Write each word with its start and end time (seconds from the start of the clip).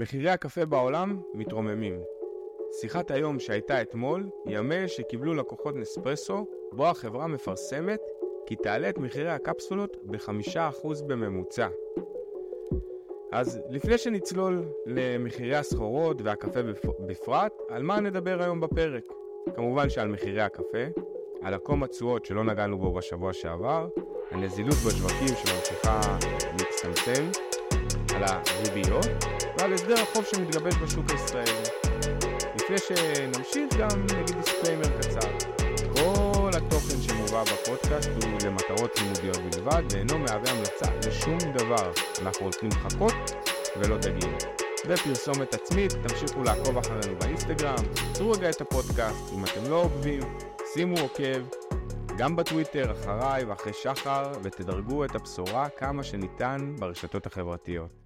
מחירי 0.00 0.30
הקפה 0.30 0.66
בעולם 0.66 1.20
מתרוממים. 1.34 2.00
שיחת 2.80 3.10
היום 3.10 3.40
שהייתה 3.40 3.82
אתמול 3.82 4.28
היא 4.44 4.58
המייל 4.58 4.86
שקיבלו 4.86 5.34
לקוחות 5.34 5.76
נספרסו, 5.76 6.46
בו 6.72 6.86
החברה 6.86 7.26
מפרסמת 7.26 8.00
כי 8.46 8.56
תעלה 8.56 8.88
את 8.88 8.98
מחירי 8.98 9.30
הקפסולות 9.30 9.96
ב-5% 10.02 11.04
בממוצע. 11.06 11.68
אז 13.32 13.60
לפני 13.70 13.98
שנצלול 13.98 14.64
למחירי 14.86 15.56
הסחורות 15.56 16.22
והקפה 16.22 16.60
בפרט, 17.06 17.52
על 17.68 17.82
מה 17.82 18.00
נדבר 18.00 18.42
היום 18.42 18.60
בפרק? 18.60 19.04
כמובן 19.54 19.90
שעל 19.90 20.08
מחירי 20.08 20.40
הקפה, 20.40 20.84
על 21.42 21.54
עקום 21.54 21.82
התשואות 21.82 22.24
שלא 22.24 22.44
נגענו 22.44 22.78
בו 22.78 22.92
בשבוע 22.92 23.32
שעבר, 23.32 23.88
הנזילות 24.30 24.74
בשווקים 24.86 25.36
שממשיכה 25.36 26.00
להצטמצם, 26.58 27.49
על 28.22 28.28
הריביות 28.28 29.06
ועל 29.58 29.72
הסדר 29.72 29.94
החוב 30.02 30.24
שמתגבש 30.24 30.74
בשוק 30.74 31.10
הישראלי. 31.10 31.52
לפני 32.54 32.76
שנמשיך 32.78 33.76
גם 33.78 34.02
נגיד 34.02 34.36
disclaimer 34.36 34.98
קצר. 34.98 35.28
כל 35.94 36.50
התוכן 36.56 37.02
שמובא 37.02 37.42
בפודקאסט 37.42 38.10
הוא 38.22 38.38
למטרות 38.44 38.98
לימודיות 38.98 39.36
בלבד 39.36 39.82
ואינו 39.92 40.18
מהווה 40.18 40.52
המלצה 40.52 40.86
לשום 41.06 41.38
דבר. 41.38 41.92
אנחנו 42.22 42.46
רוצים 42.46 42.68
חכות 42.68 43.14
ולא 43.76 43.96
דגים. 43.96 44.34
ופרסומת 44.88 45.54
עצמית, 45.54 45.92
תמשיכו 45.92 46.42
לעקוב 46.42 46.78
אחרינו 46.78 47.18
באינסטגרם, 47.18 47.74
תעצרו 47.94 48.30
רגע 48.30 48.50
את 48.50 48.60
הפודקאסט, 48.60 49.32
אם 49.34 49.44
אתם 49.44 49.70
לא 49.70 49.82
עוקבים, 49.82 50.22
שימו 50.74 51.00
עוקב, 51.00 51.42
גם 52.18 52.36
בטוויטר, 52.36 52.92
אחריי 52.92 53.44
ואחרי 53.44 53.72
שחר, 53.72 54.32
ותדרגו 54.42 55.04
את 55.04 55.14
הבשורה 55.14 55.68
כמה 55.68 56.02
שניתן 56.02 56.74
ברשתות 56.78 57.26
החברתיות. 57.26 57.99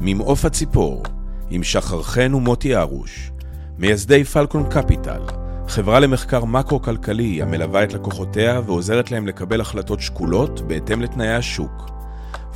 ממעוף 0.00 0.44
הציפור, 0.44 1.02
עם 1.50 1.62
שחר 1.62 2.02
חן 2.02 2.34
ומוטי 2.34 2.76
ארוש, 2.76 3.30
מייסדי 3.78 4.24
פלקון 4.24 4.64
קפיטל, 4.70 5.22
חברה 5.68 6.00
למחקר 6.00 6.44
מקרו-כלכלי 6.44 7.42
המלווה 7.42 7.84
את 7.84 7.92
לקוחותיה 7.92 8.60
ועוזרת 8.66 9.10
להם 9.10 9.26
לקבל 9.26 9.60
החלטות 9.60 10.00
שקולות 10.00 10.60
בהתאם 10.60 11.02
לתנאי 11.02 11.34
השוק. 11.34 11.90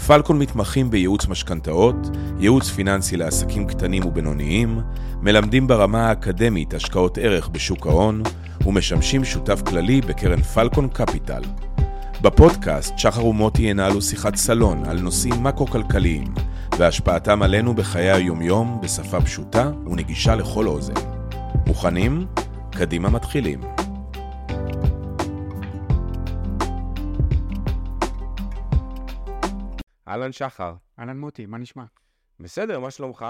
פלקון 0.07 0.39
מתמחים 0.39 0.91
בייעוץ 0.91 1.27
משכנתאות, 1.27 1.97
ייעוץ 2.39 2.71
פיננסי 2.71 3.17
לעסקים 3.17 3.67
קטנים 3.67 4.05
ובינוניים, 4.07 4.81
מלמדים 5.23 5.67
ברמה 5.67 6.09
האקדמית 6.09 6.75
השקעות 6.75 7.19
ערך 7.19 7.49
בשוק 7.49 7.87
ההון, 7.87 8.23
ומשמשים 8.67 9.25
שותף 9.25 9.63
כללי 9.67 10.01
בקרן 10.01 10.43
פלקון 10.43 10.89
קפיטל. 10.89 11.43
בפודקאסט 12.23 12.99
שחר 12.99 13.25
ומוטי 13.25 13.63
ינהלו 13.63 14.03
שיחת 14.03 14.37
סלון 14.37 14.85
על 14.85 15.01
נושאים 15.01 15.43
מקרו-כלכליים 15.43 16.35
והשפעתם 16.79 17.43
עלינו 17.43 17.75
בחיי 17.75 18.11
היומיום 18.11 18.81
בשפה 18.83 19.21
פשוטה 19.21 19.71
ונגישה 19.87 20.35
לכל 20.35 20.67
אוזן. 20.67 20.95
מוכנים? 21.67 22.27
קדימה 22.79 23.11
מתחילים. 23.11 23.61
אהלן 30.09 30.33
שחר. 30.33 30.75
אהלן 30.99 31.19
מוטי, 31.19 31.47
מה 31.47 31.59
נשמע? 31.59 31.85
בסדר, 32.41 32.81
מה 32.81 32.91
שלומך? 32.91 33.27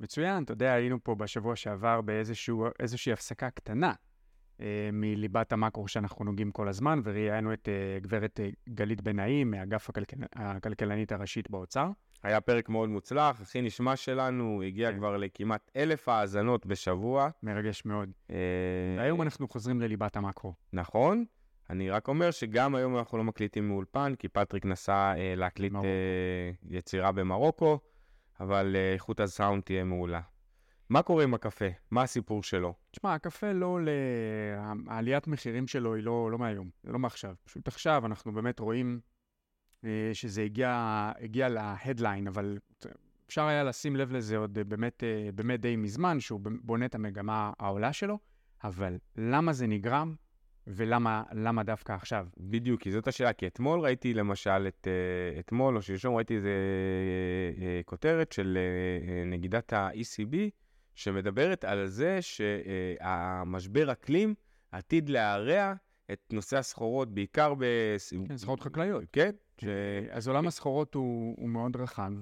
מצוין, 0.00 0.42
אתה 0.42 0.52
יודע, 0.52 0.72
היינו 0.72 0.98
פה 1.02 1.14
בשבוע 1.14 1.56
שעבר 1.56 2.00
באיזושהי 2.00 3.12
הפסקה 3.12 3.50
קטנה 3.50 3.92
מליבת 4.92 5.52
המקרו 5.52 5.88
שאנחנו 5.88 6.24
נוגעים 6.24 6.50
כל 6.50 6.68
הזמן, 6.68 7.00
וראיינו 7.04 7.52
את 7.52 7.68
אה, 7.68 7.98
גברת 8.00 8.40
אה, 8.40 8.48
גלית 8.68 9.00
בן-נאים 9.00 9.50
מאגף 9.50 9.90
הכלכל... 9.90 10.16
הכלכלנית 10.34 11.12
הראשית 11.12 11.50
באוצר. 11.50 11.90
היה 12.22 12.40
פרק 12.40 12.68
מאוד 12.68 12.88
מוצלח, 12.88 13.40
הכי 13.40 13.60
נשמע 13.60 13.96
שלנו, 13.96 14.62
הגיע 14.66 14.90
כן. 14.90 14.96
כבר 14.96 15.16
לכמעט 15.16 15.70
אלף 15.76 16.08
האזנות 16.08 16.66
בשבוע. 16.66 17.28
מרגש 17.42 17.84
מאוד. 17.84 18.10
אה... 18.30 18.36
והיום 18.98 19.22
אנחנו 19.22 19.48
חוזרים 19.48 19.80
לליבת 19.80 20.16
המקרו. 20.16 20.54
נכון. 20.72 21.24
אני 21.70 21.90
רק 21.90 22.08
אומר 22.08 22.30
שגם 22.30 22.74
היום 22.74 22.96
אנחנו 22.96 23.18
לא 23.18 23.24
מקליטים 23.24 23.68
מאולפן, 23.68 24.14
כי 24.18 24.28
פטריק 24.28 24.64
נסע 24.64 25.14
אה, 25.16 25.34
להקליט 25.36 25.74
אה, 25.74 26.50
יצירה 26.70 27.12
במרוקו, 27.12 27.78
אבל 28.40 28.76
אה, 28.76 28.92
איכות 28.92 29.20
הסאונד 29.20 29.62
תהיה 29.62 29.84
מעולה. 29.84 30.20
מה 30.92 31.02
קורה 31.02 31.24
עם 31.24 31.34
הקפה? 31.34 31.64
מה 31.90 32.02
הסיפור 32.02 32.42
שלו? 32.42 32.74
תשמע, 32.90 33.14
הקפה 33.14 33.52
לא 33.52 33.80
ל... 33.82 33.88
העליית 34.88 35.26
מחירים 35.26 35.66
שלו 35.66 35.94
היא 35.94 36.04
לא, 36.04 36.30
לא 36.30 36.38
מהיום, 36.38 36.70
לא 36.84 36.98
מעכשיו. 36.98 37.34
פשוט 37.44 37.68
עכשיו 37.68 38.06
אנחנו 38.06 38.32
באמת 38.32 38.58
רואים 38.58 39.00
אה, 39.84 40.10
שזה 40.12 40.42
הגיע, 40.42 41.12
הגיע 41.20 41.48
להדליין, 41.48 42.26
אבל 42.26 42.58
אפשר 43.26 43.42
היה 43.42 43.64
לשים 43.64 43.96
לב 43.96 44.12
לזה 44.12 44.36
עוד 44.36 44.58
אה, 44.58 44.64
באמת, 44.64 45.04
אה, 45.04 45.32
באמת 45.34 45.60
די 45.60 45.76
מזמן, 45.76 46.20
שהוא 46.20 46.40
בונה 46.62 46.86
את 46.86 46.94
המגמה 46.94 47.52
העולה 47.58 47.92
שלו, 47.92 48.18
אבל 48.64 48.98
למה 49.16 49.52
זה 49.52 49.66
נגרם? 49.66 50.14
ולמה 50.66 51.62
דווקא 51.64 51.92
עכשיו? 51.92 52.26
בדיוק, 52.36 52.80
כי 52.80 52.90
זאת 52.90 53.08
השאלה, 53.08 53.32
כי 53.32 53.46
אתמול 53.46 53.80
ראיתי 53.80 54.14
למשל 54.14 54.68
את, 54.68 54.88
אתמול 55.38 55.76
או 55.76 55.82
שלשום 55.82 56.16
ראיתי 56.16 56.34
איזה 56.34 56.52
כותרת 57.84 58.32
של 58.32 58.58
נגידת 59.26 59.72
ה-ECB, 59.72 60.36
שמדברת 60.94 61.64
על 61.64 61.86
זה 61.86 62.18
שהמשבר 62.22 63.92
אקלים 63.92 64.34
עתיד 64.72 65.08
להרע 65.08 65.72
את 66.12 66.32
נושא 66.32 66.58
הסחורות, 66.58 67.14
בעיקר 67.14 67.54
ב... 67.54 67.64
כן, 68.28 68.36
סחורות 68.36 68.60
חקלאיות. 68.60 69.04
כן. 69.12 69.30
ש... 69.60 69.64
אז 70.10 70.28
עולם 70.28 70.46
הסחורות 70.46 70.94
הוא, 70.94 71.34
הוא 71.38 71.48
מאוד 71.48 71.76
רחב, 71.76 72.12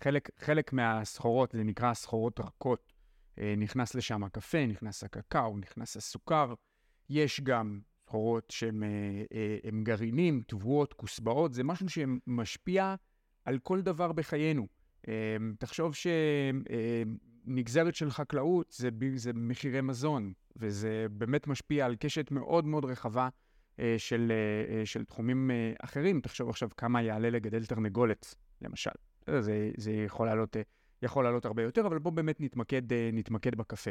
וחלק 0.00 0.72
מהסחורות, 0.72 1.52
זה 1.52 1.64
נקרא 1.64 1.94
סחורות 1.94 2.40
רכות, 2.40 2.92
אה, 3.38 3.54
נכנס 3.56 3.94
לשם 3.94 4.24
הקפה, 4.24 4.66
נכנס 4.66 5.04
הקקאו, 5.04 5.58
נכנס 5.58 5.96
הסוכר. 5.96 6.54
יש 7.08 7.40
גם 7.40 7.80
סחורות 8.06 8.50
שהן 8.50 8.82
אה, 8.82 8.88
אה, 9.34 9.70
גרעינים, 9.82 10.42
תבואות, 10.46 10.92
כוסבאות, 10.92 11.54
זה 11.54 11.64
משהו 11.64 11.88
שמשפיע 11.88 12.94
על 13.44 13.58
כל 13.58 13.80
דבר 13.80 14.12
בחיינו. 14.12 14.66
תחשוב 15.58 15.94
שנגזרת 17.44 17.94
של 17.94 18.10
חקלאות 18.10 18.72
זה, 18.72 18.88
זה 19.14 19.32
מחירי 19.32 19.80
מזון, 19.80 20.32
וזה 20.56 21.06
באמת 21.10 21.46
משפיע 21.46 21.86
על 21.86 21.96
קשת 21.96 22.30
מאוד 22.30 22.64
מאוד 22.64 22.84
רחבה 22.84 23.28
אה, 23.78 23.94
של, 23.98 24.32
אה, 24.32 24.74
אה, 24.74 24.86
של 24.86 25.04
תחומים 25.04 25.50
אחרים. 25.82 26.20
תחשוב 26.20 26.48
עכשיו 26.48 26.68
כמה 26.76 27.02
יעלה 27.02 27.30
לגדל 27.30 27.64
תרנגולת, 27.66 28.34
למשל. 28.62 28.90
זה, 29.40 29.70
זה 29.76 29.92
יכול 29.92 30.26
לעלות, 30.26 30.56
יכול 31.02 31.24
לעלות 31.24 31.44
הרבה 31.44 31.62
יותר, 31.62 31.86
אבל 31.86 31.98
בואו 31.98 32.14
באמת 32.14 32.40
נתמקד, 32.40 32.82
נתמקד 33.12 33.54
בקפה. 33.54 33.90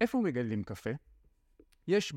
איפה 0.00 0.20
מגדלים 0.20 0.62
קפה? 0.62 0.90
יש 1.88 2.12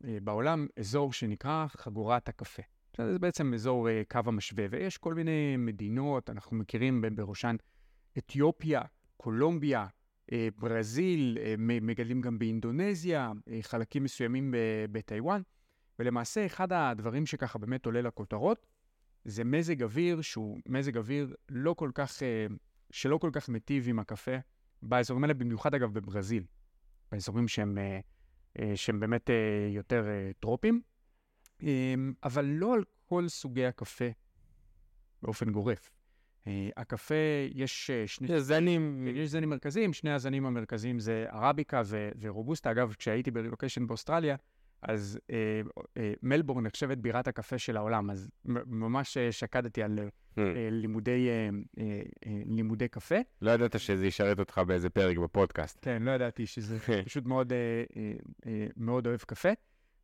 בעולם 0.00 0.66
אזור 0.78 1.12
שנקרא 1.12 1.66
חגורת 1.68 2.28
הקפה. 2.28 2.62
זה 2.98 3.18
בעצם 3.18 3.54
אזור 3.54 3.88
קו 4.10 4.20
המשווה, 4.26 4.66
ויש 4.70 4.98
כל 4.98 5.14
מיני 5.14 5.56
מדינות, 5.56 6.30
אנחנו 6.30 6.56
מכירים 6.56 7.04
בראשן 7.14 7.56
אתיופיה, 8.18 8.82
קולומביה, 9.16 9.86
ברזיל, 10.58 11.38
מגדלים 11.58 12.20
גם 12.20 12.38
באינדונזיה, 12.38 13.32
חלקים 13.62 14.04
מסוימים 14.04 14.54
בטיוואן. 14.92 15.42
ולמעשה, 15.98 16.46
אחד 16.46 16.72
הדברים 16.72 17.26
שככה 17.26 17.58
באמת 17.58 17.86
עולה 17.86 18.02
לכותרות, 18.02 18.66
זה 19.24 19.44
מזג 19.44 19.82
אוויר 19.82 20.20
שהוא 20.20 20.58
מזג 20.66 20.96
אוויר 20.96 21.34
לא 21.48 21.74
כל 21.74 21.90
כך, 21.94 22.22
אה, 22.22 22.46
שלא 22.90 23.18
כל 23.18 23.30
כך 23.32 23.48
מיטיב 23.48 23.88
עם 23.88 23.98
הקפה, 23.98 24.36
באזורים 24.82 25.24
האלה, 25.24 25.34
במיוחד 25.34 25.74
אגב 25.74 25.92
בברזיל, 25.92 26.44
באזורים 27.12 27.48
שהם, 27.48 27.78
אה, 27.78 28.00
אה, 28.58 28.76
שהם 28.76 29.00
באמת 29.00 29.30
יותר 29.70 30.06
טרופיים, 30.40 30.80
אבל 32.22 32.44
לא 32.44 32.74
על 32.74 32.84
כל 33.08 33.28
סוגי 33.28 33.66
הקפה 33.66 34.08
באופן 35.22 35.52
גורף. 35.52 35.90
הקפה, 36.76 37.14
יש 37.54 37.90
שני... 38.06 38.32
יש 38.32 38.42
זנים. 38.42 39.08
יש 39.08 39.30
זנים 39.30 39.50
מרכזיים, 39.50 39.92
שני 39.92 40.10
הזנים 40.10 40.46
המרכזיים 40.46 40.98
זה 40.98 41.26
ערביקה 41.28 41.82
ורובוסטה. 42.20 42.70
אגב, 42.70 42.94
כשהייתי 42.98 43.30
ברילוקיישן 43.30 43.86
באוסטרליה, 43.86 44.36
אז 44.82 45.18
אה, 45.30 45.60
אה, 45.96 46.12
מלבורן 46.22 46.66
נחשבת 46.66 46.98
בירת 46.98 47.28
הקפה 47.28 47.58
של 47.58 47.76
העולם, 47.76 48.10
אז 48.10 48.30
ממש 48.66 49.16
אה, 49.16 49.32
שקדתי 49.32 49.82
על 49.82 49.98
mm. 49.98 50.38
אה, 50.38 50.68
לימודי, 50.70 51.28
אה, 51.28 51.48
אה, 51.78 52.02
אה, 52.26 52.42
לימודי 52.46 52.88
קפה. 52.88 53.16
לא 53.42 53.50
ידעת 53.50 53.80
שזה 53.80 54.06
ישרת 54.06 54.38
אותך 54.38 54.60
באיזה 54.66 54.90
פרק 54.90 55.18
בפודקאסט. 55.18 55.78
כן, 55.82 56.02
לא 56.02 56.10
ידעתי 56.10 56.46
שזה 56.46 56.78
פשוט 57.06 57.26
מאוד, 57.26 57.52
אה, 57.52 57.84
אה, 57.96 58.12
אה, 58.46 58.66
מאוד 58.76 59.06
אוהב 59.06 59.20
קפה. 59.20 59.48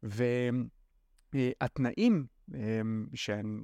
והתנאים, 0.03 0.69
אה, 1.35 1.51
אה, 2.55 2.81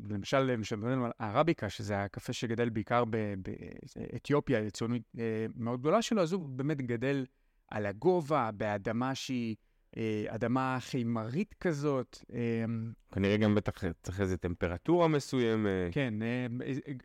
למשל, 0.09 0.57
כשמדברים 0.63 1.05
על 1.05 1.11
ערביקה, 1.19 1.69
שזה 1.69 2.03
הקפה 2.03 2.33
שגדל 2.33 2.69
בעיקר 2.69 3.05
באתיופיה, 3.05 4.71
ציונות 4.71 5.03
אה, 5.19 5.47
מאוד 5.57 5.81
גדולה 5.81 6.03
שלו, 6.03 6.23
אז 6.23 6.33
הוא 6.33 6.49
באמת 6.49 6.83
גדל 6.83 7.27
על 7.69 7.87
הגובה, 7.87 8.51
באדמה 8.51 9.15
שהיא... 9.15 9.57
אה, 9.97 10.25
אדמה 10.29 10.79
חימרית 10.81 11.55
כזאת. 11.61 12.19
אה, 12.33 12.65
כנראה 13.13 13.37
גם 13.37 13.55
בטח 13.55 13.83
צריך 14.03 14.21
איזו 14.21 14.37
טמפרטורה 14.37 15.09
מסוימת. 15.09 15.93
כן, 15.93 16.15
אה, 16.23 16.47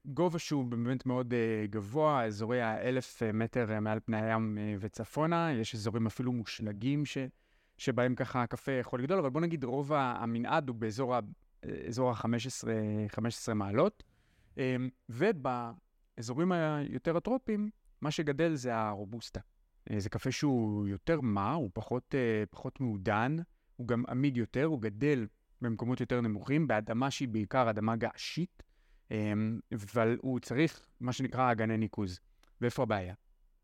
גובה 0.05 0.39
שהוא 0.39 0.65
באמת 0.65 1.05
מאוד 1.05 1.33
גבוה, 1.69 2.25
אזורי 2.25 2.61
האלף 2.61 3.21
מטר 3.33 3.79
מעל 3.79 3.99
פני 4.05 4.21
הים 4.21 4.57
וצפונה, 4.79 5.53
יש 5.53 5.75
אזורים 5.75 6.07
אפילו 6.07 6.31
מושלגים 6.31 7.05
ש, 7.05 7.17
שבהם 7.77 8.15
ככה 8.15 8.43
הקפה 8.43 8.71
יכול 8.71 8.99
לגדול, 8.99 9.19
אבל 9.19 9.29
בוא 9.29 9.41
נגיד 9.41 9.63
רוב 9.63 9.93
המנעד 9.93 10.67
הוא 10.67 10.75
באזור 10.75 11.15
ה-15 12.11 13.53
מעלות, 13.53 14.03
אה, 14.57 14.75
ובאזורים 15.09 16.51
היותר 16.51 17.17
הטרופיים, 17.17 17.69
מה 18.01 18.11
שגדל 18.11 18.55
זה 18.55 18.75
הרובוסטה. 18.75 19.39
אה, 19.91 19.99
זה 19.99 20.09
קפה 20.09 20.31
שהוא 20.31 20.87
יותר 20.87 21.21
מר, 21.21 21.53
הוא 21.53 21.69
פחות, 21.73 22.15
אה, 22.15 22.43
פחות 22.49 22.81
מעודן, 22.81 23.35
הוא 23.75 23.87
גם 23.87 24.03
עמיד 24.09 24.37
יותר, 24.37 24.63
הוא 24.63 24.81
גדל 24.81 25.27
במקומות 25.61 25.99
יותר 25.99 26.21
נמוכים, 26.21 26.67
באדמה 26.67 27.11
שהיא 27.11 27.27
בעיקר 27.27 27.69
אדמה 27.69 27.95
געשית, 27.95 28.63
אמ, 29.11 29.59
אבל 29.73 30.17
הוא 30.21 30.39
צריך 30.39 30.85
מה 30.99 31.13
שנקרא 31.13 31.51
אגני 31.51 31.77
ניקוז. 31.77 32.19
ואיפה 32.61 32.83
הבעיה? 32.83 33.13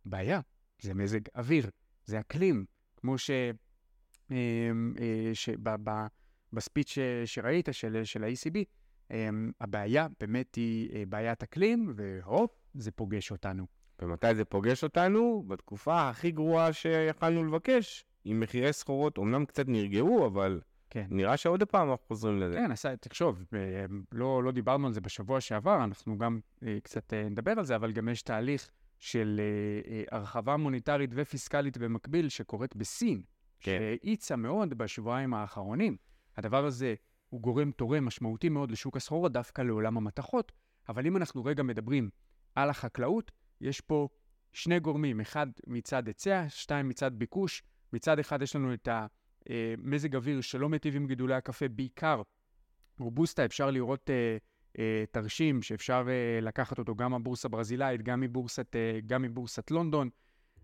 הבעיה 0.05 0.39
זה 0.81 0.93
מזג 0.93 1.19
אוויר, 1.35 1.69
זה 2.05 2.19
אקלים, 2.19 2.65
כמו 2.97 3.17
ש... 3.17 3.29
אמ, 3.29 3.55
בספיץ' 6.53 6.89
ש- 6.89 6.99
שראית 7.25 7.69
של, 7.71 8.03
של 8.03 8.23
ה-ECB, 8.23 8.57
אמ, 9.11 9.51
הבעיה 9.61 10.07
באמת 10.19 10.55
היא 10.55 10.95
אה, 10.95 11.03
בעיית 11.09 11.43
אקלים, 11.43 11.93
והופ, 11.95 12.51
זה 12.73 12.91
פוגש 12.91 13.31
אותנו. 13.31 13.65
ומתי 14.01 14.35
זה 14.35 14.45
פוגש 14.45 14.83
אותנו? 14.83 15.43
בתקופה 15.47 16.09
הכי 16.09 16.31
גרועה 16.31 16.73
שיכלנו 16.73 17.45
לבקש, 17.45 18.05
עם 18.25 18.39
מחירי 18.39 18.73
סחורות, 18.73 19.19
אמנם 19.19 19.45
קצת 19.45 19.67
נרגעו, 19.67 20.25
אבל 20.27 20.61
כן. 20.89 21.05
נראה 21.09 21.37
שעוד 21.37 21.63
פעם 21.63 21.91
אנחנו 21.91 22.07
חוזרים 22.07 22.39
לזה. 22.39 22.55
כן, 22.57 22.71
עשה, 22.71 22.95
תחשוב, 22.95 23.45
אה, 23.53 23.85
לא, 24.11 24.43
לא 24.43 24.51
דיברנו 24.51 24.87
על 24.87 24.93
זה 24.93 25.01
בשבוע 25.01 25.41
שעבר, 25.41 25.83
אנחנו 25.83 26.17
גם 26.17 26.39
אה, 26.63 26.77
קצת 26.83 27.13
אה, 27.13 27.29
נדבר 27.29 27.51
על 27.57 27.65
זה, 27.65 27.75
אבל 27.75 27.91
גם 27.91 28.09
יש 28.09 28.21
תהליך 28.21 28.69
של 28.99 29.39
אה, 29.39 29.91
אה, 29.91 30.03
הרחבה 30.17 30.57
מוניטרית 30.57 31.09
ופיסקלית 31.13 31.77
במקביל 31.77 32.29
שקורית 32.29 32.75
בסין, 32.75 33.21
כן. 33.61 33.77
שהאיצה 33.79 34.35
מאוד 34.35 34.73
בשבועיים 34.73 35.33
האחרונים. 35.33 35.97
הדבר 36.37 36.65
הזה 36.65 36.95
הוא 37.29 37.41
גורם 37.41 37.71
תורם 37.71 38.05
משמעותי 38.05 38.49
מאוד 38.49 38.71
לשוק 38.71 38.97
הסחורות, 38.97 39.31
דווקא 39.31 39.61
לעולם 39.61 39.97
המתכות, 39.97 40.51
אבל 40.89 41.05
אם 41.05 41.17
אנחנו 41.17 41.45
רגע 41.45 41.63
מדברים 41.63 42.09
על 42.55 42.69
החקלאות, 42.69 43.31
יש 43.61 43.81
פה 43.81 44.07
שני 44.53 44.79
גורמים, 44.79 45.21
אחד 45.21 45.47
מצד 45.67 46.07
היצע, 46.07 46.45
שתיים 46.49 46.89
מצד 46.89 47.11
ביקוש. 47.19 47.63
מצד 47.93 48.19
אחד 48.19 48.41
יש 48.41 48.55
לנו 48.55 48.73
את 48.73 48.87
המזג 49.49 50.15
אוויר 50.15 50.41
שלא 50.41 50.69
מיטיב 50.69 50.95
עם 50.95 51.07
גידולי 51.07 51.33
הקפה, 51.33 51.67
בעיקר 51.67 52.21
רובוסטה, 52.99 53.45
אפשר 53.45 53.71
לראות 53.71 54.09
אה, 54.09 54.37
אה, 54.79 55.03
תרשים 55.11 55.61
שאפשר 55.61 56.05
אה, 56.09 56.41
לקחת 56.41 56.79
אותו 56.79 56.95
גם 56.95 57.11
מהבורסה 57.11 57.47
הברזילאית, 57.47 58.01
גם 58.01 58.19
מבורסת, 58.21 58.75
אה, 58.75 58.99
גם 59.05 59.21
מבורסת 59.21 59.71
לונדון, 59.71 60.09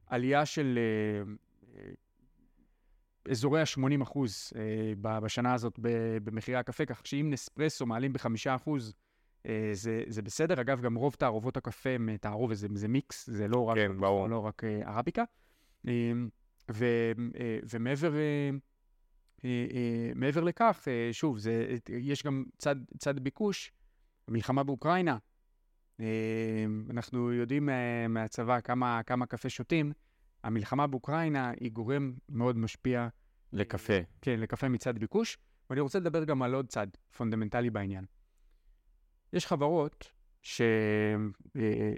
עלייה 0.06 0.46
של 0.46 0.80
אה, 0.80 1.34
אה, 1.76 1.92
אזורי 3.32 3.62
ה-80 3.62 4.04
אחוז 4.04 4.54
אה, 4.56 5.20
בשנה 5.20 5.54
הזאת 5.54 5.80
במחירי 6.24 6.58
הקפה, 6.58 6.86
כך 6.86 7.02
שאם 7.08 7.28
נספרסו 7.30 7.86
מעלים 7.86 8.14
ב-5 8.14 8.28
אחוז, 8.56 8.94
אה, 9.46 9.70
זה, 9.74 10.04
זה 10.08 10.22
בסדר. 10.22 10.62
אגב, 10.62 10.82
גם 10.82 10.96
רוב 10.96 11.14
תערובות 11.14 11.58
הקפה 11.58 11.90
הם 11.90 12.10
אה, 12.10 12.18
תערובת, 12.18 12.58
זה, 12.58 12.68
זה 12.74 12.88
מיקס, 12.88 13.30
זה 13.30 13.48
לא 13.48 13.70
רק, 13.70 13.78
כן, 13.78 13.98
ברור. 14.00 14.28
לא 14.28 14.46
רק 14.46 14.64
ערביקה. 14.86 15.24
ו, 16.72 16.86
ומעבר 17.70 18.14
מעבר 20.16 20.44
לכך, 20.44 20.88
שוב, 21.12 21.38
זה, 21.38 21.76
יש 21.90 22.24
גם 22.24 22.44
צד, 22.58 22.76
צד 22.98 23.20
ביקוש, 23.20 23.72
המלחמה 24.28 24.64
באוקראינה. 24.64 25.18
אנחנו 26.90 27.34
יודעים 27.34 27.70
מהצבא 28.10 28.60
כמה, 28.60 29.02
כמה 29.04 29.26
קפה 29.26 29.50
שותים. 29.50 29.94
המלחמה 30.48 30.88
באוקראינה 30.88 31.52
היא 31.60 31.72
גורם 31.72 32.14
מאוד 32.30 32.58
משפיע 32.58 33.08
לקפה. 33.54 33.94
כן, 34.22 34.40
לקפה 34.40 34.70
מצד 34.70 35.00
ביקוש, 35.00 35.38
ואני 35.70 35.82
רוצה 35.82 36.00
לדבר 36.00 36.24
גם 36.24 36.42
על 36.42 36.54
עוד 36.54 36.68
צד 36.68 36.88
פונדמנטלי 37.18 37.70
בעניין. 37.70 38.06
יש 39.34 39.46
חברות 39.46 40.12
שהן 40.42 41.32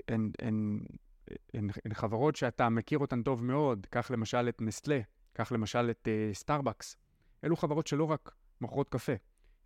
הן, 0.08 0.32
הן, 0.42 0.80
הן, 1.54 1.70
הן 1.86 1.94
חברות 1.94 2.36
שאתה 2.36 2.70
מכיר 2.70 3.00
אותן 3.00 3.24
טוב 3.24 3.44
מאוד, 3.44 3.88
קח 3.90 4.12
למשל 4.12 4.50
את 4.50 4.62
נסטלה, 4.62 5.00
קח 5.34 5.52
למשל 5.52 5.90
את 5.90 6.08
אה, 6.08 6.36
סטארבקס. 6.36 6.96
אלו 7.44 7.56
חברות 7.56 7.88
שלא 7.88 8.04
רק 8.04 8.36
מוכרות 8.62 8.90
קפה, 8.90 9.14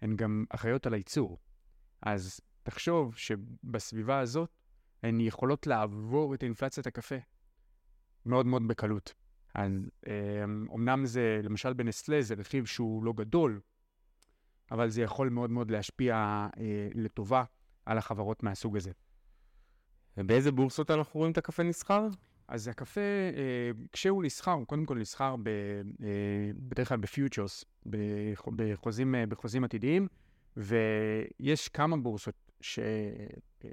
הן 0.01 0.15
גם 0.15 0.45
אחראיות 0.49 0.85
על 0.85 0.93
הייצור. 0.93 1.39
אז 2.01 2.39
תחשוב 2.63 3.15
שבסביבה 3.15 4.19
הזאת 4.19 4.49
הן 5.03 5.19
יכולות 5.19 5.67
לעבור 5.67 6.33
את 6.33 6.43
אינפלציית 6.43 6.87
הקפה 6.87 7.15
מאוד 8.25 8.45
מאוד 8.45 8.67
בקלות. 8.67 9.13
אז 9.55 9.71
אמ, 10.07 10.67
אמנם 10.75 11.05
זה, 11.05 11.39
למשל 11.43 11.73
בנסטלה, 11.73 12.21
זה 12.21 12.35
רכיב 12.37 12.65
שהוא 12.65 13.03
לא 13.03 13.13
גדול, 13.13 13.59
אבל 14.71 14.89
זה 14.89 15.01
יכול 15.01 15.29
מאוד 15.29 15.49
מאוד 15.49 15.71
להשפיע 15.71 16.15
אה, 16.57 16.87
לטובה 16.95 17.43
על 17.85 17.97
החברות 17.97 18.43
מהסוג 18.43 18.77
הזה. 18.77 18.91
ובאיזה 20.17 20.51
בורסות 20.51 20.91
אנחנו 20.91 21.17
רואים 21.19 21.31
את 21.31 21.37
הקפה 21.37 21.63
נסחר? 21.63 22.07
אז 22.47 22.67
הקפה, 22.67 23.01
אה, 23.01 23.71
כשהוא 23.91 24.23
נסחר, 24.23 24.51
הוא 24.51 24.67
קודם 24.67 24.85
כל 24.85 24.97
נסחר 24.97 25.35
ב, 25.35 25.47
אה, 25.47 26.51
בדרך 26.55 26.89
כלל 26.89 26.97
בפיוטרס, 26.97 27.65
בח- 27.85 28.47
בחוזים, 28.55 29.15
אה, 29.15 29.25
בחוזים 29.25 29.63
עתידיים, 29.63 30.07
ויש 30.57 31.67
כמה 31.67 31.97
בורסות 31.97 32.51
ש, 32.61 32.79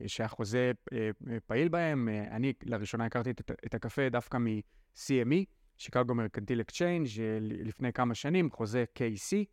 שהחוזה 0.07 0.73
אה, 0.93 1.11
אה, 1.31 1.41
פעיל 1.47 1.69
בהם. 1.69 2.09
אה, 2.09 2.37
אני 2.37 2.53
לראשונה 2.63 3.05
הכרתי 3.05 3.31
את, 3.31 3.75
הקפה 3.75 4.09
דווקא 4.09 4.37
מ-CME, 4.37 5.45
Chicago 5.79 6.15
Mercantile 6.15 6.61
Exchange, 6.61 7.07
לפני 7.41 7.93
כמה 7.93 8.15
שנים, 8.15 8.51
חוזה 8.51 8.85
KC, 8.99 9.45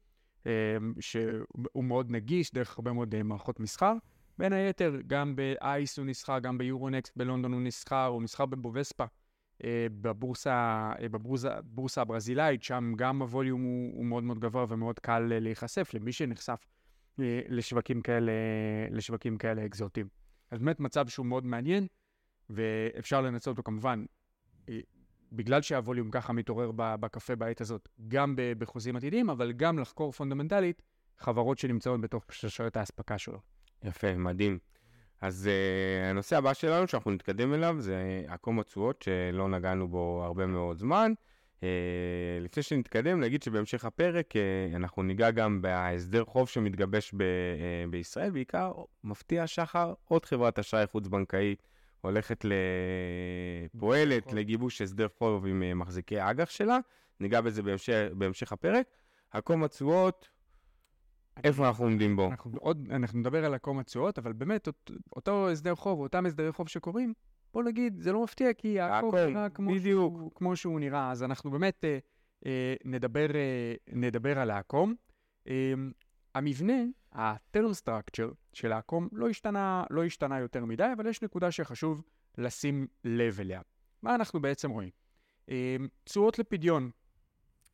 שהוא 1.00 1.84
מאוד 1.84 2.12
נגיש 2.12 2.54
דרך 2.54 2.78
הרבה 2.78 2.94
מאוד 2.94 3.24
מערכות 3.24 3.60
מסחר. 3.60 3.94
בין 4.38 4.54
היתר, 4.54 4.96
גם 5.08 5.36
ב 5.36 5.51
ICE 5.51 5.98
הוא 5.98 6.06
נסחר, 6.06 6.40
גם 6.40 6.58
ב 6.58 6.65
Euronext 6.65 7.18
בלונדון 7.18 7.54
הוא 7.54 7.62
נסחר, 7.62 8.06
הוא 8.06 8.24
נסחר 8.24 8.46
בבובספה, 8.46 9.06
בבורסה, 10.02 10.92
בבורסה, 11.02 11.62
בבורסה 11.62 12.02
הברזילאית, 12.02 12.64
שם 12.64 12.94
גם 12.96 13.22
ה 13.22 13.28
volume 13.28 13.62
הוא, 13.62 13.98
הוא 13.98 14.06
מאוד 14.06 14.24
מאוד 14.24 14.40
גבוה 14.40 14.66
ומאוד 14.70 15.00
קל 15.00 15.20
להיחשף 15.20 15.92
למי 15.94 16.12
שנחשף 16.12 16.66
לשווקים 17.50 18.02
כאלה, 18.02 18.32
לשווקים 18.92 19.38
כאלה 19.38 19.66
אקזוטיים. 19.66 20.08
אז 20.52 20.60
באמת 20.60 20.80
מצב 20.80 21.08
שהוא 21.08 21.26
מאוד 21.26 21.46
מעניין, 21.46 21.88
ואפשר 22.50 23.22
לנצל 23.22 23.50
אותו 23.50 23.64
כמובן, 23.64 24.06
אה, 24.70 24.80
בגלל 25.32 25.62
שהווליום 25.62 26.12
ככה 26.12 26.34
מתעורר 26.34 26.72
בקפה 26.76 27.36
בעת 27.36 27.62
הזאת, 27.62 27.90
גם 28.08 28.36
בחוזים 28.38 28.96
עתידיים, 28.96 29.30
אבל 29.30 29.52
גם 29.52 29.80
לחקור 29.80 30.12
פונדמנטלית 30.12 30.82
חברות 31.18 31.58
שנמצאות 31.58 32.02
בתוך 32.02 32.24
שרשרת 32.32 32.78
האספקה 32.78 33.18
שלו. 33.18 33.40
יפה, 33.84 34.18
מדהים. 34.18 34.60
אז 35.22 35.50
uh, 35.50 36.10
הנושא 36.10 36.38
הבא 36.38 36.54
שלנו, 36.54 36.88
שאנחנו 36.88 37.12
נתקדם 37.12 37.54
אליו, 37.54 37.76
זה 37.80 38.24
עקום 38.28 38.60
התשואות, 38.60 39.02
שלא 39.02 39.50
נגענו 39.50 39.88
בו 39.88 40.24
הרבה 40.26 40.46
מאוד 40.46 40.78
זמן. 40.78 41.14
Uh, 41.60 41.64
לפני 42.42 42.64
שנתקדם, 42.64 43.20
נגיד 43.20 43.44
שבהמשך 43.44 43.86
הפרק 43.86 44.34
uh, 44.34 44.76
אנחנו 44.76 45.04
ניגע 45.04 45.32
גם 45.32 45.62
בהסדר 45.62 46.26
חוב 46.26 46.50
שמתגבש 46.50 47.14
ב, 47.14 47.18
uh, 47.18 47.90
בישראל, 47.90 48.32
בעיקר 48.32 48.72
מפתיע 49.04 49.48
שחר, 49.48 49.94
עוד 50.06 50.26
חברת 50.26 50.60
אשראי 50.60 50.88
חוץ-בנקאי 50.88 51.56
הולכת 52.02 52.46
ל... 52.46 52.52
פועלת 53.80 54.24
חוב. 54.24 54.36
לגיבוש 54.36 54.82
הסדר 54.82 55.08
חוב 55.18 55.46
עם 55.46 55.80
מחזיקי 55.80 56.20
האג"ח 56.20 56.50
שלה. 56.50 56.80
ניגע 57.20 57.42
בזה 57.42 57.64
בהמשך, 57.64 58.08
בהמשך 58.18 58.52
הפרק. 58.52 58.88
עקום 59.32 59.64
התשואות, 59.64 60.28
איפה 61.44 61.68
אנחנו 61.68 61.86
עומדים 61.86 62.16
בו? 62.16 62.28
אנחנו 62.32 62.52
עוד, 62.60 62.88
אנחנו 62.92 63.20
נדבר 63.20 63.46
על 63.46 63.54
עקום 63.54 63.80
התשואות, 63.80 64.18
אבל 64.18 64.34
באמת, 64.34 64.68
אות, 64.68 64.92
אותו 65.16 65.50
הסדר 65.50 65.76
חוב, 65.76 66.00
אותם 66.00 66.26
הסדרי 66.26 66.52
חוב 66.52 66.70
שקורים, 66.70 67.14
בוא 67.58 67.64
נגיד, 67.64 68.00
זה 68.00 68.12
לא 68.12 68.24
מפתיע, 68.24 68.54
כי 68.54 68.80
העקום, 68.80 69.16
נראה 69.16 69.50
כמו 69.50 69.72
בדיוק. 69.72 70.14
שהוא, 70.14 70.32
כמו 70.36 70.56
שהוא 70.56 70.80
נראה, 70.80 71.12
אז 71.12 71.24
אנחנו 71.24 71.52
באמת 71.52 71.84
אה, 71.84 71.98
אה, 72.46 72.76
נדבר, 72.86 73.36
אה, 73.36 73.74
נדבר 73.88 74.40
על 74.40 74.52
העקום. 74.52 74.96
אה, 75.48 75.74
המבנה, 76.36 76.74
ה-term 77.12 77.84
structure 77.84 78.34
של 78.54 78.72
העקום, 78.72 79.10
לא 79.12 79.30
השתנה, 79.30 79.84
לא 79.90 80.04
השתנה 80.04 80.40
יותר 80.40 80.66
מדי, 80.66 80.90
אבל 80.98 81.08
יש 81.08 81.22
נקודה 81.22 81.52
שחשוב 81.52 82.04
לשים 82.38 82.88
לב 83.04 83.40
אליה. 83.40 83.62
מה 84.02 84.16
אנחנו 84.16 84.42
בעצם 84.42 84.72
רואים? 84.72 84.90
אה, 85.50 85.76
תשואות 86.04 86.40
לפדיון, 86.40 86.90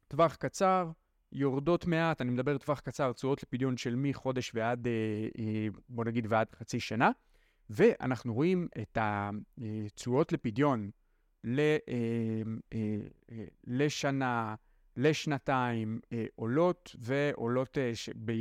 טווח 0.07 0.35
קצר, 0.35 0.91
יורדות 1.31 1.85
מעט, 1.85 2.21
אני 2.21 2.31
מדבר 2.31 2.57
טווח 2.57 2.79
קצר, 2.79 3.13
תשואות 3.13 3.43
לפדיון 3.43 3.77
של 3.77 3.95
מחודש 3.95 4.51
ועד, 4.55 4.87
אה, 4.87 4.91
אה, 5.39 5.67
בוא 5.89 6.05
נגיד, 6.05 6.25
ועד 6.29 6.47
חצי 6.55 6.79
שנה, 6.79 7.11
ואנחנו 7.70 8.34
רואים 8.34 8.67
את 8.82 8.98
התשואות 9.01 10.32
לפדיון 10.32 10.91
אה, 11.46 11.77
אה, 11.89 12.77
אה, 13.32 13.46
לשנה 13.63 14.55
לשנתיים 14.98 16.00
עולות, 16.36 16.96
ועולות. 17.00 17.77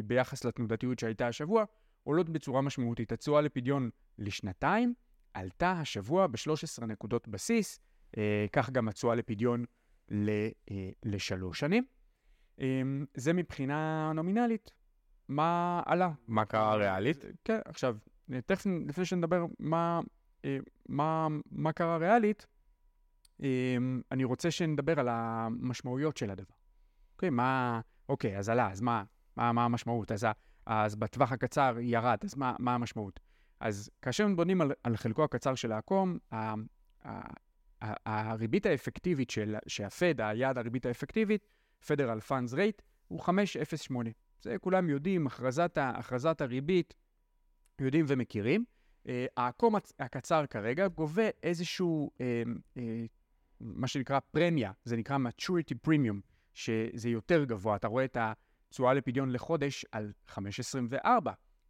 ביחס 0.04 0.44
לתנודתיות 0.44 0.98
שהייתה 0.98 1.28
השבוע, 1.28 1.64
עולות 2.04 2.28
בצורה 2.28 2.60
משמעותית. 2.60 3.12
התשואה 3.12 3.40
לפדיון 3.40 3.90
לשנתיים 4.18 4.94
עלתה 5.34 5.72
השבוע 5.72 6.26
ב-13 6.26 6.86
נקודות 6.86 7.28
בסיס, 7.28 7.80
כך 8.52 8.70
גם 8.70 8.88
התשואה 8.88 9.14
לפדיון 9.14 9.64
לשלוש 11.04 11.60
שנים. 11.60 11.84
זה 13.14 13.32
מבחינה 13.32 14.12
נומינלית. 14.14 14.70
מה 15.28 15.82
עלה? 15.86 16.10
מה 16.28 16.44
קרה 16.44 16.74
ריאלית? 16.74 17.24
כן, 17.44 17.58
עכשיו, 17.64 17.96
תכף 18.46 18.66
לפני 18.86 19.04
שנדבר 19.04 19.46
מה, 19.58 20.00
אה, 20.44 20.58
מה, 20.88 21.28
מה 21.50 21.72
קרה 21.72 21.96
ריאלית, 21.96 22.46
אה, 23.42 23.76
אני 24.12 24.24
רוצה 24.24 24.50
שנדבר 24.50 25.00
על 25.00 25.08
המשמעויות 25.10 26.16
של 26.16 26.30
הדבר. 26.30 26.54
אוקיי, 27.14 27.30
מה... 27.30 27.80
אוקיי, 28.08 28.38
אז 28.38 28.48
עלה, 28.48 28.70
אז 28.70 28.80
מה, 28.80 29.04
מה, 29.36 29.52
מה 29.52 29.64
המשמעות? 29.64 30.12
אז, 30.12 30.26
אז 30.66 30.96
בטווח 30.96 31.32
הקצר 31.32 31.76
ירד, 31.80 32.18
אז 32.24 32.34
מה, 32.36 32.54
מה 32.58 32.74
המשמעות? 32.74 33.20
אז 33.60 33.90
כאשר 34.02 34.26
בונים 34.36 34.60
על, 34.60 34.72
על 34.84 34.96
חלקו 34.96 35.24
הקצר 35.24 35.54
של 35.54 35.72
העקום, 35.72 36.18
ה, 36.32 36.54
ה, 37.04 37.20
ה, 37.80 38.30
הריבית 38.30 38.66
האפקטיבית 38.66 39.30
של, 39.30 39.56
שהפד, 39.66 40.20
היעד 40.20 40.58
הריבית 40.58 40.86
האפקטיבית, 40.86 41.46
Federal 41.84 42.28
Funds 42.28 42.54
Rate, 42.54 42.82
הוא 43.08 43.20
5.08. 43.20 43.94
זה 44.42 44.56
כולם 44.60 44.88
יודעים, 44.88 45.26
הכרזת, 45.26 45.78
הכרזת 45.80 46.40
הריבית, 46.40 46.94
יודעים 47.84 48.04
ומכירים. 48.08 48.64
העקום 49.36 49.74
הקצר 49.98 50.46
כרגע 50.46 50.88
גובה 50.88 51.28
איזשהו, 51.42 52.10
uh, 52.14 52.18
uh, 52.78 52.80
מה 53.60 53.86
שנקרא 53.86 54.18
פרמיה, 54.30 54.72
זה 54.84 54.96
נקרא 54.96 55.16
maturity 55.16 55.88
premium, 55.88 56.16
שזה 56.54 57.08
יותר 57.08 57.44
גבוה. 57.44 57.76
אתה 57.76 57.88
רואה 57.88 58.04
את 58.04 58.16
התשואה 58.20 58.94
לפדיון 58.94 59.30
לחודש 59.30 59.84
על 59.92 60.12
5.24, 60.28 61.06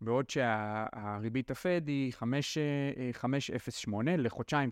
בעוד 0.00 0.31
שהריבית 0.31 1.50
הפד 1.50 1.83
היא 1.87 2.12
5.08, 2.12 3.92
לחודשיים 4.19 4.71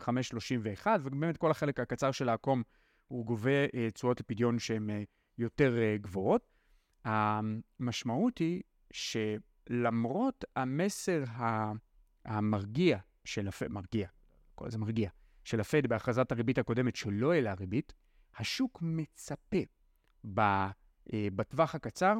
5.31, 0.82 0.86
ובאמת 1.02 1.36
כל 1.36 1.50
החלק 1.50 1.80
הקצר 1.80 2.10
של 2.10 2.28
העקום 2.28 2.62
הוא 3.08 3.26
גובה 3.26 3.66
תשואות 3.94 4.20
לפדיון 4.20 4.58
שהן 4.58 4.90
יותר 5.38 5.76
גבוהות. 6.00 6.42
המשמעות 7.04 8.38
היא 8.38 8.62
שלמרות 9.68 10.44
המסר 10.56 11.24
המרגיע 12.24 12.98
של 13.24 13.48
הפד, 13.48 13.68
מרגיע, 13.68 14.08
כל 14.54 14.70
זה 14.70 14.78
מרגיע, 14.78 15.10
של 15.44 15.60
הפד 15.60 15.86
בהכרזת 15.86 16.32
הריבית 16.32 16.58
הקודמת 16.58 16.96
שלא 16.96 17.32
העלה 17.32 17.54
ריבית, 17.54 17.92
השוק 18.36 18.78
מצפה 18.82 19.58
אה, 20.36 21.28
בטווח 21.36 21.74
הקצר 21.74 22.18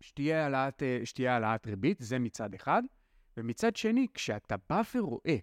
שתהיה 0.00 0.42
העלאת, 0.42 0.82
אה, 0.82 1.00
שתהיה 1.04 1.32
העלאת 1.32 1.66
ריבית, 1.66 1.98
זה 2.00 2.18
מצד 2.18 2.54
אחד. 2.54 2.82
ומצד 3.36 3.76
שני, 3.76 4.06
כשאתה 4.14 4.56
בא 4.68 4.82
ורואה 4.94 5.36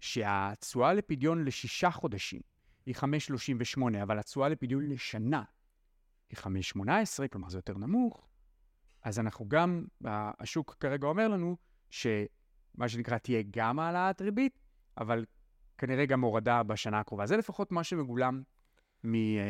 שהתשואה 0.00 0.92
לפדיון 0.92 1.44
לשישה 1.44 1.90
חודשים 1.90 2.40
היא 2.86 2.94
5.38, 2.94 4.02
אבל 4.02 4.18
התשואה 4.18 4.48
לפדיון 4.48 4.88
לשנה 4.88 5.42
היא 6.30 6.38
5.18, 6.38 7.28
כלומר 7.28 7.48
זה 7.48 7.58
יותר 7.58 7.78
נמוך, 7.78 8.27
אז 9.02 9.18
אנחנו 9.18 9.48
גם, 9.48 9.84
השוק 10.04 10.76
כרגע 10.80 11.06
אומר 11.06 11.28
לנו 11.28 11.56
שמה 11.90 12.88
שנקרא 12.88 13.18
תהיה 13.18 13.42
גם 13.50 13.78
העלאת 13.78 14.20
ריבית, 14.20 14.58
אבל 14.98 15.24
כנראה 15.78 16.06
גם 16.06 16.20
הורדה 16.20 16.62
בשנה 16.62 17.00
הקרובה. 17.00 17.26
זה 17.26 17.36
לפחות 17.36 17.72
מה 17.72 17.84
שמגולם 17.84 18.42
מ, 19.04 19.14
אה, 19.14 19.42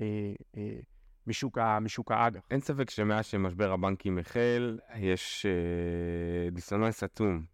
אה, 0.00 0.32
אה, 0.56 0.80
משוק, 1.26 1.58
משוק 1.80 2.12
האג"ח. 2.12 2.46
אין 2.50 2.60
ספק 2.60 2.90
שמאז 2.90 3.26
שמשבר 3.26 3.72
הבנקים 3.72 4.18
החל, 4.18 4.78
יש 4.96 5.46
אה, 5.46 6.50
דיסוננס 6.50 7.02
עצום 7.02 7.44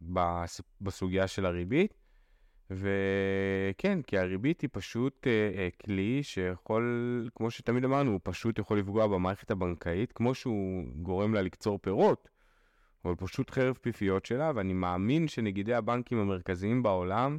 בסוגיה 0.80 1.28
של 1.28 1.46
הריבית. 1.46 2.03
וכן, 2.70 4.02
כי 4.02 4.18
הריבית 4.18 4.60
היא 4.60 4.70
פשוט 4.72 5.26
אה, 5.26 5.50
אה, 5.58 5.68
כלי 5.84 6.22
שיכול, 6.22 7.28
כמו 7.34 7.50
שתמיד 7.50 7.84
אמרנו, 7.84 8.10
הוא 8.10 8.20
פשוט 8.22 8.58
יכול 8.58 8.78
לפגוע 8.78 9.06
במערכת 9.06 9.50
הבנקאית, 9.50 10.12
כמו 10.12 10.34
שהוא 10.34 10.84
גורם 11.02 11.34
לה 11.34 11.42
לקצור 11.42 11.78
פירות, 11.78 12.28
אבל 13.04 13.14
פשוט 13.14 13.50
חרב 13.50 13.78
פיפיות 13.80 14.26
שלה, 14.26 14.52
ואני 14.54 14.72
מאמין 14.72 15.28
שנגידי 15.28 15.74
הבנקים 15.74 16.18
המרכזיים 16.18 16.82
בעולם, 16.82 17.38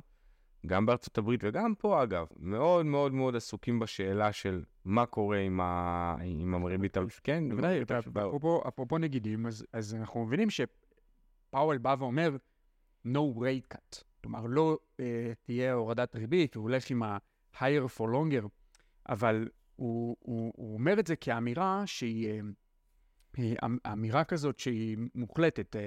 גם 0.66 0.86
בארצות 0.86 1.18
הברית 1.18 1.40
וגם 1.44 1.74
פה 1.76 2.04
אגב, 2.04 2.28
מאוד 2.40 2.86
מאוד 2.86 3.14
מאוד 3.14 3.36
עסוקים 3.36 3.80
בשאלה 3.80 4.34
של 4.34 4.64
מה 4.86 5.06
קורה 5.06 5.38
עם, 5.38 5.62
ה... 5.62 6.16
עם 6.22 6.66
הריבית. 6.66 6.98
כן, 7.24 7.50
בוודאי, 7.50 7.82
אפרופו, 8.18 8.62
אפרופו 8.68 8.98
נגידים, 8.98 9.46
אז, 9.46 9.66
אז 9.74 9.96
אנחנו 9.96 10.26
מבינים 10.26 10.48
שפאוול 10.50 11.78
בא 11.78 11.96
ואומר, 12.00 12.36
no 13.08 13.40
rate 13.40 13.76
cut. 13.76 14.04
כלומר, 14.26 14.46
לא 14.46 14.78
אה, 15.00 15.34
תהיה 15.44 15.74
הורדת 15.74 16.16
ריבית, 16.16 16.56
הוא 16.56 16.64
הולך 16.64 16.90
עם 16.90 17.04
ה-higher 17.04 17.98
for 17.98 18.04
longer, 18.04 18.48
אבל 19.10 19.50
הוא, 19.76 20.18
הוא, 20.20 20.54
הוא 20.56 20.74
אומר 20.74 21.00
את 21.00 21.08
זה 21.08 21.16
כאמירה 21.16 21.84
שהיא... 21.86 22.30
אה, 22.30 22.40
אמ, 23.66 23.78
אמירה 23.92 24.24
כזאת 24.24 24.60
שהיא 24.60 24.98
מוחלטת, 25.16 25.76
אה, 25.76 25.82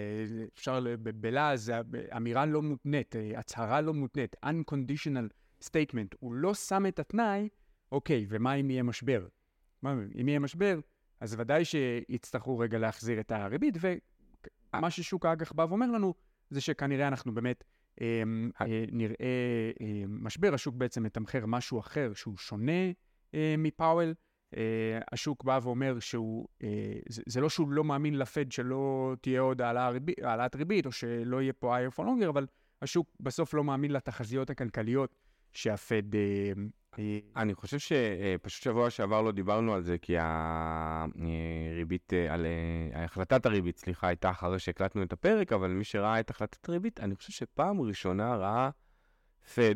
אפשר 0.55 0.85
בלעז, 1.03 1.65
זה 1.65 1.81
אמירה 2.17 2.47
לא 2.47 2.63
מותנית, 2.63 3.17
אה, 3.17 3.39
הצהרה 3.39 3.81
לא 3.81 3.95
מותנית, 3.95 4.37
unconditional 4.45 5.65
statement, 5.65 6.17
הוא 6.19 6.35
לא 6.35 6.55
שם 6.55 6.87
את 6.87 6.99
התנאי, 6.99 7.49
אוקיי, 7.93 8.27
ומה 8.29 8.55
אם 8.55 8.71
יהיה 8.71 8.83
משבר? 8.83 9.27
מה, 9.83 9.95
אם 10.21 10.29
יהיה 10.29 10.39
משבר, 10.39 10.81
אז 11.21 11.35
ודאי 11.39 11.65
שיצטרכו 11.65 12.59
רגע 12.59 12.79
להחזיר 12.79 13.21
את 13.21 13.33
הריבית, 13.33 13.75
ומה 13.81 14.91
ששוק 14.91 15.27
האג"ח 15.27 15.53
בא 15.53 15.67
ואומר 15.69 15.91
לנו, 15.91 16.15
זה 16.51 16.61
שכנראה 16.61 17.09
אנחנו 17.09 17.35
באמת 17.35 17.65
אמ, 17.65 17.67
אה, 17.67 17.78
נראה 18.93 19.71
אמ, 19.81 20.19
משבר, 20.25 20.55
השוק 20.55 20.75
בעצם 20.75 21.03
מתמחר 21.03 21.47
משהו 21.47 21.81
אחר 21.81 22.13
שהוא 22.15 22.37
שונה 22.37 22.91
אה, 23.35 23.55
מפאוול. 23.59 24.15
אה, 24.57 24.99
השוק 25.13 25.45
בא 25.45 25.61
ואומר 25.63 25.99
שהוא, 25.99 26.49
זה 27.27 27.41
לא 27.41 27.49
שהוא 27.49 27.71
לא 27.71 27.85
מאמין 27.85 28.19
לפד 28.19 28.53
שלא 28.53 29.15
תהיה 29.21 29.41
עוד 29.41 29.63
העלאת 30.23 30.55
ריבית, 30.57 30.87
או 30.87 30.93
שלא 30.93 31.43
יהיה 31.43 31.53
פה 31.53 31.79
higher 31.79 31.93
for 31.97 32.03
longer, 32.03 32.29
אבל 32.29 32.47
השוק 32.83 33.17
בסוף 33.21 33.55
לא 33.55 33.65
מאמין 33.65 33.93
לתחזיות 33.93 34.51
הכלכליות 34.51 35.15
שהפד 35.53 36.15
אה, 36.15 36.53
אני 37.37 37.55
חושב 37.55 37.79
שפשוט 37.79 38.63
שבוע 38.63 38.91
שעבר 38.91 39.23
לא 39.23 39.33
דיברנו 39.33 39.75
על 39.75 39.83
זה, 39.83 39.99
כי 39.99 40.17
הריבית, 40.19 42.13
אה, 42.13 42.35
על 42.35 42.47
אה, 42.47 43.05
החלטת 43.05 43.47
הריבית, 43.47 43.79
סליחה, 43.79 44.07
הייתה 44.07 44.31
אחרי 44.31 44.59
שהקלטנו 44.59 45.03
את 45.03 45.13
הפרק, 45.13 45.53
אבל 45.53 45.69
מי 45.69 45.85
שראה 45.85 46.21
את 46.21 46.31
החלטת 46.31 46.69
הריבית, 46.69 47.01
אני 47.01 47.15
חושב 47.15 47.33
שפעם 47.33 47.81
ראשונה 47.81 48.37
ראה 48.37 48.71
פד, 49.55 49.75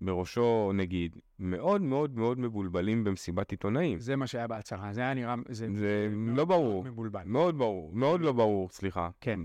בראשו 0.00 0.72
נגיד, 0.74 1.16
מאוד 1.38 1.82
מאוד 1.82 2.18
מאוד 2.18 2.38
מבולבלים 2.38 3.04
במסיבת 3.04 3.50
עיתונאים. 3.50 4.00
זה 4.00 4.16
מה 4.16 4.26
שהיה 4.26 4.46
בהצהרה, 4.46 4.92
זה 4.92 5.00
היה 5.00 5.14
נראה... 5.14 5.34
זה, 5.48 5.66
זה 5.74 6.08
לא 6.10 6.34
מאוד 6.34 6.48
ברור. 6.48 6.84
מבולבל. 6.84 7.22
מאוד 7.24 7.58
ברור, 7.58 7.92
מאוד 7.94 8.20
לא 8.20 8.32
ברור, 8.32 8.68
סליחה. 8.68 9.10
כן, 9.20 9.40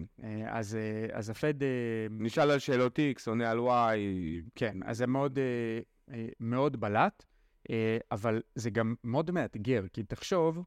אז, 0.48 0.78
אז 1.12 1.30
הפד... 1.30 1.54
נשאל 2.12 2.52
על 2.52 2.60
שאלות 2.60 3.00
X, 3.00 3.24
עונה 3.28 3.52
על 3.52 3.60
Y. 3.60 3.98
כן, 4.56 4.78
אז 4.86 4.98
זה 4.98 5.08
מאוד... 5.08 5.40
אה, 6.12 6.28
מאוד 6.40 6.80
בלט, 6.80 7.26
אה, 7.70 7.98
אבל 8.12 8.42
זה 8.56 8.70
גם 8.70 8.96
מאוד 9.04 9.32
מאתגר, 9.32 9.86
כי 9.94 10.04
תחשוב, 10.04 10.64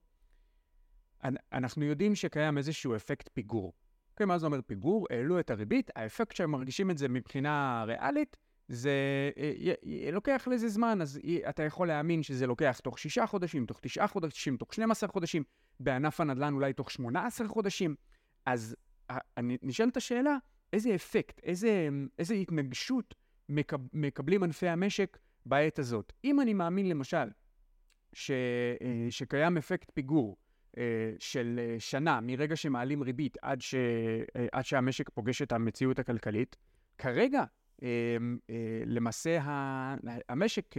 אנחנו 1.53 1.85
יודעים 1.85 2.15
שקיים 2.15 2.59
איזשהו 2.59 2.97
אפקט 2.97 3.31
פיגור. 3.33 3.73
אוקיי, 4.11 4.27
מה 4.27 4.39
זה 4.39 4.47
אומר 4.47 4.61
פיגור? 4.67 5.07
העלו 5.11 5.41
את 5.41 5.51
הריבית, 5.51 5.91
האפקט 5.97 6.37
שהם 6.37 6.51
מרגישים 6.51 6.91
את 6.91 6.99
זה 6.99 7.09
מבחינה 7.09 7.85
ריאלית, 7.87 8.37
זה 8.69 8.91
אה, 9.37 10.11
לוקח 10.13 10.49
לזה 10.51 10.69
זמן, 10.69 10.99
אז 11.03 11.21
אתה 11.49 11.63
יכול 11.63 11.89
להאמין 11.89 12.23
שזה 12.23 12.47
לוקח 12.47 12.81
תוך 12.83 12.99
שישה 12.99 13.27
חודשים, 13.27 13.67
תוך 13.67 13.79
תשעה 13.83 14.07
חודשים, 14.07 14.57
תוך 14.57 14.75
12 14.75 15.09
חודשים, 15.09 15.43
בענף 15.81 16.21
הנדל"ן 16.21 16.55
אולי 16.55 16.73
תוך 16.73 16.91
18 16.91 17.49
חודשים. 17.49 17.95
אז 18.47 18.77
נשאלת 19.43 19.97
השאלה, 19.97 20.37
איזה 20.73 20.95
אפקט, 20.95 21.41
איזה, 21.43 21.89
איזה 22.19 22.35
התנגשות 22.35 23.15
מקב, 23.49 23.77
מקבלים 23.93 24.43
ענפי 24.43 24.69
המשק 24.69 25.19
בעת 25.47 25.79
הזאת. 25.79 26.13
אם 26.25 26.41
אני 26.41 26.55
מאמין 26.55 26.89
למשל 26.89 27.29
ש, 28.13 28.31
אה, 28.31 29.07
שקיים 29.11 29.57
אפקט 29.57 29.91
פיגור 29.95 30.37
אה, 30.79 30.83
של 31.19 31.61
אה, 31.63 31.77
שנה 31.79 32.21
מרגע 32.23 32.57
שמעלים 32.57 33.03
ריבית 33.03 33.37
עד, 33.43 33.61
ש, 33.61 33.75
עד 34.53 34.65
שהמשק 34.65 35.11
פוגש 35.11 35.43
את 35.43 35.53
המציאות 35.53 35.99
הכלכלית, 35.99 36.57
כרגע 36.99 37.45
למעשה 38.87 39.39
המשק 40.29 40.75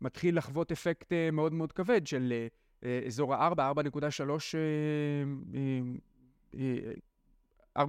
מתחיל 0.00 0.38
לחוות 0.38 0.72
אפקט 0.72 1.12
מאוד 1.32 1.52
מאוד 1.52 1.72
כבד 1.72 2.06
של 2.06 2.46
אזור 3.06 3.34
ה-4, 3.34 3.54
4.3 6.54 6.56
4.3 7.78 7.84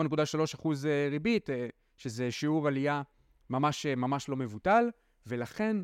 אחוז 0.55 0.85
ריבית, 0.85 1.49
שזה 1.97 2.31
שיעור 2.31 2.67
עלייה 2.67 3.01
ממש, 3.49 3.85
ממש 3.85 4.29
לא 4.29 4.35
מבוטל, 4.35 4.89
ולכן 5.27 5.77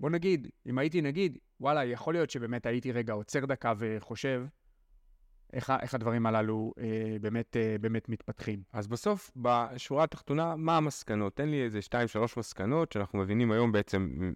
בוא 0.00 0.10
נגיד, 0.10 0.48
אם 0.66 0.78
הייתי 0.78 1.02
נגיד, 1.02 1.38
וואלה, 1.60 1.84
יכול 1.84 2.14
להיות 2.14 2.30
שבאמת 2.30 2.66
הייתי 2.66 2.92
רגע 2.92 3.12
עוצר 3.12 3.46
דקה 3.46 3.72
וחושב 3.78 4.44
איך, 5.52 5.72
איך 5.82 5.94
הדברים 5.94 6.26
הללו 6.26 6.72
אה, 6.78 7.16
באמת, 7.20 7.56
אה, 7.56 7.76
באמת 7.80 8.08
מתפתחים. 8.08 8.62
אז 8.72 8.86
בסוף, 8.86 9.30
בשורה 9.36 10.04
התחתונה, 10.04 10.56
מה 10.56 10.76
המסקנות? 10.76 11.36
תן 11.36 11.48
לי 11.48 11.62
איזה 11.62 11.82
שתיים, 11.82 12.08
שלוש 12.08 12.36
מסקנות 12.36 12.92
שאנחנו 12.92 13.18
מבינים 13.18 13.52
היום 13.52 13.72
בעצם 13.72 14.32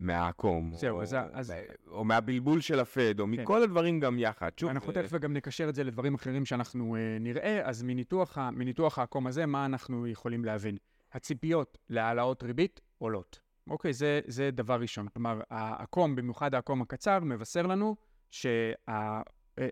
מהעקום. 0.00 0.70
זהו, 0.74 0.96
או, 0.96 1.02
אז 1.02 1.16
אז- 1.32 1.52
או 1.88 2.04
מהבלבול 2.04 2.60
של 2.60 2.80
הפד, 2.80 3.20
או 3.20 3.24
כן. 3.24 3.30
מכל 3.30 3.62
הדברים 3.62 4.00
גם 4.00 4.18
יחד. 4.18 4.50
שוב, 4.56 4.70
אנחנו 4.70 4.92
אה, 4.96 5.02
תכף 5.02 5.18
גם 5.18 5.32
נקשר 5.32 5.68
את 5.68 5.74
זה 5.74 5.84
לדברים 5.84 6.14
אחרים 6.14 6.44
שאנחנו 6.44 6.96
אה, 6.96 7.16
נראה, 7.20 7.68
אז 7.68 7.82
מניתוח, 7.82 8.38
מניתוח 8.38 8.98
העקום 8.98 9.26
הזה, 9.26 9.46
מה 9.46 9.66
אנחנו 9.66 10.06
יכולים 10.06 10.44
להבין? 10.44 10.76
הציפיות 11.12 11.78
להעלאות 11.90 12.42
ריבית 12.42 12.80
עולות. 12.98 13.45
אוקיי, 13.70 13.92
זה, 13.92 14.20
זה 14.26 14.50
דבר 14.50 14.80
ראשון. 14.80 15.08
כלומר, 15.08 15.40
העקום, 15.50 16.16
במיוחד 16.16 16.54
העקום 16.54 16.82
הקצר, 16.82 17.18
מבשר 17.20 17.66
לנו 17.66 17.96
שה... 18.30 18.72
אה, 18.88 19.20
אה, 19.58 19.68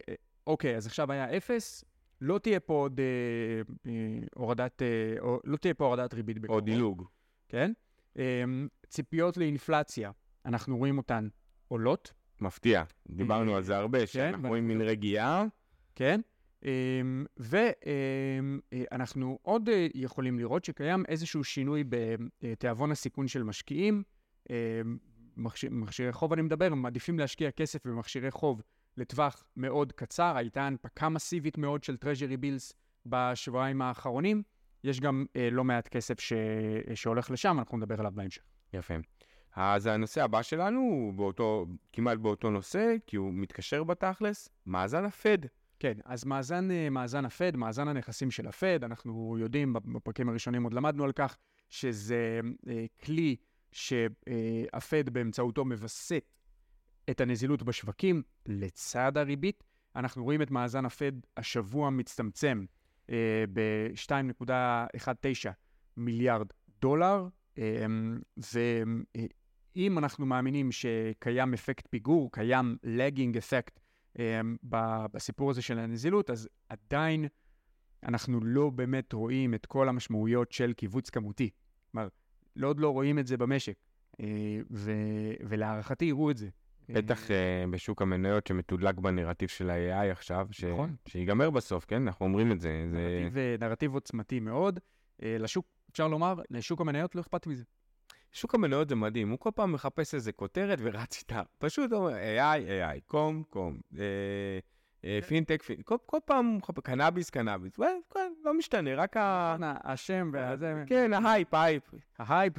אוקיי, 0.47 0.77
אז 0.77 0.87
עכשיו 0.87 1.13
היה 1.13 1.37
אפס, 1.37 1.85
לא 2.21 2.39
תהיה 2.39 2.61
פה 2.61 2.75
עוד 2.75 3.01
אה, 3.01 3.91
אה, 3.91 4.19
הורדת, 4.35 4.83
אה, 4.83 5.21
או, 5.21 5.41
לא 5.45 5.57
תהיה 5.57 5.75
פה 5.75 5.85
הורדת 5.85 6.15
ריבית 6.15 6.37
או 6.37 6.43
בקרוב. 6.43 6.61
דילוג. 6.61 7.05
כן? 7.49 7.73
אה, 8.19 8.45
ציפיות 8.89 9.37
לאינפלציה, 9.37 10.11
אנחנו 10.47 10.77
רואים 10.77 10.99
אותן 10.99 11.29
עולות. 11.69 12.13
מפתיע. 12.41 12.85
דיברנו 13.11 13.57
על 13.57 13.63
זה 13.63 13.77
הרבה, 13.77 14.07
שאנחנו 14.07 14.43
כן, 14.43 14.49
רואים 14.49 14.69
מין 14.69 14.81
רגיעה. 14.81 15.45
כן? 15.95 16.21
ואנחנו 18.83 19.39
עוד 19.43 19.69
אה, 19.69 19.87
יכולים 19.95 20.39
לראות 20.39 20.65
שקיים 20.65 21.05
איזשהו 21.09 21.45
שינוי 21.45 21.85
בתיאבון 22.43 22.91
הסיכון 22.93 23.29
של 23.29 23.43
משקיעים. 23.43 24.03
אמ, 24.51 24.55
מכשי- 25.37 25.69
מכשירי 25.71 26.13
חוב 26.13 26.33
אני 26.33 26.43
מדבר, 26.43 26.67
הם 26.67 26.83
מעדיפים 26.83 27.19
להשקיע 27.19 27.51
כסף 27.51 27.87
במכשירי 27.87 28.31
חוב 28.31 28.63
לטווח 28.97 29.45
מאוד 29.57 29.93
קצר. 29.93 30.37
הייתה 30.37 30.63
הנפקה 30.67 31.09
מסיבית 31.09 31.59
מאוד 31.59 31.85
של 31.85 31.97
טרז'רי 31.97 32.37
בילס 32.37 32.73
בשבועיים 33.07 33.83
האחרונים. 33.83 34.43
יש 34.85 35.01
גם 35.01 35.27
אה, 35.37 35.49
לא 35.53 35.65
מעט 35.65 35.89
כסף 35.89 36.21
ש... 36.21 36.33
שהולך 36.95 37.31
לשם, 37.31 37.59
אנחנו 37.59 37.79
נדבר 37.79 38.01
עליו 38.01 38.13
בהמשך. 38.15 38.43
יפה. 38.73 38.95
אז 39.57 39.87
הנושא 39.87 40.25
הבא 40.25 40.43
שלנו 40.43 40.81
הוא 40.81 41.13
באותו, 41.15 41.67
כמעט 41.93 42.19
באותו 42.19 42.51
נושא, 42.51 42.95
כי 43.07 43.17
הוא 43.17 43.33
מתקשר 43.35 43.85
בתכלס, 43.85 44.49
מאזן 44.67 45.05
הפד. 45.05 45.39
כן, 45.79 45.95
אז 46.05 46.25
מאזן, 46.25 46.71
אה, 46.71 46.91
מאזן 46.91 47.25
הפד, 47.25 47.57
מאזן 47.57 47.89
הנכסים 47.89 48.31
של 48.31 48.47
הפד, 48.47 48.85
אנחנו 48.85 49.37
יודעים, 49.39 49.73
בפרקים 49.73 50.29
הראשונים 50.29 50.63
עוד 50.63 50.75
למדנו 50.75 51.05
על 51.05 51.13
כך, 51.13 51.37
שזה 51.71 52.41
אה, 52.69 52.85
כלי 53.05 53.37
שהפד 53.73 55.09
באמצעותו 55.11 55.65
מווסת 55.65 56.25
את 57.11 57.21
הנזילות 57.21 57.63
בשווקים 57.63 58.23
לצד 58.47 59.17
הריבית. 59.17 59.65
אנחנו 59.97 60.25
רואים 60.25 60.43
את 60.43 60.51
מאזן 60.51 60.85
הפד 60.85 61.13
השבוע 61.37 61.91
מצטמצם 61.91 62.65
אה, 63.11 63.45
ב-2.19 63.53 65.51
מיליארד 65.97 66.47
דולר, 66.81 67.29
אה, 67.59 67.87
ואם 69.77 69.99
אנחנו 69.99 70.27
מאמינים 70.27 70.73
שקיים 70.73 71.55
אפקט 71.55 71.87
פיגור, 71.91 72.33
קיים 72.33 72.77
lagging 72.85 73.21
אמ, 73.21 73.33
ב- 73.33 73.84
בסיפור 75.13 75.51
הזה 75.51 75.63
של 75.63 75.79
הנזילות, 75.79 76.31
אז 76.31 76.49
עדיין 76.69 77.25
אנחנו 78.05 78.41
לא 78.45 78.71
באמת 78.71 79.13
רואים 79.13 79.55
את 79.55 79.67
כל 79.67 79.89
המשמעויות 79.89 80.53
של 80.53 80.73
קיבוץ 80.73 81.11
כמותי. 81.11 81.51
כלומר, 81.93 82.09
לא 82.57 82.69
עוד 82.69 82.81
לא 82.81 82.91
רואים 82.91 83.19
את 83.19 83.27
זה 83.27 83.37
במשק, 83.37 83.77
אה, 84.21 84.27
ו- 84.71 85.35
ולהערכתי 85.41 86.05
יראו 86.05 86.31
את 86.31 86.37
זה. 86.37 86.49
בטח 86.89 87.31
אה, 87.31 87.65
בשוק 87.71 88.03
המניות 88.03 88.47
שמתודלק 88.47 88.99
בנרטיב 88.99 89.49
של 89.49 89.71
ה-AI 89.71 90.13
עכשיו, 90.13 90.49
ש... 90.51 90.65
נכון. 90.65 90.97
שיגמר 91.07 91.51
בסוף, 91.51 91.85
כן? 91.85 92.03
אנחנו 92.03 92.27
אומרים 92.27 92.53
את 92.53 92.61
זה. 92.61 92.87
זה... 92.91 93.19
נרטיב, 93.23 93.39
אה, 93.39 93.57
נרטיב 93.61 93.95
עוצמתי 93.95 94.41
מאוד. 94.41 94.81
אה, 95.23 95.37
לשוק, 95.39 95.67
אפשר 95.91 96.09
לומר, 96.09 96.35
לשוק 96.51 96.81
המניות 96.81 97.15
לא 97.15 97.21
אכפת 97.21 97.47
מזה. 97.47 97.65
שוק 98.35 98.55
המניות 98.55 98.89
זה 98.89 98.95
מדהים, 98.95 99.31
הוא 99.31 99.39
כל 99.39 99.51
פעם 99.55 99.73
מחפש 99.73 100.15
איזה 100.15 100.33
כותרת 100.33 100.79
ורץ 100.83 101.19
איתה. 101.19 101.43
פשוט 101.59 101.93
אומר 101.93 102.15
AI, 102.15 102.97
AI, 102.99 103.01
קום, 103.07 103.43
קום, 103.51 103.81
אה, 103.99 104.05
אה, 105.05 105.19
פינטק, 105.29 105.63
פינטק, 105.63 105.91
כל, 106.07 106.19
פעם 106.25 106.47
הוא 106.47 106.59
מחפש 106.59 106.81
קנאביס, 106.81 107.31
קנאביס, 107.31 107.77
כן, 108.15 108.33
לא 108.45 108.55
משתנה, 108.55 108.95
רק 108.95 109.17
ה... 109.17 109.57
השם 109.85 110.31
והזה, 110.33 110.85
כן, 110.87 111.13
ה 111.13 111.20
hype, 111.20 111.55
ה 111.55 111.59
hype. 111.59 111.83
ה 112.19 112.24
hype, 112.24 112.53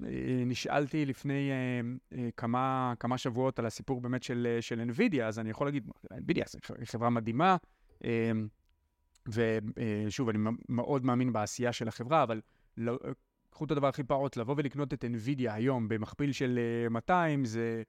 ונשאלתי 0.00 1.06
לפני 1.06 1.50
אה, 1.50 1.80
אה, 2.18 2.28
כמה, 2.36 2.94
שבועות 3.16 3.58
על 3.58 3.66
הסיפור 3.66 4.00
באמת 4.00 4.22
של, 4.22 4.46
אה, 4.50 4.84
NVIDIA, 4.84 5.22
אז 5.22 5.38
אני 5.38 5.50
יכול 5.50 5.66
להגיד, 5.66 5.90
NVIDIA 6.12 6.48
זו 6.48 6.58
חברה 6.84 7.10
מדהימה, 7.10 7.56
אה, 8.04 8.32
ושוב, 9.26 10.28
אני 10.28 10.38
מאוד 10.68 11.04
מאמין 11.04 11.32
בעשייה 11.32 11.72
של 11.72 11.88
החברה, 11.88 12.22
אבל 12.22 12.40
לא, 12.76 12.98
קחו 13.58 13.64
את 13.64 13.70
הדבר 13.70 13.88
הכי 13.88 14.04
פעוט, 14.04 14.36
לבוא 14.36 14.54
ולקנות 14.58 14.94
את 14.94 15.04
NVIDIA 15.04 15.50
היום 15.50 15.88
במכפיל 15.88 16.32
של 16.32 16.58
אה, 16.84 16.88
200, 16.88 17.44
זה... 17.44 17.82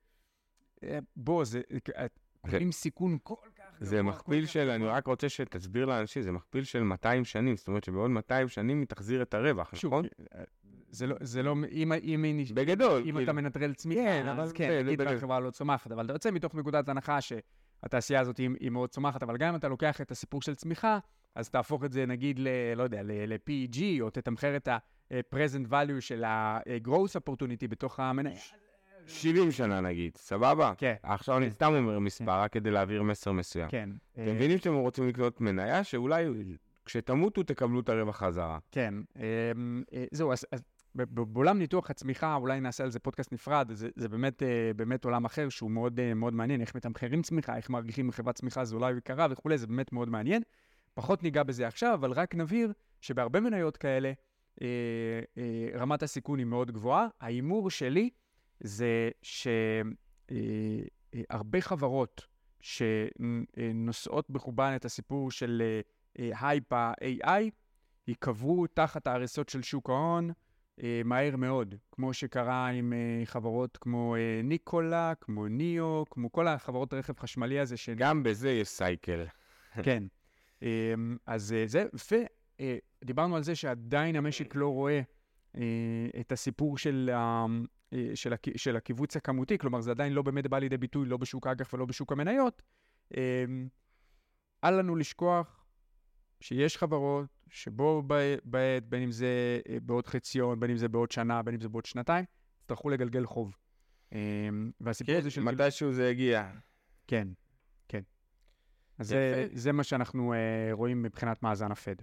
אה, 0.84 1.00
בוא, 1.16 1.46
זה... 1.46 1.62
אה, 1.98 2.06
קוראים 2.50 2.72
סיכון 2.72 3.18
כל 3.24 3.36
כך 3.56 3.64
גבוה. 3.76 3.90
זה 3.90 4.04
מכפיל 4.04 4.46
של, 4.46 4.70
אני. 4.70 4.86
רק 4.86 5.08
רוצה 5.08 5.30
שתסביר 5.30 5.86
לאנשים, 5.86 6.22
זה 6.22 6.32
מכפיל 6.32 6.64
של 6.64 6.84
200 6.84 7.26
שנים, 7.26 7.58
זאת 7.58 7.68
אומרת 7.68 7.84
שבעוד 7.84 8.12
200 8.12 8.48
שנים 8.48 8.80
היא 8.80 8.88
תחזיר 8.88 9.22
את 9.22 9.34
הרווח, 9.34 9.74
נכון? 9.86 10.06
אה, 10.36 10.44
זה 10.90 11.08
לא, 11.08 11.16
זה 11.22 11.44
לא, 11.44 11.56
אם, 11.72 11.94
אם, 11.94 12.26
אם, 12.26 12.44
בגדול, 12.54 12.98
אם 12.98 13.04
כאילו. 13.04 13.24
אתה 13.24 13.34
מנטרל 13.34 13.74
צמיחה, 13.74 14.02
כן, 14.02 14.28
אז 14.28 14.54
כן, 14.54 14.86
נגיד. 14.86 15.02
והחברה 15.02 15.40
לא 15.40 15.52
צומחת, 15.52 15.92
אבל 15.92 16.06
אתה 16.06 16.14
יוצא 16.14 16.32
מתוך 16.32 16.56
נקודת 16.56 16.90
הנחה 16.90 17.20
שהתעשייה 17.22 18.20
הזאת 18.20 18.38
היא, 18.38 18.50
היא 18.60 18.70
מאוד 18.70 18.90
צומחת, 18.90 19.24
אבל 19.24 19.38
גם 19.38 19.50
אם 19.50 19.56
אתה 19.56 19.68
לוקח 19.68 20.02
את 20.02 20.12
הסיפור 20.12 20.42
של 20.42 20.56
צמיחה, 20.56 21.00
אז 21.36 21.50
תהפוך 21.50 21.84
את 21.84 21.92
זה 21.92 22.06
נגיד 22.06 22.40
ל... 22.40 22.48
לא 22.76 22.84
יודע, 22.84 23.02
ל-PEG, 23.04 23.82
או 24.02 24.10
תתמחר 24.10 24.56
את 24.56 24.68
ה-present 25.12 25.72
value 25.72 26.02
של 26.02 26.24
ה-growth 26.24 27.20
opportunity 27.20 27.68
בתוך 27.70 28.00
המניה. 28.00 28.34
70 29.08 29.52
שנה 29.52 29.82
נגיד, 29.82 30.18
סבבה? 30.18 30.74
כן. 30.78 30.96
עכשיו 31.04 31.38
אני 31.38 31.50
סתם 31.50 31.74
אומר 31.74 32.00
מספר, 32.00 32.42
רק 32.42 32.54
כדי 32.54 32.72
להעביר 32.72 33.04
מסר 33.04 33.32
מסוים. 33.32 33.70
כן. 33.70 33.90
אתם 34.14 34.22
אה, 34.22 34.34
מבינים 34.34 34.58
שאתם 34.58 34.74
רוצים 34.74 35.08
לקנות 35.08 35.42
מניה 35.42 35.84
שאולי 35.84 36.26
כשתמותו 36.86 37.44
תקבלו 37.44 37.80
את 37.80 37.90
הרווח 37.90 38.18
חזרה. 38.18 38.60
כן. 38.72 38.94
אמ, 39.16 39.84
אה, 39.94 40.06
זהו, 40.12 40.34
אז... 40.34 40.46
בעולם 40.96 41.60
ניתוח 41.60 41.90
הצמיחה, 41.90 42.36
אולי 42.36 42.60
נעשה 42.60 42.84
על 42.84 42.90
זה 42.90 43.00
פודקאסט 43.00 43.34
נפרד, 43.34 43.72
זה, 43.74 43.90
זה 43.96 44.10
באמת, 44.10 44.44
אה, 44.44 44.72
באמת 44.76 45.06
עולם 45.06 45.26
אחר 45.26 45.50
שהוא 45.50 45.72
מאוד, 45.72 46.00
אה, 46.00 46.14
מאוד 46.14 46.34
מעניין, 46.34 46.62
איך 46.62 46.76
מתמחרים 46.76 47.22
צמיחה, 47.22 47.58
איך 47.58 47.70
מעריכים 47.70 48.08
מחברת 48.08 48.36
צמיחה 48.36 48.66
זולה 48.66 48.88
ויקרה 48.96 49.28
וכולי, 49.30 49.58
זה 49.58 49.68
באמת 49.68 49.94
מאוד 49.94 50.10
מעניין. 50.10 50.42
פחות 50.94 51.24
ניגע 51.24 51.44
בזה 51.44 51.68
עכשיו, 51.68 51.94
אבל 51.94 52.12
רק 52.12 52.36
נבהיר 52.36 52.74
שבהרבה 53.02 53.40
מניות 53.40 53.78
כאלה, 53.78 54.08
אה, 54.08 54.14
אה, 54.14 54.29
רמת 55.76 56.04
הסיכון 56.04 56.40
היא 56.40 56.46
מאוד 56.46 56.72
גבוהה. 56.72 57.08
ההימור 57.22 57.70
שלי 57.70 58.10
זה 58.60 59.10
שהרבה 60.32 61.62
חברות 61.62 62.28
שנושאות 62.62 64.30
בחובן 64.30 64.74
את 64.76 64.86
הסיפור 64.86 65.32
של 65.32 65.62
הייפ 66.16 66.74
ה-AI, 66.74 67.50
ייקברו 68.08 68.68
תחת 68.68 69.08
ההריסות 69.08 69.50
של 69.50 69.62
שוק 69.62 69.90
ההון 69.90 70.32
אה, 70.84 71.02
מהר 71.06 71.36
מאוד, 71.36 71.76
כמו 71.92 72.14
שקרה 72.14 72.68
עם 72.68 72.94
אה, 72.94 73.26
חברות 73.26 73.78
כמו 73.78 74.16
אה, 74.16 74.42
ניקולה, 74.44 75.14
כמו 75.22 75.48
ניאו, 75.48 76.06
כמו 76.10 76.32
כל 76.32 76.48
החברות 76.48 76.94
רכב 76.94 77.20
חשמלי 77.20 77.60
הזה, 77.60 77.78
ש... 77.78 77.90
גם 77.90 78.24
בזה 78.24 78.52
יש 78.52 78.68
cycle. 78.68 79.26
כן. 79.84 80.04
אז 81.26 81.54
אה, 81.54 81.64
זה, 81.68 81.86
ודיברנו 82.60 83.36
על 83.36 83.44
זה 83.44 83.56
שעדיין 83.56 84.16
המשק 84.16 84.56
לא 84.56 84.68
רואה 84.68 85.02
אה, 85.58 85.62
את 86.20 86.32
הסיפור 86.32 86.78
של, 86.78 87.10
ה- 87.14 87.46
אה, 87.94 88.12
של, 88.16 88.34
הכ- 88.34 88.58
של 88.58 88.76
הקיבוץ 88.76 89.16
הכמותי, 89.16 89.58
כלומר 89.58 89.82
זה 89.82 89.92
עדיין 89.92 90.14
לא 90.14 90.22
באמת 90.22 90.48
בא 90.48 90.60
לידי 90.60 90.78
ביטוי 90.78 91.06
לא 91.06 91.18
בשוק 91.18 91.48
האג"ח 91.48 91.74
ולא 91.74 91.86
בשוק 91.86 92.12
המניות. 92.12 92.62
אמ, 93.18 93.68
אל 94.64 94.80
לנו 94.80 94.96
לשכוח 94.96 95.66
שיש 96.42 96.78
חברות 96.78 97.26
שבו 97.50 98.04
בעת, 98.44 98.86
בין 98.90 99.04
אם 99.04 99.12
זה 99.12 99.60
אה, 99.70 99.78
בעוד 99.82 100.08
חציון, 100.08 100.60
בין 100.60 100.72
אם 100.72 100.78
זה 100.78 100.88
בעוד 100.88 101.12
שנה, 101.12 101.44
בין 101.44 101.54
אם 101.54 101.62
זה 101.62 101.70
בעוד 101.70 101.86
שנתיים, 101.86 102.26
יצטרכו 102.62 102.90
לגלגל 102.90 103.26
חוב. 103.26 103.58
אמ, 104.12 104.72
והסיפור 104.82 105.14
כן, 105.14 105.20
הזה 105.20 105.32
של... 105.32 105.42
מתישהו 105.42 105.94
זה 105.94 106.10
יגיע. 106.10 106.52
כן, 107.08 107.28
כן. 107.88 108.02
אז 108.98 109.08
זה. 109.08 109.48
זה 109.54 109.72
מה 109.72 109.84
שאנחנו 109.84 110.34
רואים 110.72 111.02
מבחינת 111.02 111.44
מאזן 111.44 111.72
הפד. 111.72 111.96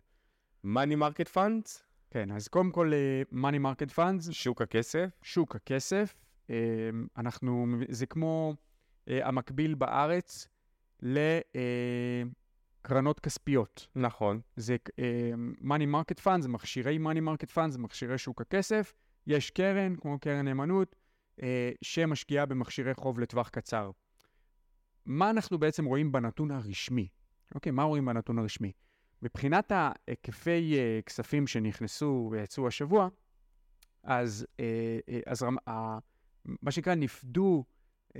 Money 0.64 0.96
market 0.98 1.34
funds, 1.34 1.82
כן, 2.10 2.30
אז 2.30 2.48
קודם 2.48 2.70
כל, 2.70 2.92
money 3.32 3.60
market 3.60 3.90
funds, 3.96 4.32
שוק 4.32 4.62
הכסף. 4.62 5.08
שוק 5.22 5.56
הכסף, 5.56 6.14
uh, 6.46 6.50
אנחנו, 7.16 7.66
זה 7.88 8.06
כמו 8.06 8.54
uh, 8.54 9.12
המקביל 9.22 9.74
בארץ 9.74 10.48
לקרנות 12.82 13.20
כספיות. 13.20 13.86
נכון. 13.94 14.40
זה 14.56 14.76
money 15.60 15.86
market 15.94 16.20
funds, 16.24 16.40
זה 16.40 16.48
מכשירי 16.48 16.98
money 16.98 17.20
market 17.20 17.50
funds, 17.54 17.70
זה 17.70 17.78
מכשירי 17.78 18.18
שוק 18.18 18.40
הכסף, 18.40 18.92
יש 19.26 19.50
קרן, 19.50 19.96
כמו 19.96 20.18
קרן 20.18 20.44
נאמנות, 20.44 20.96
אה, 21.42 21.70
שמשקיעה 21.82 22.46
במכשירי 22.46 22.94
חוב 22.94 23.20
לטווח 23.20 23.48
קצר. 23.48 23.90
מה 25.06 25.30
אנחנו 25.30 25.58
בעצם 25.58 25.84
רואים 25.84 26.12
בנתון 26.12 26.50
הרשמי? 26.50 27.08
אוקיי, 27.54 27.72
מה 27.72 27.82
רואים 27.82 28.04
בנתון 28.04 28.38
הרשמי? 28.38 28.72
מבחינת 29.26 29.72
ההיקפי 29.72 30.74
uh, 30.74 31.02
כספים 31.02 31.46
שנכנסו 31.46 32.28
ויצאו 32.32 32.66
השבוע, 32.66 33.08
אז, 34.02 34.46
uh, 34.50 34.54
uh, 34.56 34.60
אז 35.26 35.46
מה 36.44 36.70
שנקרא 36.70 36.94
נפדו 36.94 37.64
uh, 38.08 38.12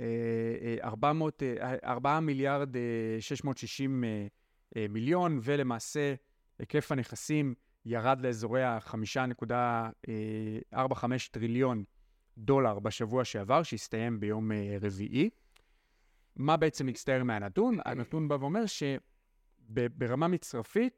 400, 0.83 1.41
uh, 1.41 1.45
4 1.85 2.19
מיליארד 2.19 2.75
uh, 2.75 2.79
660 3.19 4.03
uh, 4.03 4.07
uh, 4.73 4.77
מיליון, 4.89 5.39
ולמעשה 5.43 6.13
היקף 6.59 6.91
הנכסים 6.91 7.53
ירד 7.85 8.21
לאזורי 8.21 8.63
ה-5.45 8.63 11.03
טריליון 11.31 11.83
דולר 12.37 12.79
בשבוע 12.79 13.25
שעבר, 13.25 13.63
שהסתיים 13.63 14.19
ביום 14.19 14.51
רביעי. 14.81 15.29
מה 16.35 16.57
בעצם 16.57 16.85
מצטער 16.85 17.23
מהנתון? 17.23 17.77
הנתון 17.85 18.27
בא 18.27 18.37
ואומר 18.39 18.65
שברמה 19.75 20.27
מצרפית, 20.27 20.93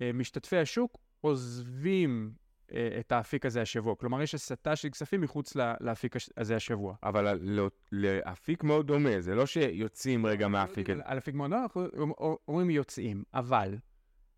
אה, 0.00 0.10
משתתפי 0.14 0.56
השוק 0.56 0.98
עוזבים 1.20 2.32
אה, 2.72 2.96
את 3.00 3.12
האפיק 3.12 3.46
הזה 3.46 3.62
השבוע. 3.62 3.94
כלומר, 3.94 4.22
יש 4.22 4.34
הסטה 4.34 4.76
של 4.76 4.90
כספים 4.90 5.20
מחוץ 5.20 5.56
לאפיק 5.80 6.16
הזה 6.36 6.56
השבוע. 6.56 6.94
אבל 7.02 7.38
לא, 7.42 7.70
לאפיק 7.92 8.64
מאוד 8.64 8.86
דומה, 8.86 9.20
זה 9.20 9.34
לא 9.34 9.46
שיוצאים 9.46 10.26
רגע 10.26 10.48
מהאפיק 10.48 10.90
הזה. 10.90 11.02
על 11.04 11.18
אפיק 11.18 11.34
מאוד 11.34 11.50
דומה, 11.50 11.62
אנחנו 11.62 11.88
אומרים 12.48 12.70
יוצאים, 12.70 13.24
אבל 13.34 13.76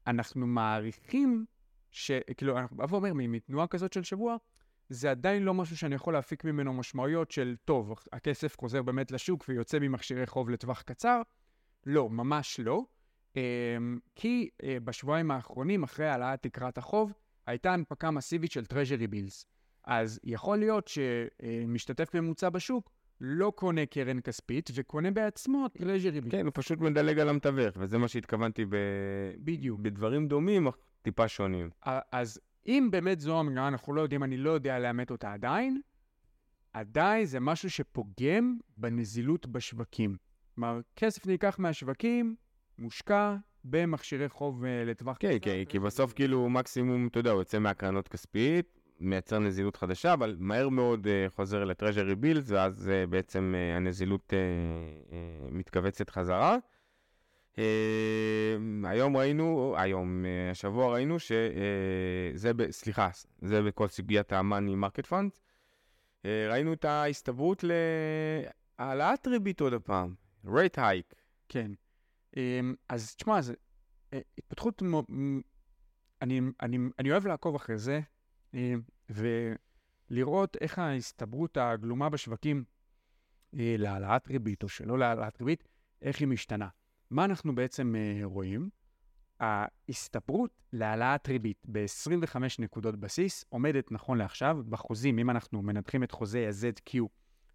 אנחנו 0.07 0.47
מעריכים 0.47 1.45
ש... 1.91 2.11
כאילו, 2.37 2.59
אנחנו 2.59 2.77
בא 2.77 2.87
ואומר, 2.91 3.13
מתנועה 3.15 3.67
כזאת 3.67 3.93
של 3.93 4.03
שבוע, 4.03 4.37
זה 4.89 5.11
עדיין 5.11 5.43
לא 5.43 5.55
משהו 5.55 5.77
שאני 5.77 5.95
יכול 5.95 6.13
להפיק 6.13 6.45
ממנו 6.45 6.73
משמעויות 6.73 7.31
של, 7.31 7.57
טוב, 7.65 7.95
הכסף 8.13 8.57
חוזר 8.59 8.83
באמת 8.83 9.11
לשוק 9.11 9.45
ויוצא 9.49 9.79
ממכשירי 9.79 10.27
חוב 10.27 10.51
לטווח 10.51 10.83
קצר. 10.83 11.23
לא, 11.87 12.11
ממש 12.11 12.61
לא. 12.61 12.85
אמ, 13.37 13.99
כי 14.15 14.49
אה, 14.63 14.77
בשבועיים 14.85 15.31
האחרונים, 15.31 15.83
אחרי 15.83 16.07
העלאת 16.07 16.43
תקרת 16.43 16.79
החוב, 16.79 17.13
הייתה 17.47 17.73
הנפקה 17.73 18.11
מסיבית 18.11 18.53
של 18.53 18.67
טרז'רי 18.67 19.07
בילס. 19.07 19.47
אז 19.85 20.21
יכול 20.25 20.59
להיות 20.59 20.89
שמשתתף 20.89 22.15
ממוצע 22.15 22.49
בשוק 22.49 22.91
לא 23.21 23.53
קונה 23.57 23.87
קרן 23.87 24.21
כספית 24.21 24.71
וקונה 24.75 25.11
בעצמו 25.11 25.69
טרז'רי 25.69 26.21
בילס. 26.21 26.33
כן, 26.33 26.45
הוא 26.45 26.53
פשוט 26.55 26.79
מדלג 26.79 27.19
על 27.19 27.29
המתווך, 27.29 27.77
וזה 27.79 27.99
מה 27.99 28.09
שהתכוונתי 28.09 28.65
ב... 28.65 28.77
בדיוק. 29.39 29.81
בדברים 29.81 30.29
דומים, 30.29 30.67
אך 30.67 30.77
טיפה 31.03 31.29
שונים. 31.29 31.71
אז 32.13 32.41
אם 32.67 32.89
באמת 32.91 33.21
זו 33.21 33.41
המגרעה, 33.41 33.69
אנחנו 33.69 33.95
לא 33.95 34.01
יודעים, 34.01 34.23
אני 34.23 34.37
לא 34.37 34.51
יודע 34.51 34.79
לאמת 34.79 35.11
אותה 35.11 35.33
עדיין, 35.33 35.81
עדיין 36.73 37.25
זה 37.25 37.41
משהו 37.41 37.71
שפוגם 37.71 38.59
בנזילות 38.77 39.47
בשווקים. 39.47 40.17
כלומר, 40.55 40.81
כסף 40.97 41.27
נלקח 41.27 41.59
מהשווקים, 41.59 42.37
מושקע 42.79 43.37
במכשירי 43.65 44.29
חוב 44.29 44.65
uh, 44.65 44.67
לטווח 44.87 45.17
כן, 45.21 45.37
כן, 45.43 45.65
כי 45.69 45.79
בסוף 45.79 46.13
כאילו 46.13 46.49
מקסימום, 46.49 47.07
אתה 47.07 47.19
יודע, 47.19 47.31
הוא 47.31 47.41
יוצא 47.41 47.59
מהקרנות 47.59 48.09
כספית, 48.09 48.81
מייצר 49.01 49.39
נזילות 49.39 49.77
חדשה, 49.77 50.13
אבל 50.13 50.37
מהר 50.39 50.69
מאוד 50.69 51.07
uh, 51.07 51.31
חוזר 51.35 51.65
לטרז'רי 51.65 52.15
בילס, 52.15 52.51
ואז 52.51 52.91
uh, 52.91 53.11
בעצם 53.11 53.55
הנזילות 53.77 54.33
מתכווצת 55.51 56.11
חזרה. 56.11 56.57
היום 58.85 59.17
ראינו, 59.17 59.75
היום, 59.79 60.25
השבוע 60.51 60.93
ראינו 60.93 61.19
שזה, 61.19 62.53
סליחה, 62.71 63.09
זה 63.43 63.63
בכל 63.63 63.89
סוגיית 63.89 64.33
ה-money 64.33 64.85
market. 64.85 65.11
Uh, 65.11 66.27
ראינו 66.51 66.73
את 66.73 66.85
ההסתברות 66.85 67.65
להעלאת 68.79 69.27
ריבית 69.27 69.61
עוד 69.61 69.73
הפעם, 69.73 70.15
rate 70.47 70.77
hike. 70.77 71.15
כן. 71.49 71.71
אמ, 72.37 72.75
אז 72.89 73.15
תשמע, 73.15 73.41
זה 73.41 73.55
אה, 74.13 74.21
התפתחות, 74.39 74.83
אני, 76.23 76.41
אני, 76.63 76.79
אני 76.99 77.11
אוהב 77.11 77.27
לעקוב 77.27 77.55
אחרי 77.55 77.79
זה, 77.79 78.01
אמ, 78.55 78.83
ולראות 79.11 80.57
איך 80.61 80.79
ההסתברות 80.79 81.57
הגלומה 81.57 82.09
בשווקים 82.09 82.65
אה, 83.59 83.75
להעלאת 83.79 84.29
ריבית, 84.29 84.63
או 84.63 84.69
שלא 84.69 84.99
להעלאת 84.99 85.41
ריבית, 85.41 85.65
איך 86.03 86.21
היא 86.21 86.29
משתנה. 86.29 86.69
מה 87.11 87.25
אנחנו 87.25 87.55
בעצם 87.55 87.95
אה, 87.97 88.21
רואים? 88.25 88.71
ההסתברות 89.41 90.51
להעלאת 90.73 91.29
ריבית 91.29 91.67
ב-25 91.73 92.37
נקודות 92.59 92.97
בסיס 92.97 93.45
עומדת 93.49 93.93
נכון 93.93 94.19
לעכשיו 94.19 94.59
בחוזים, 94.69 95.19
אם 95.19 95.31
אנחנו 95.31 95.63
מנתחים 95.63 96.03
את 96.03 96.13
חוזה 96.13 96.49
ה-ZQ, 96.49 97.01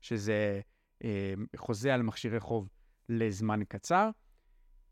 שזה 0.02 0.62
אה, 1.04 1.34
חוזה 1.56 1.94
על 1.94 2.02
מכשירי 2.02 2.40
חוב 2.40 2.70
לזמן 3.10 3.60
קצר, 3.64 4.10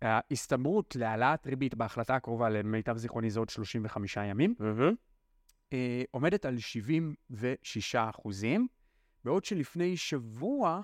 ההסתברות 0.01 0.95
להעלאת 0.95 1.47
ריבית 1.47 1.75
בהחלטה 1.75 2.15
הקרובה, 2.15 2.49
למיטב 2.49 2.97
זיכרוני 2.97 3.29
זה 3.29 3.39
עוד 3.39 3.49
35 3.49 4.17
ימים, 4.17 4.55
mm-hmm. 4.59 4.95
אה, 5.73 6.03
עומדת 6.12 6.45
על 6.45 6.57
76 6.57 7.95
אחוזים, 7.95 8.67
בעוד 9.23 9.45
שלפני 9.45 9.97
שבוע 9.97 10.81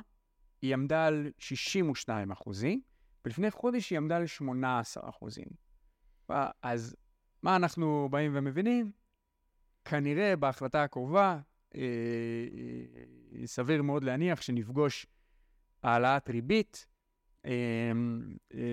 היא 0.61 0.73
עמדה 0.73 1.05
על 1.05 1.31
62 1.37 2.31
אחוזים, 2.31 2.81
ולפני 3.25 3.51
חודש 3.51 3.89
היא 3.89 3.97
עמדה 3.97 4.17
על 4.17 4.25
18 4.25 5.09
אחוזים. 5.09 5.47
אז 6.61 6.95
מה 7.43 7.55
אנחנו 7.55 8.07
באים 8.11 8.31
ומבינים? 8.35 8.91
כנראה 9.85 10.35
בהחלטה 10.35 10.83
הקרובה, 10.83 11.39
אה, 11.75 11.81
אה, 11.81 13.47
סביר 13.47 13.81
מאוד 13.81 14.03
להניח 14.03 14.41
שנפגוש 14.41 15.07
העלאת 15.83 16.29
ריבית, 16.29 16.85
אה, 16.89 16.94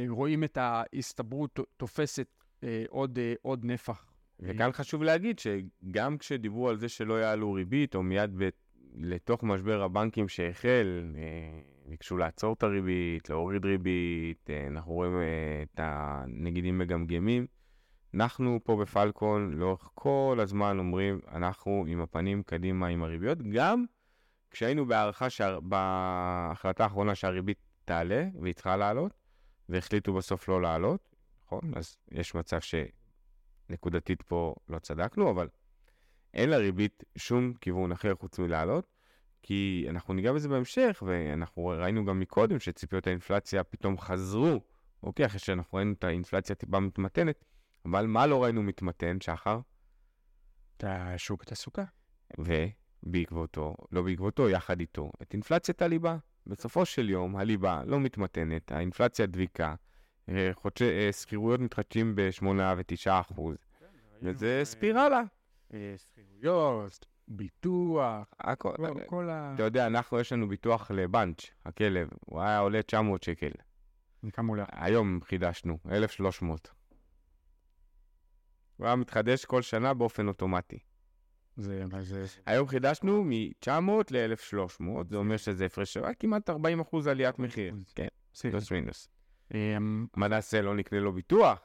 רואים 0.08 0.44
את 0.44 0.58
ההסתברות 0.60 1.60
תופסת 1.76 2.26
אה, 2.64 2.84
עוד, 2.88 3.18
אה, 3.18 3.34
עוד 3.42 3.64
נפח. 3.64 4.06
וכאן 4.40 4.72
חשוב 4.72 5.02
להגיד 5.02 5.38
שגם 5.38 6.18
כשדיברו 6.18 6.68
על 6.68 6.76
זה 6.76 6.88
שלא 6.88 7.20
יעלו 7.20 7.52
ריבית, 7.52 7.94
או 7.94 8.02
מיד 8.02 8.30
ב... 8.36 8.48
לתוך 8.94 9.42
משבר 9.42 9.82
הבנקים 9.82 10.28
שהחל, 10.28 11.14
ביקשו 11.86 12.16
לעצור 12.16 12.52
את 12.52 12.62
הריבית, 12.62 13.30
להוריד 13.30 13.64
ריבית, 13.64 14.50
אנחנו 14.70 14.92
רואים 14.92 15.12
את 15.62 15.80
הנגידים 15.82 16.78
מגמגמים. 16.78 17.46
אנחנו 18.14 18.60
פה 18.64 18.76
בפלקון 18.76 19.52
לאורך 19.54 19.90
כל 19.94 20.38
הזמן 20.40 20.78
אומרים, 20.78 21.20
אנחנו 21.32 21.84
עם 21.88 22.00
הפנים 22.00 22.42
קדימה 22.42 22.86
עם 22.86 23.02
הריביות, 23.02 23.38
גם 23.42 23.84
כשהיינו 24.50 24.86
בהערכה, 24.86 25.30
שה... 25.30 25.60
בהחלטה 25.60 26.84
האחרונה 26.84 27.14
שהריבית 27.14 27.58
תעלה, 27.92 28.28
והיא 28.40 28.54
צריכה 28.54 28.76
לעלות, 28.76 29.12
והחליטו 29.68 30.12
בסוף 30.12 30.48
לא 30.48 30.62
לעלות, 30.62 31.16
נכון? 31.44 31.60
אז 31.76 31.96
יש 32.10 32.34
מצב 32.34 32.58
שנקודתית 32.60 34.22
פה 34.22 34.54
לא 34.68 34.78
צדקנו, 34.78 35.30
אבל 35.30 35.48
אין 36.34 36.50
לריבית 36.50 37.04
שום 37.16 37.54
כיוון 37.54 37.92
אחר 37.92 38.14
חוץ 38.14 38.38
מלעלות, 38.38 38.86
כי 39.42 39.86
אנחנו 39.88 40.14
ניגע 40.14 40.32
בזה 40.32 40.48
בהמשך, 40.48 41.02
ואנחנו 41.06 41.66
ראינו 41.66 42.04
גם 42.04 42.20
מקודם 42.20 42.58
שציפיות 42.58 43.06
האינפלציה 43.06 43.64
פתאום 43.64 43.98
חזרו, 43.98 44.60
אוקיי, 45.02 45.26
אחרי 45.26 45.38
שאנחנו 45.38 45.78
ראינו 45.78 45.92
את 45.92 46.04
האינפלציה 46.04 46.56
טיפה 46.56 46.80
מתמתנת, 46.80 47.44
אבל 47.84 48.06
מה 48.06 48.26
לא 48.26 48.42
ראינו 48.42 48.62
מתמתן, 48.62 49.16
שחר? 49.20 49.60
את 50.76 50.84
השוק 50.86 51.42
התעסוקה. 51.42 51.84
ובעקבותו, 52.38 53.74
לא 53.90 54.02
בעקבותו, 54.02 54.48
יחד 54.48 54.80
איתו, 54.80 55.12
את 55.22 55.32
אינפלציית 55.32 55.82
הליבה. 55.82 56.16
בסופו 56.46 56.86
של 56.86 57.10
יום 57.10 57.36
הליבה 57.36 57.82
לא 57.86 58.00
מתמתנת, 58.00 58.72
האינפלציה 58.72 59.26
דביקה, 59.26 59.74
אה, 60.28 60.50
חודשי 60.54 60.84
אה, 60.84 61.12
שכירויות 61.12 61.60
מתחדשים 61.60 62.14
ב-8 62.14 62.44
ו-9 62.46 63.10
אחוז, 63.10 63.56
כן, 63.80 63.86
וזה 64.22 64.58
אה, 64.58 64.64
ספירלה. 64.64 65.22
שכירויות, 65.96 67.06
ביטוח, 67.28 68.34
הכל, 68.40 68.74
כל 69.06 69.30
ה... 69.30 69.52
אתה 69.54 69.62
יודע, 69.62 69.86
אנחנו, 69.86 70.20
יש 70.20 70.32
לנו 70.32 70.48
ביטוח 70.48 70.90
לבנץ', 70.90 71.50
הכלב, 71.66 72.08
הוא 72.26 72.40
היה 72.40 72.58
עולה 72.58 72.82
900 72.82 73.22
שקל. 73.22 73.50
כמה 74.32 74.48
עולה? 74.48 74.64
היום 74.72 75.20
חידשנו, 75.24 75.78
1,300. 75.90 76.70
הוא 78.76 78.86
היה 78.86 78.96
מתחדש 78.96 79.44
כל 79.44 79.62
שנה 79.62 79.94
באופן 79.94 80.28
אוטומטי. 80.28 80.78
זה, 81.56 81.84
זה... 82.00 82.24
היום 82.46 82.68
חידשנו 82.68 83.24
מ-900 83.24 83.90
ל-1,300, 84.10 84.84
זה 85.08 85.16
אומר 85.16 85.36
שזה 85.36 85.66
הפרש 85.66 85.94
שווה 85.94 86.14
כמעט 86.14 86.50
40 86.50 86.80
אחוז 86.80 87.06
עליית 87.06 87.38
מחיר. 87.38 87.74
כן, 87.94 88.06
פלוס 88.50 88.72
מינוס. 88.72 89.08
אמ, 89.54 90.06
מה 90.16 90.28
נעשה, 90.28 90.62
לא 90.62 90.74
נקנה 90.74 91.00
לו 91.00 91.12
ביטוח? 91.12 91.60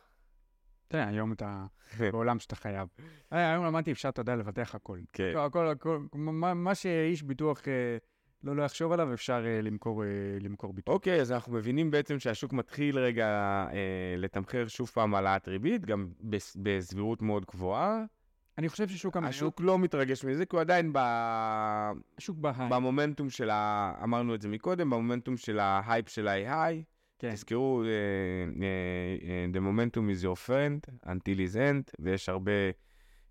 תראה, 0.87 1.07
היום 1.07 1.33
אתה 1.33 1.65
בעולם 2.11 2.39
שאתה 2.39 2.55
חייב. 2.55 2.87
אה, 3.33 3.51
היום 3.51 3.65
למדתי, 3.65 3.91
אפשר, 3.91 4.09
אתה 4.09 4.21
יודע, 4.21 4.35
לבטח 4.35 4.75
הכל. 4.75 4.99
כן. 5.13 5.33
הכל, 5.37 5.67
הכל, 5.67 5.99
מה 6.13 6.75
שאיש 6.75 7.23
ביטוח 7.23 7.67
אה, 7.67 7.97
לא 8.43 8.55
לא 8.55 8.63
יחשוב 8.63 8.91
עליו, 8.91 9.13
אפשר 9.13 9.43
אה, 9.45 9.61
למכור 10.41 10.73
ביטוח. 10.73 10.93
אוקיי, 10.93 11.21
אז 11.21 11.31
אנחנו 11.31 11.53
מבינים 11.53 11.91
בעצם 11.91 12.19
שהשוק 12.19 12.53
מתחיל 12.53 12.99
רגע 12.99 13.65
לתמחר 14.17 14.67
שוב 14.67 14.87
פעם 14.87 15.15
העלאת 15.15 15.47
ריבית, 15.47 15.85
גם 15.85 16.09
בסבירות 16.55 17.21
מאוד 17.21 17.45
גבוהה. 17.45 18.03
אני 18.57 18.69
חושב 18.69 18.87
ששוק 18.87 19.17
המניות, 19.17 19.35
השוק 19.35 19.61
לא 19.61 19.79
מתרגש 19.79 20.25
מזה, 20.25 20.45
כי 20.45 20.55
הוא 20.55 20.61
עדיין 20.61 20.93
ב... 20.93 20.97
השוק 22.17 22.37
בהיי. 22.37 22.69
במומנטום 22.69 23.29
של 23.29 23.49
ה... 23.49 23.93
אמרנו 24.03 24.35
את 24.35 24.41
זה 24.41 24.49
מקודם, 24.49 24.89
במומנטום 24.89 25.37
של 25.37 25.59
ההייפ 25.59 26.09
של 26.09 26.27
ה-AI. 26.27 26.73
כן. 27.19 27.33
תזכרו, 27.33 27.83
אה, 27.83 27.87
אה, 28.63 29.29
אה, 29.29 29.45
the 29.53 29.57
momentum 29.57 29.99
is 30.19 30.23
your 30.23 30.47
friend 30.47 31.09
until 31.09 31.37
is 31.37 31.55
end, 31.55 31.91
ויש 31.99 32.29
הרבה 32.29 32.51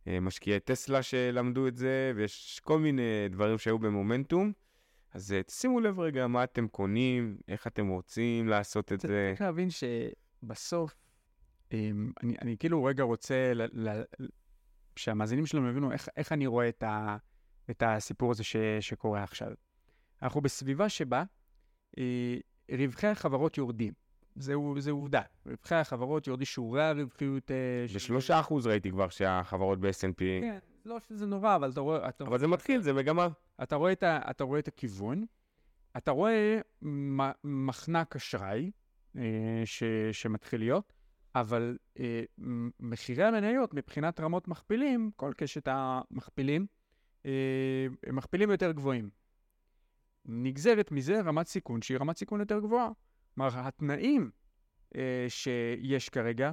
אה, 0.08 0.20
משקיעי 0.20 0.60
טסלה 0.60 1.02
שלמדו 1.02 1.68
את 1.68 1.76
זה, 1.76 2.12
ויש 2.16 2.60
כל 2.64 2.78
מיני 2.78 3.28
דברים 3.30 3.58
שהיו 3.58 3.78
במומנטום. 3.78 4.52
אז 5.14 5.32
אה, 5.32 5.40
שימו 5.50 5.80
לב 5.80 6.00
רגע 6.00 6.26
מה 6.26 6.44
אתם 6.44 6.68
קונים, 6.68 7.36
איך 7.48 7.66
אתם 7.66 7.88
רוצים 7.88 8.48
לעשות 8.48 8.92
את 8.92 9.00
זה. 9.00 9.28
צריך 9.30 9.40
להבין 9.40 9.68
שבסוף, 9.70 10.94
אמ, 11.72 12.12
אני, 12.22 12.34
אני 12.42 12.56
כאילו 12.58 12.84
רגע 12.84 13.02
רוצה 13.02 13.52
ל, 13.54 13.88
ל, 13.88 14.02
שהמאזינים 14.96 15.46
שלנו 15.46 15.68
יבינו 15.68 15.92
איך, 15.92 16.08
איך 16.16 16.32
אני 16.32 16.46
רואה 16.46 16.68
את, 16.68 16.82
ה, 16.82 17.16
את 17.70 17.82
הסיפור 17.86 18.30
הזה 18.30 18.44
ש, 18.44 18.56
שקורה 18.80 19.22
עכשיו. 19.22 19.48
אנחנו 20.22 20.40
בסביבה 20.40 20.88
שבה 20.88 21.24
אה, 21.98 22.36
רווחי 22.78 23.06
החברות 23.06 23.58
יורדים. 23.58 23.92
זהו, 24.36 24.74
זה 24.80 24.90
עובדה. 24.90 25.22
רווחי 25.46 25.74
החברות 25.74 26.26
יורדים, 26.26 26.44
שיעורי 26.44 26.82
הרווחיות... 26.84 27.50
אה, 27.50 27.56
של- 27.88 27.94
בשלושה 27.94 28.40
אחוז 28.40 28.66
ראיתי 28.66 28.90
כבר 28.90 29.08
שהחברות 29.08 29.80
ב-S&P, 29.80 30.18
כן, 30.18 30.58
לא 30.84 31.00
שזה 31.08 31.26
נורא, 31.26 31.56
אבל 31.56 31.70
אתה 31.70 31.80
רואה... 31.80 32.08
אתה, 32.08 32.24
אבל 32.24 32.38
זה 32.38 32.46
מתחיל, 32.46 32.80
זה 32.80 32.92
מגמה. 32.92 33.28
אתה 33.62 33.76
רואה 33.76 33.92
את, 33.92 34.02
ה, 34.02 34.20
אתה 34.30 34.44
רואה 34.44 34.58
את 34.58 34.68
הכיוון, 34.68 35.24
אתה 35.96 36.10
רואה 36.10 36.60
מחנק 37.44 38.16
אשראי 38.16 38.70
אה, 39.16 39.22
ש, 39.64 39.82
שמתחיל 40.12 40.60
להיות, 40.60 40.92
אבל 41.40 41.76
אה, 41.98 42.22
מחירי 42.80 43.24
המניות 43.24 43.74
מבחינת 43.74 44.20
רמות 44.20 44.48
מכפילים, 44.48 45.10
כל 45.16 45.32
קשת 45.36 45.68
המכפילים, 45.70 46.66
אה, 47.26 47.86
הם 48.06 48.16
מכפילים 48.16 48.50
יותר 48.50 48.72
גבוהים. 48.72 49.10
נגזרת 50.24 50.92
מזה 50.92 51.20
רמת 51.20 51.46
סיכון 51.46 51.82
שהיא 51.82 51.98
רמת 51.98 52.16
סיכון 52.16 52.40
יותר 52.40 52.60
גבוהה. 52.60 52.90
כלומר, 53.34 53.50
התנאים 53.54 54.30
אה, 54.96 55.26
שיש 55.28 56.08
כרגע, 56.08 56.50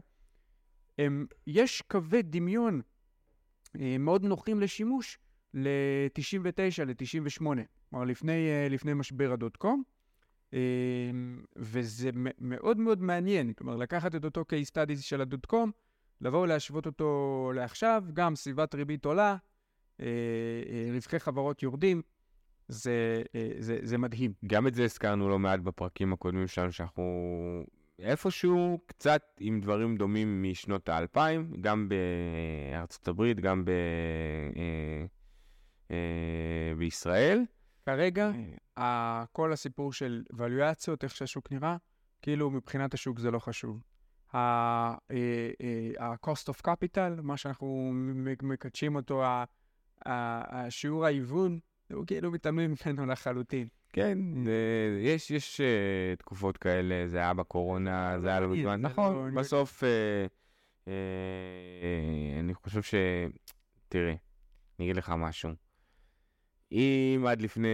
הם, 0.97 1.25
יש 1.47 1.81
קווי 1.81 2.21
דמיון 2.21 2.81
אה, 3.79 3.97
מאוד 3.99 4.23
נוחים 4.23 4.59
לשימוש 4.59 5.17
ל-99, 5.53 6.83
ל-98, 6.85 7.45
כלומר 7.89 8.05
לפני, 8.05 8.49
אה, 8.49 8.67
לפני 8.69 8.93
משבר 8.93 9.31
הדוט 9.31 9.57
קום, 9.57 9.83
וזה 11.55 12.09
מ- 12.11 12.49
מאוד 12.49 12.77
מאוד 12.77 13.01
מעניין, 13.01 13.53
כלומר 13.53 13.75
לקחת 13.75 14.15
את 14.15 14.25
אותו 14.25 14.41
case 14.41 14.69
studies 14.69 15.01
של 15.01 15.21
הדוט 15.21 15.45
קום, 15.45 15.71
לבוא 16.21 16.41
ולהשוות 16.41 16.85
אותו 16.85 17.51
לעכשיו, 17.55 18.03
גם 18.13 18.35
סביבת 18.35 18.75
ריבית 18.75 19.05
עולה, 19.05 19.37
אה, 19.99 20.05
אה, 20.69 20.93
רווחי 20.93 21.19
חברות 21.19 21.63
יורדים, 21.63 22.01
זה, 22.67 23.23
אה, 23.35 23.51
זה, 23.59 23.79
זה 23.81 23.97
מדהים. 23.97 24.33
גם 24.47 24.67
את 24.67 24.75
זה 24.75 24.83
הזכרנו 24.83 25.29
לא 25.29 25.39
מעט 25.39 25.59
בפרקים 25.59 26.13
הקודמים 26.13 26.47
שלנו, 26.47 26.71
שאנחנו 26.71 27.03
איפשהו 27.99 28.79
קצת 28.85 29.21
עם 29.39 29.61
דברים 29.61 29.97
דומים 29.97 30.43
משנות 30.43 30.89
האלפיים, 30.89 31.53
גם 31.61 31.89
בארצות 31.89 33.07
הברית, 33.07 33.39
גם 33.39 33.65
ב... 33.65 33.71
בישראל. 36.77 37.41
כרגע, 37.85 38.31
כל 39.31 39.53
הסיפור 39.53 39.93
של 39.93 40.23
ואלואציות, 40.33 41.03
איך 41.03 41.15
שהשוק 41.15 41.51
נראה, 41.51 41.77
כאילו 42.21 42.49
מבחינת 42.49 42.93
השוק 42.93 43.19
זה 43.19 43.31
לא 43.31 43.39
חשוב. 43.39 43.83
אה, 44.35 44.95
אה, 45.11 46.05
ה-cost 46.05 46.53
of 46.53 46.67
capital, 46.67 47.21
מה 47.21 47.37
שאנחנו 47.37 47.91
מקדשים 48.43 48.95
אותו, 48.95 49.23
השיעור 50.05 51.05
ההיוון, 51.05 51.59
הוא 51.93 52.05
כאילו 52.07 52.31
מתעלמים 52.31 52.73
ממנו 52.85 53.05
לחלוטין. 53.05 53.67
כן, 53.93 54.17
יש, 54.99 55.31
יש 55.31 55.61
אה, 55.61 56.15
תקופות 56.15 56.57
כאלה, 56.57 57.07
זה 57.07 57.17
היה 57.17 57.33
בקורונה, 57.33 58.19
זה 58.19 58.29
היה 58.29 58.39
לא. 58.39 58.55
זה 58.55 58.75
נכון, 58.75 59.33
לא- 59.33 59.41
בסוף 59.41 59.83
אני 62.39 62.53
חושב 62.53 62.81
ש... 62.81 62.95
תראה, 63.89 64.15
אני 64.79 64.85
אגיד 64.85 64.95
לך 64.95 65.13
משהו. 65.17 65.49
אם 66.73 67.25
עד 67.27 67.41
לפני 67.41 67.67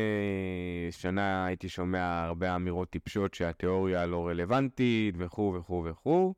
שנה 0.92 1.46
הייתי 1.46 1.70
שומע 1.70 2.24
הרבה 2.24 2.56
אמירות 2.56 2.90
טיפשות 2.90 3.34
שהתיאוריה 3.34 4.06
לא 4.06 4.28
רלוונטית 4.28 5.16
וכו' 5.18 5.54
וכו' 5.58 5.84
וכו', 5.86 6.34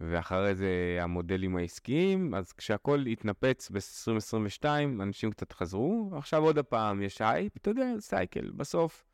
ואחרי 0.00 0.54
זה 0.54 0.98
המודלים 1.00 1.56
העסקיים, 1.56 2.34
אז 2.34 2.52
כשהכול 2.52 3.06
התנפץ 3.06 3.70
ב-2022, 3.70 4.64
אנשים 5.02 5.30
קצת 5.30 5.52
חזרו, 5.52 6.10
עכשיו 6.16 6.42
עוד 6.42 6.58
הפעם 6.58 7.02
יש 7.02 7.20
הייפ, 7.20 7.56
אתה 7.56 7.70
יודע, 7.70 7.86
cycle, 8.00 8.50
בסוף. 8.50 9.13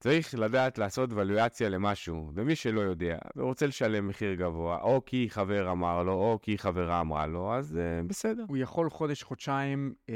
צריך 0.00 0.34
לדעת 0.34 0.78
לעשות 0.78 1.10
ולואציה 1.12 1.68
למשהו, 1.68 2.30
ומי 2.34 2.56
שלא 2.56 2.80
יודע, 2.80 3.18
ורוצה 3.36 3.66
לשלם 3.66 4.08
מחיר 4.08 4.34
גבוה, 4.34 4.80
או 4.82 5.02
כי 5.06 5.26
חבר 5.30 5.70
אמר 5.72 6.02
לו, 6.02 6.12
או 6.12 6.38
כי 6.42 6.58
חברה 6.58 7.00
אמרה 7.00 7.26
לו, 7.26 7.54
אז 7.54 7.78
uh, 7.78 8.08
בסדר. 8.08 8.44
הוא 8.48 8.56
יכול 8.56 8.90
חודש-חודשיים 8.90 9.94
אה, 10.10 10.14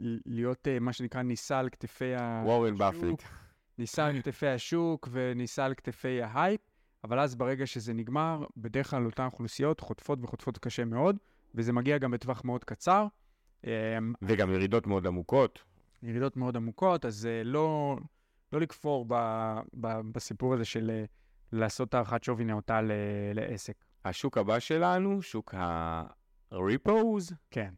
ל- 0.00 0.18
להיות 0.26 0.68
אה, 0.68 0.78
מה 0.78 0.92
שנקרא 0.92 1.22
נישא 1.22 1.56
על 1.56 1.68
כתפי 1.68 2.14
השוק. 2.14 2.48
וורן 2.48 2.78
באפט. 2.78 3.22
נישא 3.78 4.02
על 4.02 4.20
כתפי 4.20 4.46
השוק 4.46 5.08
ונישא 5.12 5.62
על 5.62 5.74
כתפי 5.74 6.22
ההייפ, 6.22 6.60
אבל 7.04 7.20
אז 7.20 7.34
ברגע 7.34 7.66
שזה 7.66 7.92
נגמר, 7.92 8.44
בדרך 8.56 8.90
כלל 8.90 9.06
אותן 9.06 9.24
אוכלוסיות 9.24 9.80
חוטפות 9.80 10.18
וחוטפות 10.22 10.58
קשה 10.58 10.84
מאוד, 10.84 11.16
וזה 11.54 11.72
מגיע 11.72 11.98
גם 11.98 12.10
בטווח 12.10 12.44
מאוד 12.44 12.64
קצר. 12.64 13.06
וגם 14.22 14.52
ירידות 14.52 14.86
מאוד 14.86 15.06
עמוקות. 15.06 15.58
ירידות 16.02 16.36
מאוד 16.36 16.56
עמוקות, 16.56 17.04
אז 17.04 17.26
אה, 17.26 17.44
לא, 17.44 17.96
לא 18.52 18.60
לכפור 18.60 19.04
ב, 19.08 19.14
ב, 19.74 20.00
בסיפור 20.12 20.54
הזה 20.54 20.64
של 20.64 20.90
אה, 20.90 21.04
לעשות 21.52 21.94
הערכת 21.94 22.24
שווי 22.24 22.44
נאותה 22.44 22.82
ל, 22.82 22.92
לעסק. 23.34 23.84
השוק 24.04 24.38
הבא 24.38 24.58
שלנו, 24.58 25.22
שוק 25.22 25.54
ה-repos, 25.54 27.34
כן. 27.50 27.74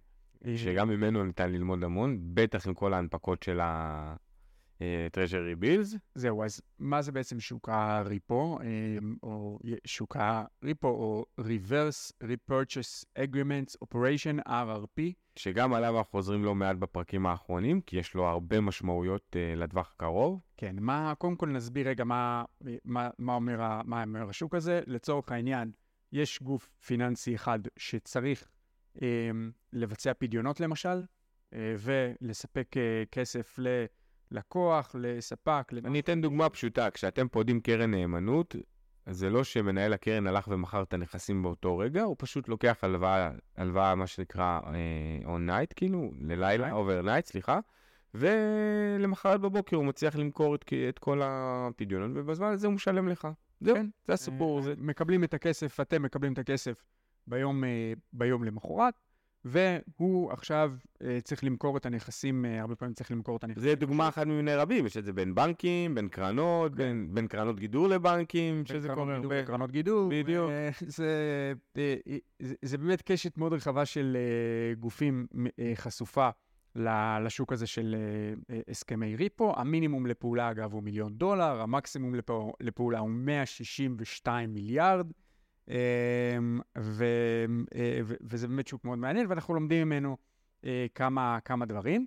שגם 0.56 0.88
ממנו 0.88 1.24
ניתן 1.24 1.52
ללמוד 1.52 1.84
המון, 1.84 2.18
בטח 2.34 2.66
עם 2.66 2.74
כל 2.74 2.94
ההנפקות 2.94 3.42
של 3.42 3.60
ה-treasury 4.80 5.64
bills. 5.64 5.98
זהו, 6.14 6.44
אז 6.44 6.60
מה 6.78 7.02
זה 7.02 7.12
בעצם 7.12 7.40
שוק 7.40 7.68
הריפו, 7.68 8.58
אה, 8.60 8.66
או 9.22 9.58
שוק 9.84 10.16
הריפו, 10.20 10.88
או 10.88 11.26
reverse 11.40 12.12
repurchase 12.24 13.04
agreements 13.18 13.76
operation, 13.84 14.48
RRP? 14.48 15.00
שגם 15.36 15.74
עליו 15.74 15.98
אנחנו 15.98 16.10
חוזרים 16.10 16.44
לא 16.44 16.54
מעט 16.54 16.76
בפרקים 16.76 17.26
האחרונים, 17.26 17.80
כי 17.80 17.96
יש 17.96 18.14
לו 18.14 18.26
הרבה 18.26 18.60
משמעויות 18.60 19.36
uh, 19.36 19.58
לטווח 19.58 19.92
הקרוב. 19.94 20.40
כן, 20.56 20.76
מה, 20.80 21.14
קודם 21.18 21.36
כל 21.36 21.48
נסביר 21.48 21.88
רגע 21.88 22.04
מה, 22.04 22.44
מה, 22.84 23.10
מה, 23.18 23.34
אומר, 23.34 23.80
מה 23.84 24.02
אומר 24.02 24.28
השוק 24.28 24.54
הזה. 24.54 24.80
לצורך 24.86 25.32
העניין, 25.32 25.70
יש 26.12 26.42
גוף 26.42 26.70
פיננסי 26.86 27.34
אחד 27.34 27.58
שצריך 27.76 28.48
אה, 29.02 29.30
לבצע 29.72 30.12
פדיונות 30.14 30.60
למשל, 30.60 31.02
אה, 31.54 31.74
ולספק 31.78 32.76
אה, 32.76 33.02
כסף 33.12 33.58
ללקוח, 34.34 34.96
לספק, 34.98 35.72
למשהו. 35.72 35.90
אני 35.90 36.00
אתן 36.00 36.20
דוגמה 36.20 36.48
פשוטה, 36.48 36.90
כשאתם 36.90 37.28
פודים 37.28 37.60
קרן 37.60 37.90
נאמנות, 37.90 38.56
זה 39.06 39.30
לא 39.30 39.44
שמנהל 39.44 39.92
הקרן 39.92 40.26
הלך 40.26 40.48
ומכר 40.48 40.82
את 40.82 40.94
הנכסים 40.94 41.42
באותו 41.42 41.78
רגע, 41.78 42.02
הוא 42.02 42.16
פשוט 42.18 42.48
לוקח 42.48 42.78
הלוואה, 42.82 43.30
הלוואה 43.56 43.94
מה 43.94 44.06
שנקרא 44.06 44.60
אה, 44.66 45.36
on 45.36 45.50
night, 45.50 45.74
כאילו, 45.76 46.12
ללילה, 46.20 46.70
overnight, 46.70 47.26
סליחה, 47.26 47.60
ולמחרת 48.14 49.40
בבוקר 49.40 49.76
הוא 49.76 49.84
מצליח 49.84 50.16
למכור 50.16 50.54
את, 50.54 50.72
את 50.88 50.98
כל 50.98 51.20
הפדיונות, 51.24 52.10
ובזמן 52.14 52.52
הזה 52.52 52.66
הוא 52.66 52.74
משלם 52.74 53.08
לך. 53.08 53.28
זהו, 53.60 53.76
כן. 53.76 53.86
זה 54.06 54.12
הסיפור. 54.12 54.58
אה, 54.58 54.62
זה... 54.62 54.74
מקבלים 54.78 55.24
את 55.24 55.34
הכסף, 55.34 55.80
אתם 55.80 56.02
מקבלים 56.02 56.32
את 56.32 56.38
הכסף 56.38 56.84
ביום, 57.26 57.64
אה, 57.64 57.92
ביום 58.12 58.44
למחרת, 58.44 58.94
והוא 59.44 60.32
עכשיו 60.32 60.72
אה, 61.02 61.18
צריך 61.24 61.44
למכור 61.44 61.76
את 61.76 61.86
הנכסים, 61.86 62.44
אה, 62.44 62.60
הרבה 62.60 62.74
פעמים 62.76 62.94
צריך 62.94 63.10
למכור 63.10 63.36
את 63.36 63.44
הנכסים. 63.44 63.62
זה 63.62 63.74
דוגמה 63.74 64.08
אחת 64.08 64.26
ממיני 64.26 64.54
רבים, 64.54 64.86
יש 64.86 64.96
את 64.96 65.04
זה 65.04 65.12
בין 65.12 65.34
בנקים, 65.34 65.94
בין 65.94 66.08
קרנות, 66.08 66.74
בין, 66.74 67.08
בין 67.14 67.26
קרנות 67.26 67.60
גידור 67.60 67.88
לבנקים, 67.88 68.66
שזה 68.66 68.88
קרנות 68.88 68.96
קורה 69.04 69.14
הרבה. 69.16 69.42
וקרנות 69.42 69.70
גידור. 69.70 70.08
בדיוק. 70.10 70.50
אה, 70.50 70.70
זה, 70.80 71.52
אה, 71.76 71.94
זה, 72.42 72.54
זה 72.62 72.78
באמת 72.78 73.02
קשת 73.02 73.38
מאוד 73.38 73.52
רחבה 73.52 73.84
של 73.86 74.16
גופים 74.78 75.26
חשופה 75.74 76.28
לשוק 77.24 77.52
הזה 77.52 77.66
של 77.66 77.96
הסכמי 78.68 79.16
ריפו. 79.16 79.52
המינימום 79.56 80.06
לפעולה, 80.06 80.50
אגב, 80.50 80.72
הוא 80.72 80.82
מיליון 80.82 81.14
דולר, 81.14 81.60
המקסימום 81.60 82.14
לפעו- 82.14 82.52
לפעולה 82.60 82.98
הוא 82.98 83.10
162 83.10 84.54
מיליארד. 84.54 85.06
אה, 85.70 86.38
ו, 86.78 87.04
אה, 87.74 88.00
ו, 88.04 88.14
וזה 88.20 88.48
באמת 88.48 88.66
שוק 88.66 88.84
מאוד 88.84 88.98
מעניין, 88.98 89.26
ואנחנו 89.28 89.54
לומדים 89.54 89.88
ממנו 89.88 90.16
אה, 90.64 90.86
כמה, 90.94 91.38
כמה 91.44 91.66
דברים. 91.66 92.06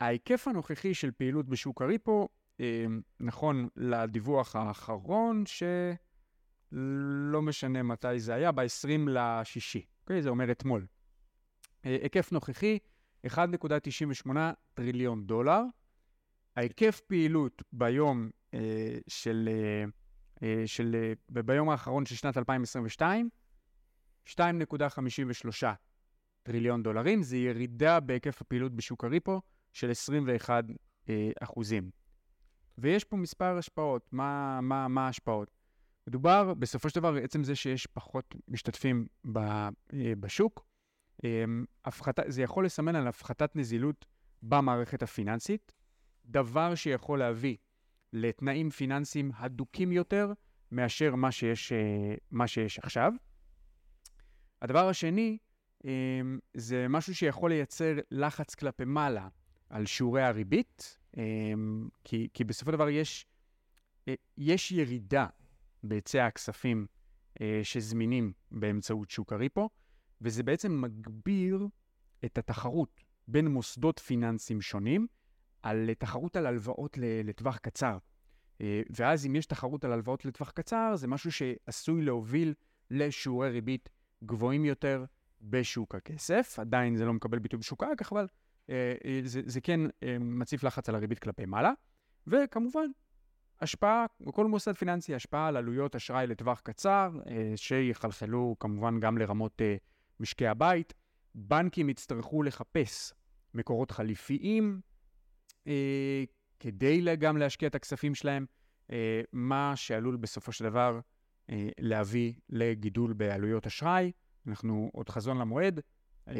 ההיקף 0.00 0.48
הנוכחי 0.48 0.94
של 0.94 1.10
פעילות 1.10 1.48
בשוק 1.48 1.82
הריפו, 1.82 2.28
אה, 2.60 2.86
נכון 3.20 3.68
לדיווח 3.76 4.56
האחרון, 4.56 5.44
שלא 5.46 7.42
משנה 7.42 7.82
מתי 7.82 8.18
זה 8.18 8.34
היה, 8.34 8.52
ב-20 8.52 9.08
לשישי, 9.08 9.84
אוקיי? 10.02 10.22
זה 10.22 10.28
אומר 10.28 10.50
אתמול. 10.50 10.86
אה, 11.86 11.98
היקף 12.02 12.32
נוכחי, 12.32 12.78
1.98 13.26 14.30
טריליון 14.74 15.26
דולר. 15.26 15.62
ההיקף 16.56 17.00
פעילות 17.00 17.62
ביום 17.72 18.30
של, 19.08 19.48
של, 20.66 20.96
אה, 21.36 21.42
ביום 21.42 21.70
האחרון 21.70 22.06
של 22.06 22.14
שנת 22.14 22.36
2022, 22.36 23.28
2.53 24.26 25.74
טריליון 26.42 26.82
דולרים, 26.82 27.22
זה 27.22 27.36
ירידה 27.36 28.00
בהיקף 28.00 28.40
הפעילות 28.40 28.72
בשוק 28.76 29.04
הריפו 29.04 29.40
של 29.72 29.90
21 29.90 30.64
אה, 31.08 31.30
אחוזים. 31.40 31.90
ויש 32.78 33.04
פה 33.04 33.16
מספר 33.16 33.58
השפעות. 33.58 34.08
מה, 34.12 34.60
מה, 34.60 34.88
מה 34.88 35.06
ההשפעות? 35.06 35.50
מדובר, 36.06 36.54
בסופו 36.54 36.90
של 36.90 37.00
דבר, 37.00 37.16
עצם 37.16 37.44
זה 37.44 37.56
שיש 37.56 37.86
פחות 37.86 38.34
משתתפים 38.48 39.06
ב, 39.32 39.38
אה, 39.38 39.68
בשוק, 40.20 40.66
אה, 41.24 41.44
הפחת, 41.84 42.18
זה 42.26 42.42
יכול 42.42 42.64
לסמן 42.64 42.96
על 42.96 43.08
הפחתת 43.08 43.56
נזילות 43.56 44.04
במערכת 44.42 45.02
הפיננסית, 45.02 45.72
דבר 46.24 46.74
שיכול 46.74 47.18
להביא 47.18 47.56
לתנאים 48.14 48.70
פיננסיים 48.70 49.30
הדוקים 49.36 49.92
יותר 49.92 50.32
מאשר 50.72 51.14
מה 51.14 51.32
שיש, 51.32 51.72
אה, 51.72 52.14
מה 52.30 52.46
שיש 52.46 52.78
עכשיו. 52.78 53.12
הדבר 54.62 54.88
השני, 54.88 55.38
אמ, 55.84 56.38
זה 56.54 56.86
משהו 56.88 57.14
שיכול 57.14 57.50
לייצר 57.50 57.94
לחץ 58.10 58.54
כלפי 58.54 58.84
מעלה 58.84 59.28
על 59.70 59.86
שיעורי 59.86 60.22
הריבית, 60.22 60.98
אמ, 61.16 61.88
כי, 62.04 62.28
כי 62.34 62.44
בסופו 62.44 62.70
של 62.70 62.76
דבר 62.76 62.88
יש, 62.88 63.26
אה, 64.08 64.14
יש 64.38 64.72
ירידה 64.72 65.26
בהיצע 65.82 66.26
הכספים 66.26 66.86
אה, 67.40 67.60
שזמינים 67.62 68.32
באמצעות 68.50 69.10
שוק 69.10 69.32
הריפו, 69.32 69.70
וזה 70.20 70.42
בעצם 70.42 70.80
מגביר 70.80 71.68
את 72.24 72.38
התחרות 72.38 73.04
בין 73.28 73.48
מוסדות 73.48 73.98
פיננסיים 73.98 74.60
שונים 74.60 75.06
על 75.64 75.90
תחרות 75.98 76.36
על 76.36 76.46
הלוואות 76.46 76.98
לטווח 77.24 77.58
קצר. 77.58 77.98
אה, 78.60 78.82
ואז 78.90 79.26
אם 79.26 79.36
יש 79.36 79.46
תחרות 79.46 79.84
על 79.84 79.92
הלוואות 79.92 80.24
לטווח 80.24 80.50
קצר, 80.50 80.96
זה 80.96 81.08
משהו 81.08 81.32
שעשוי 81.32 82.02
להוביל 82.02 82.54
לשיעורי 82.90 83.50
ריבית 83.50 83.88
גבוהים 84.24 84.64
יותר 84.64 85.04
בשוק 85.40 85.94
הכסף. 85.94 86.58
עדיין 86.58 86.96
זה 86.96 87.04
לא 87.04 87.12
מקבל 87.12 87.38
ביטוי 87.38 87.58
בשוק 87.58 87.82
האג"ח, 87.82 88.12
אבל 88.12 88.26
אה, 88.70 88.94
אה, 89.04 89.20
זה, 89.24 89.40
זה 89.44 89.60
כן 89.60 89.80
אה, 90.02 90.16
מציף 90.20 90.62
לחץ 90.62 90.88
על 90.88 90.94
הריבית 90.94 91.18
כלפי 91.18 91.44
מעלה. 91.44 91.72
וכמובן, 92.26 92.86
השפעה, 93.60 94.06
כל 94.32 94.46
מוסד 94.46 94.72
פיננסי, 94.72 95.14
השפעה 95.14 95.48
על 95.48 95.56
עלויות 95.56 95.96
אשראי 95.96 96.26
לטווח 96.26 96.60
קצר, 96.60 97.10
אה, 97.26 97.52
שיחלחלו 97.56 98.56
כמובן 98.60 99.00
גם 99.00 99.18
לרמות 99.18 99.62
אה, 99.62 99.76
משקי 100.20 100.46
הבית. 100.46 100.94
בנקים 101.34 101.88
יצטרכו 101.88 102.42
לחפש 102.42 103.12
מקורות 103.54 103.90
חליפיים 103.90 104.80
אה, 104.80 104.93
כדי 106.60 107.16
גם 107.18 107.36
להשקיע 107.36 107.68
את 107.68 107.74
הכספים 107.74 108.14
שלהם, 108.14 108.46
אה, 108.92 109.20
מה 109.32 109.72
שעלול 109.76 110.16
בסופו 110.16 110.52
של 110.52 110.64
דבר 110.64 111.00
אה, 111.50 111.68
להביא 111.78 112.32
לגידול 112.50 113.12
בעלויות 113.12 113.66
אשראי. 113.66 114.12
אנחנו 114.48 114.90
עוד 114.92 115.08
חזון 115.08 115.38
למועד, 115.38 115.80
אה, 116.28 116.34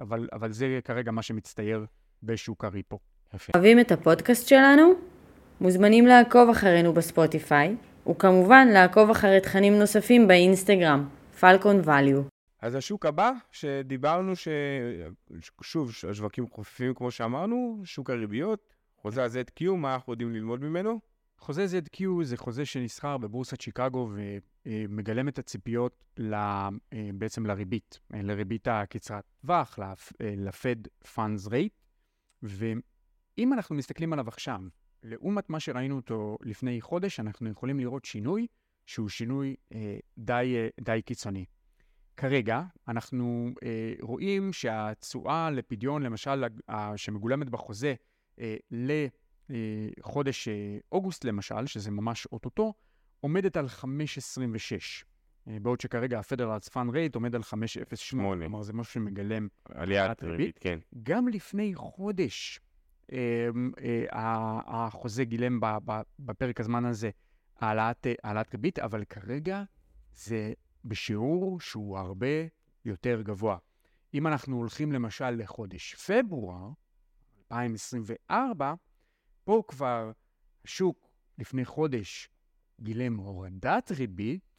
אבל, 0.00 0.28
אבל 0.32 0.52
זה 0.52 0.78
כרגע 0.84 1.10
מה 1.10 1.22
שמצטייר 1.22 1.86
בשוק 2.22 2.64
הריפו. 2.64 2.98
אוהבים 3.54 3.80
את 3.80 3.92
הפודקאסט 3.92 4.48
שלנו? 4.48 4.92
מוזמנים 5.60 6.06
לעקוב 6.06 6.48
אחרינו 6.50 6.92
בספוטיפיי, 6.92 7.76
וכמובן 8.10 8.68
לעקוב 8.68 9.10
אחרי 9.10 9.40
תכנים 9.40 9.78
נוספים 9.78 10.28
באינסטגרם, 10.28 11.08
פלקון 11.40 11.80
ואליו. 11.84 12.33
אז 12.64 12.74
השוק 12.74 13.06
הבא, 13.06 13.32
שדיברנו 13.50 14.36
ש... 14.36 14.48
שוב, 15.62 15.90
השווקים 16.10 16.48
חופפים 16.48 16.94
כמו 16.94 17.10
שאמרנו, 17.10 17.82
שוק 17.84 18.10
הריביות, 18.10 18.74
חוזה 18.96 19.24
ה-ZQ, 19.24 19.70
מה 19.70 19.94
אנחנו 19.94 20.12
יודעים 20.12 20.32
ללמוד 20.32 20.60
ממנו? 20.60 21.00
חוזה 21.38 21.66
ZQ 21.66 22.04
זה 22.22 22.36
חוזה 22.36 22.66
שנסחר 22.66 23.18
בבורסת 23.18 23.60
שיקגו 23.60 24.10
ומגלם 24.66 25.28
את 25.28 25.38
הציפיות 25.38 26.04
אה, 26.20 26.68
בעצם 27.14 27.46
לריבית, 27.46 28.00
אה, 28.14 28.22
לריבית 28.22 28.68
הקצרת 28.68 29.24
טווח, 29.40 29.78
ל-Fed 30.20 31.08
Funds 31.14 31.48
Rate. 31.48 31.82
ואם 32.42 33.52
אנחנו 33.52 33.76
מסתכלים 33.76 34.12
עליו 34.12 34.28
עכשיו, 34.28 34.60
לעומת 35.02 35.50
מה 35.50 35.60
שראינו 35.60 35.96
אותו 35.96 36.38
לפני 36.42 36.80
חודש, 36.80 37.20
אנחנו 37.20 37.50
יכולים 37.50 37.80
לראות 37.80 38.04
שינוי 38.04 38.46
שהוא 38.86 39.08
שינוי 39.08 39.56
אה, 39.74 39.98
די, 40.18 40.68
די 40.80 41.02
קיצוני. 41.02 41.44
כרגע 42.16 42.62
אנחנו 42.88 43.50
רואים 44.00 44.52
שהתשואה 44.52 45.50
לפדיון, 45.50 46.02
למשל, 46.02 46.44
שמגולמת 46.96 47.50
בחוזה 47.50 47.94
ל... 48.70 49.06
חודש 50.00 50.48
אה, 50.48 50.78
אוגוסט 50.92 51.24
למשל, 51.24 51.66
שזה 51.66 51.90
ממש 51.90 52.26
אוטוטו, 52.26 52.74
עומדת 53.20 53.56
על 53.56 53.66
5.26. 53.66 53.84
אה, 55.48 55.56
בעוד 55.62 55.80
שכרגע 55.80 56.18
ה-Federal 56.18 56.70
Fund 56.72 56.90
Rate 56.90 57.14
עומד 57.14 57.34
על 57.34 57.42
5.08. 57.42 58.10
כלומר, 58.10 58.62
זה 58.62 58.72
משהו 58.72 58.92
שמגלם 58.92 59.48
עליית 59.64 60.22
ריבית, 60.22 60.58
כן. 60.58 60.78
גם 61.02 61.28
לפני 61.28 61.74
חודש 61.74 62.60
אה, 63.12 63.48
החוזה 64.66 65.24
גילם 65.24 65.60
בפרק 66.18 66.60
הזמן 66.60 66.84
הזה 66.84 67.10
העלאת, 67.60 68.06
ריבית, 68.54 68.78
אבל 68.78 69.04
כרגע 69.04 69.62
זה 70.12 70.52
בשיעור 70.84 71.60
שהוא 71.60 71.98
הרבה 71.98 72.26
יותר 72.84 73.22
גבוה. 73.22 73.58
אם 74.14 74.26
אנחנו 74.26 74.56
הולכים 74.56 74.92
למשל 74.92 75.30
לחודש 75.30 75.94
פברואר 75.94 76.70
2024, 77.52 78.74
פה 79.44 79.62
כבר 79.68 80.12
השוק 80.64 81.08
לפני 81.38 81.64
חודש 81.64 82.28
גילם 82.80 83.16
הורדת 83.16 83.90
ריבית, 83.90 84.54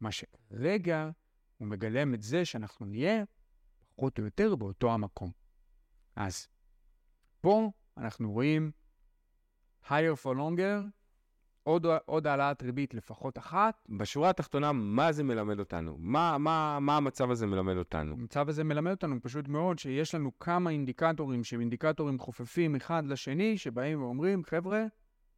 מה 0.00 0.08
שרגע 0.12 1.10
הוא 1.58 1.68
מגלם 1.68 2.14
את 2.14 2.22
זה 2.22 2.44
שאנחנו 2.44 2.86
נהיה 2.86 3.24
פחות 3.96 4.18
או 4.18 4.24
יותר 4.24 4.56
באותו 4.56 4.92
המקום. 4.92 5.30
אז 6.16 6.48
פה 7.40 7.70
אנחנו 7.96 8.32
רואים 8.32 8.70
higher 9.84 10.16
for 10.22 10.34
longer, 10.36 10.86
עוד, 11.62 11.86
עוד 12.04 12.26
העלאת 12.26 12.62
ריבית 12.62 12.94
לפחות 12.94 13.38
אחת. 13.38 13.86
בשורה 13.88 14.30
התחתונה, 14.30 14.72
מה 14.72 15.12
זה 15.12 15.24
מלמד 15.24 15.58
אותנו? 15.58 15.96
מה, 15.98 16.38
מה, 16.38 16.78
מה 16.80 16.96
המצב 16.96 17.30
הזה 17.30 17.46
מלמד 17.46 17.76
אותנו? 17.76 18.12
המצב 18.12 18.48
הזה 18.48 18.64
מלמד 18.64 18.90
אותנו 18.90 19.22
פשוט 19.22 19.48
מאוד 19.48 19.78
שיש 19.78 20.14
לנו 20.14 20.38
כמה 20.38 20.70
אינדיקטורים 20.70 21.44
שהם 21.44 21.60
אינדיקטורים 21.60 22.18
חופפים 22.18 22.76
אחד 22.76 23.06
לשני, 23.06 23.58
שבאים 23.58 24.02
ואומרים, 24.02 24.44
חבר'ה, 24.44 24.84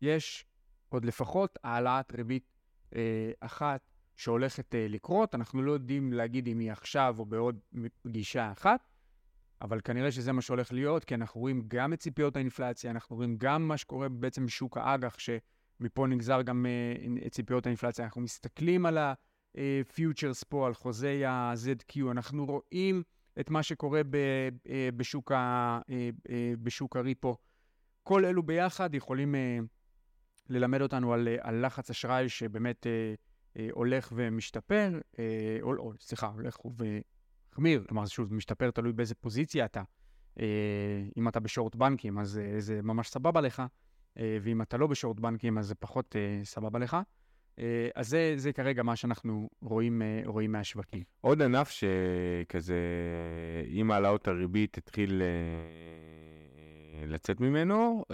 יש 0.02 0.46
עוד 0.88 1.04
לפחות 1.04 1.58
העלאת 1.64 2.12
ריבית 2.12 2.52
אה, 2.94 3.30
אחת 3.40 3.80
שהולכת 4.16 4.74
אה, 4.74 4.87
לקרות. 4.88 5.34
אנחנו 5.34 5.62
לא 5.62 5.72
יודעים 5.72 6.12
להגיד 6.12 6.46
אם 6.46 6.58
היא 6.58 6.72
עכשיו 6.72 7.16
או 7.18 7.24
בעוד 7.24 7.58
פגישה 8.02 8.52
אחת, 8.52 8.88
אבל 9.62 9.80
כנראה 9.80 10.12
שזה 10.12 10.32
מה 10.32 10.42
שהולך 10.42 10.72
להיות, 10.72 11.04
כי 11.04 11.14
אנחנו 11.14 11.40
רואים 11.40 11.64
גם 11.68 11.92
את 11.92 11.98
ציפיות 11.98 12.37
האינפלציה, 12.37 12.90
אנחנו 12.90 13.16
רואים 13.16 13.37
גם 13.38 13.68
מה 13.68 13.76
שקורה 13.76 14.08
בעצם 14.08 14.46
בשוק 14.46 14.76
האג"ח, 14.76 15.18
ש... 15.18 15.30
מפה 15.80 16.06
נגזר 16.06 16.42
גם 16.42 16.66
uh, 17.24 17.28
ציפיות 17.28 17.66
האינפלציה. 17.66 18.04
אנחנו 18.04 18.20
מסתכלים 18.20 18.87
על 18.87 18.98
ה-futures 18.98 20.44
פה, 20.48 20.66
על 20.66 20.74
חוזי 20.74 21.24
ה-ZQ, 21.24 22.00
אנחנו 22.10 22.46
רואים 22.46 23.02
את 23.40 23.50
מה 23.50 23.62
שקורה 23.62 24.00
uh, 24.00 24.64
בשוק, 24.96 25.32
ה, 25.32 25.80
בשוק 26.62 26.96
הריפו. 26.96 27.37
כל 28.02 28.24
אלו 28.24 28.42
ביחד 28.42 28.94
יכולים 28.94 29.34
ללמד 30.48 30.80
אותנו 30.80 31.12
על, 31.12 31.28
על 31.40 31.66
לחץ 31.66 31.90
אשראי 31.90 32.28
שבאמת 32.28 32.87
הולך 33.72 34.12
ומשתפר, 34.16 35.00
או, 35.62 35.76
או 35.76 35.92
סליחה, 36.00 36.26
הולך 36.26 36.56
ומחמיר, 36.64 37.84
כלומר, 37.88 38.06
שוב, 38.06 38.34
משתפר, 38.34 38.70
תלוי 38.70 38.92
באיזה 38.92 39.14
פוזיציה 39.14 39.64
אתה. 39.64 39.82
אם 41.16 41.28
אתה 41.28 41.40
בשורט 41.40 41.74
בנקים, 41.74 42.18
אז 42.18 42.40
זה 42.58 42.82
ממש 42.82 43.08
סבבה 43.08 43.40
לך. 43.40 43.62
אה, 44.18 44.38
ואם 44.42 44.62
אתה 44.62 44.77
לא 44.77 44.87
בשורט 44.87 45.20
בנקים, 45.20 45.59
אז 45.59 45.66
זה 45.66 45.74
פחות 45.74 46.16
uh, 46.16 46.46
סבבה 46.46 46.79
לך. 46.79 46.96
Uh, 47.57 47.61
אז 47.94 48.09
זה, 48.09 48.35
זה 48.37 48.53
כרגע 48.53 48.83
מה 48.83 48.96
שאנחנו 48.96 49.48
רואים, 49.62 50.03
רואים 50.25 50.52
מהשווקים. 50.52 51.02
עוד 51.21 51.42
ענף 51.42 51.71
שכזה, 51.71 52.79
עם 53.67 53.90
העלאות 53.90 54.29
הריבית 54.29 54.79
התחיל 54.79 55.23
לצאת 57.06 57.40
ממנו, 57.40 58.04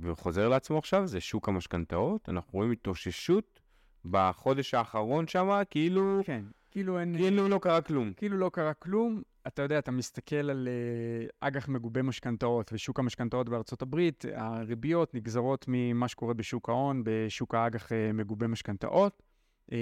וחוזר 0.00 0.48
לעצמו 0.48 0.78
עכשיו, 0.78 1.06
זה 1.06 1.20
שוק 1.20 1.48
המשכנתאות. 1.48 2.28
אנחנו 2.28 2.50
רואים 2.52 2.70
התאוששות 2.70 3.60
בחודש 4.04 4.74
האחרון 4.74 5.26
שם, 5.26 5.62
כאילו... 5.70 6.20
כן, 6.24 6.44
כאילו 6.70 7.00
אין... 7.00 7.16
כאילו 7.16 7.48
לא 7.48 7.58
קרה 7.58 7.80
כלום. 7.80 8.12
כאילו 8.16 8.36
לא 8.36 8.50
קרה 8.52 8.74
כלום. 8.74 9.22
אתה 9.46 9.62
יודע, 9.62 9.78
אתה 9.78 9.90
מסתכל 9.90 10.50
על 10.50 10.68
uh, 10.68 11.32
אג"ח 11.40 11.68
מגובה 11.68 12.02
משכנתאות 12.02 12.70
ושוק 12.72 12.98
המשכנתאות 12.98 13.48
בארצות 13.48 13.82
הברית, 13.82 14.24
הריביות 14.34 15.14
נגזרות 15.14 15.64
ממה 15.68 16.08
שקורה 16.08 16.34
בשוק 16.34 16.68
ההון, 16.68 17.02
בשוק 17.04 17.54
האג"ח 17.54 17.88
uh, 17.88 17.94
מגובה 18.14 18.46
משכנתאות. 18.46 19.22
Um, 19.70 19.72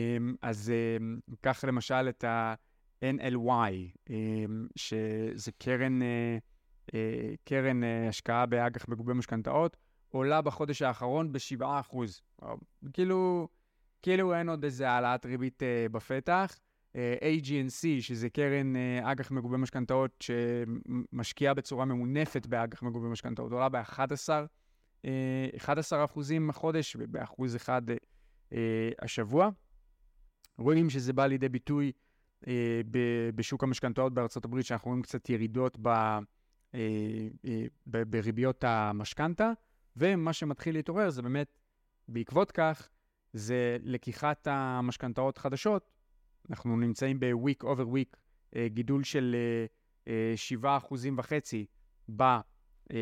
אז 0.43 0.73
uh, 0.99 1.37
קח 1.41 1.65
למשל 1.65 2.09
את 2.09 2.25
NLY, 3.05 3.73
אמ, 4.11 4.67
שזה 4.77 5.53
קרן, 5.59 6.03
אה, 6.03 6.39
אה, 6.95 7.35
קרן 7.45 7.85
אה, 7.85 8.09
השקעה 8.09 8.47
באג"ח 8.47 8.89
מגובה 8.89 9.15
משכנתאות, 9.15 9.77
עולה 10.09 10.43
בחודש 10.43 10.83
האחרון 10.83 11.33
ב-7%. 11.33 11.97
כאילו, 12.93 13.49
כאילו 14.03 14.35
אין 14.35 14.49
עוד 14.49 14.65
איזה 14.65 14.91
העלאת 14.91 15.27
ריבית 15.27 15.63
בפתח. 15.93 16.59
AGNC, 17.21 18.01
שזה 18.01 18.29
קרן 18.29 18.77
אג"ח 19.03 19.31
מגובה 19.31 19.57
משכנתאות 19.57 20.23
שמשקיעה 20.23 21.55
בצורה 21.55 21.85
ממונפת 21.85 22.47
באג"ח 22.47 22.83
מגובה 22.83 23.09
משכנתאות, 23.09 23.53
עולה 23.53 23.69
ב-11 23.69 24.29
11 25.57 26.05
אחוזים 26.05 26.51
החודש 26.51 26.97
ובאחוז 27.01 27.57
אחד 27.57 27.83
השבוע. 29.03 29.51
רואים 30.59 30.91
שזה 30.91 31.13
בא 31.13 31.27
לידי 31.27 31.49
ביטוי 31.49 31.93
אה, 32.47 32.81
בשוק 33.35 33.65
המשכנתאות 33.65 34.15
בארצות 34.15 34.45
הברית, 34.45 34.67
שאנחנו 34.67 34.89
רואים 34.89 35.03
קצת 35.03 35.31
ירידות 35.31 35.79
אה, 35.87 36.19
אה, 36.75 37.65
ב, 37.87 38.03
בריביות 38.03 38.65
המשכנתה, 38.65 39.53
ומה 39.97 40.33
שמתחיל 40.33 40.75
להתעורר 40.75 41.11
זה 41.11 41.23
באמת, 41.23 41.59
בעקבות 42.09 42.51
כך, 42.51 42.89
זה 43.33 43.77
לקיחת 43.83 44.47
המשכנתאות 44.51 45.39
חדשות. 45.39 45.91
אנחנו 46.51 46.77
נמצאים 46.77 47.21
ב-week 47.21 47.65
over 47.65 47.95
week, 47.95 48.17
אה, 48.57 48.69
גידול 48.69 49.05
של 49.05 49.37
אה, 50.09 50.35
7.5% 50.63 51.33
אה, 52.13 52.41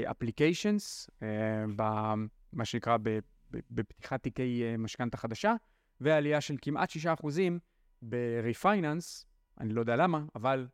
ב-applications, 0.06 1.08
אה, 1.22 1.64
במה 1.76 2.64
שנקרא 2.64 2.96
בפתיחת 3.50 4.22
תיקי 4.22 4.62
אה, 4.64 4.76
משכנתה 4.76 5.16
חדשה, 5.16 5.54
ועלייה 6.00 6.40
של 6.40 6.56
כמעט 6.62 6.90
6% 6.90 7.26
ב-refinance, 8.02 9.24
אני 9.60 9.74
לא 9.74 9.80
יודע 9.80 9.96
למה, 9.96 10.24
אבל... 10.34 10.66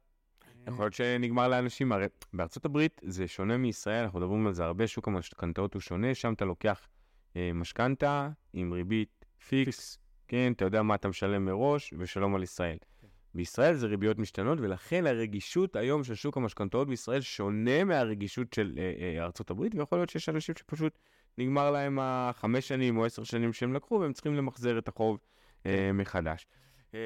יכול 0.66 0.84
להיות 0.84 0.94
שנגמר 0.94 1.48
לאנשים, 1.48 1.92
הרי 1.92 2.06
בארצות 2.32 2.64
הברית 2.64 3.00
זה 3.04 3.28
שונה 3.28 3.56
מישראל, 3.56 4.04
אנחנו 4.04 4.20
מדברים 4.20 4.46
על 4.46 4.52
זה 4.52 4.64
הרבה, 4.64 4.86
שוק 4.86 5.08
המשכנתאות 5.08 5.74
הוא 5.74 5.80
שונה, 5.80 6.14
שם 6.14 6.32
אתה 6.32 6.44
לוקח 6.44 6.88
אה, 7.36 7.50
משכנתה 7.54 8.28
עם 8.52 8.72
ריבית 8.72 9.24
פיקס, 9.48 9.98
כן, 10.32 10.52
אתה 10.52 10.64
יודע 10.64 10.82
מה 10.82 10.94
אתה 10.94 11.08
משלם 11.08 11.44
מראש, 11.44 11.94
ושלום 11.98 12.34
על 12.34 12.42
ישראל. 12.42 12.76
כן. 13.00 13.06
בישראל 13.34 13.74
זה 13.74 13.86
ריביות 13.86 14.18
משתנות, 14.18 14.58
ולכן 14.60 15.06
הרגישות 15.06 15.76
היום 15.76 16.04
של 16.04 16.14
שוק 16.14 16.36
המשכנתאות 16.36 16.88
בישראל 16.88 17.20
שונה 17.20 17.84
מהרגישות 17.84 18.52
של 18.52 18.74
אה, 18.78 18.92
אה, 19.00 19.24
ארצות 19.24 19.50
הברית, 19.50 19.74
ויכול 19.74 19.98
להיות 19.98 20.10
שיש 20.10 20.28
אנשים 20.28 20.54
שפשוט 20.58 20.98
נגמר 21.38 21.70
להם 21.70 21.98
החמש 22.02 22.68
שנים 22.68 22.96
או 22.96 23.04
עשר 23.04 23.24
שנים 23.24 23.52
שהם 23.52 23.74
לקחו, 23.74 23.94
והם 24.00 24.12
צריכים 24.12 24.34
למחזר 24.34 24.78
את 24.78 24.88
החוב 24.88 25.18
אה, 25.66 25.72
כן. 25.72 25.96
מחדש. 25.96 26.46
אה, 26.94 27.00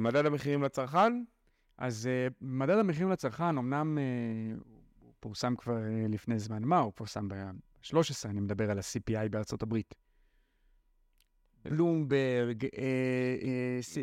מדד 0.00 0.26
המחירים 0.26 0.62
לצרכן? 0.62 1.22
אז 1.78 2.08
uh, 2.08 2.34
מדד 2.40 2.78
המחירים 2.78 3.10
לצרכן, 3.10 3.58
אמנם 3.58 3.98
uh, 3.98 4.64
הוא 5.00 5.12
פורסם 5.20 5.56
כבר 5.56 5.76
uh, 5.76 6.12
לפני 6.12 6.38
זמן 6.38 6.64
מה, 6.64 6.78
הוא 6.78 6.92
פורסם 6.94 7.28
ב-13, 7.28 7.94
אני 8.24 8.40
מדבר 8.40 8.70
על 8.70 8.78
ה-CPI 8.78 9.28
בארצות 9.30 9.62
הברית. 9.62 9.94
בלומברג, 11.70 12.64
uh, 12.64 12.68
uh, 12.68 13.96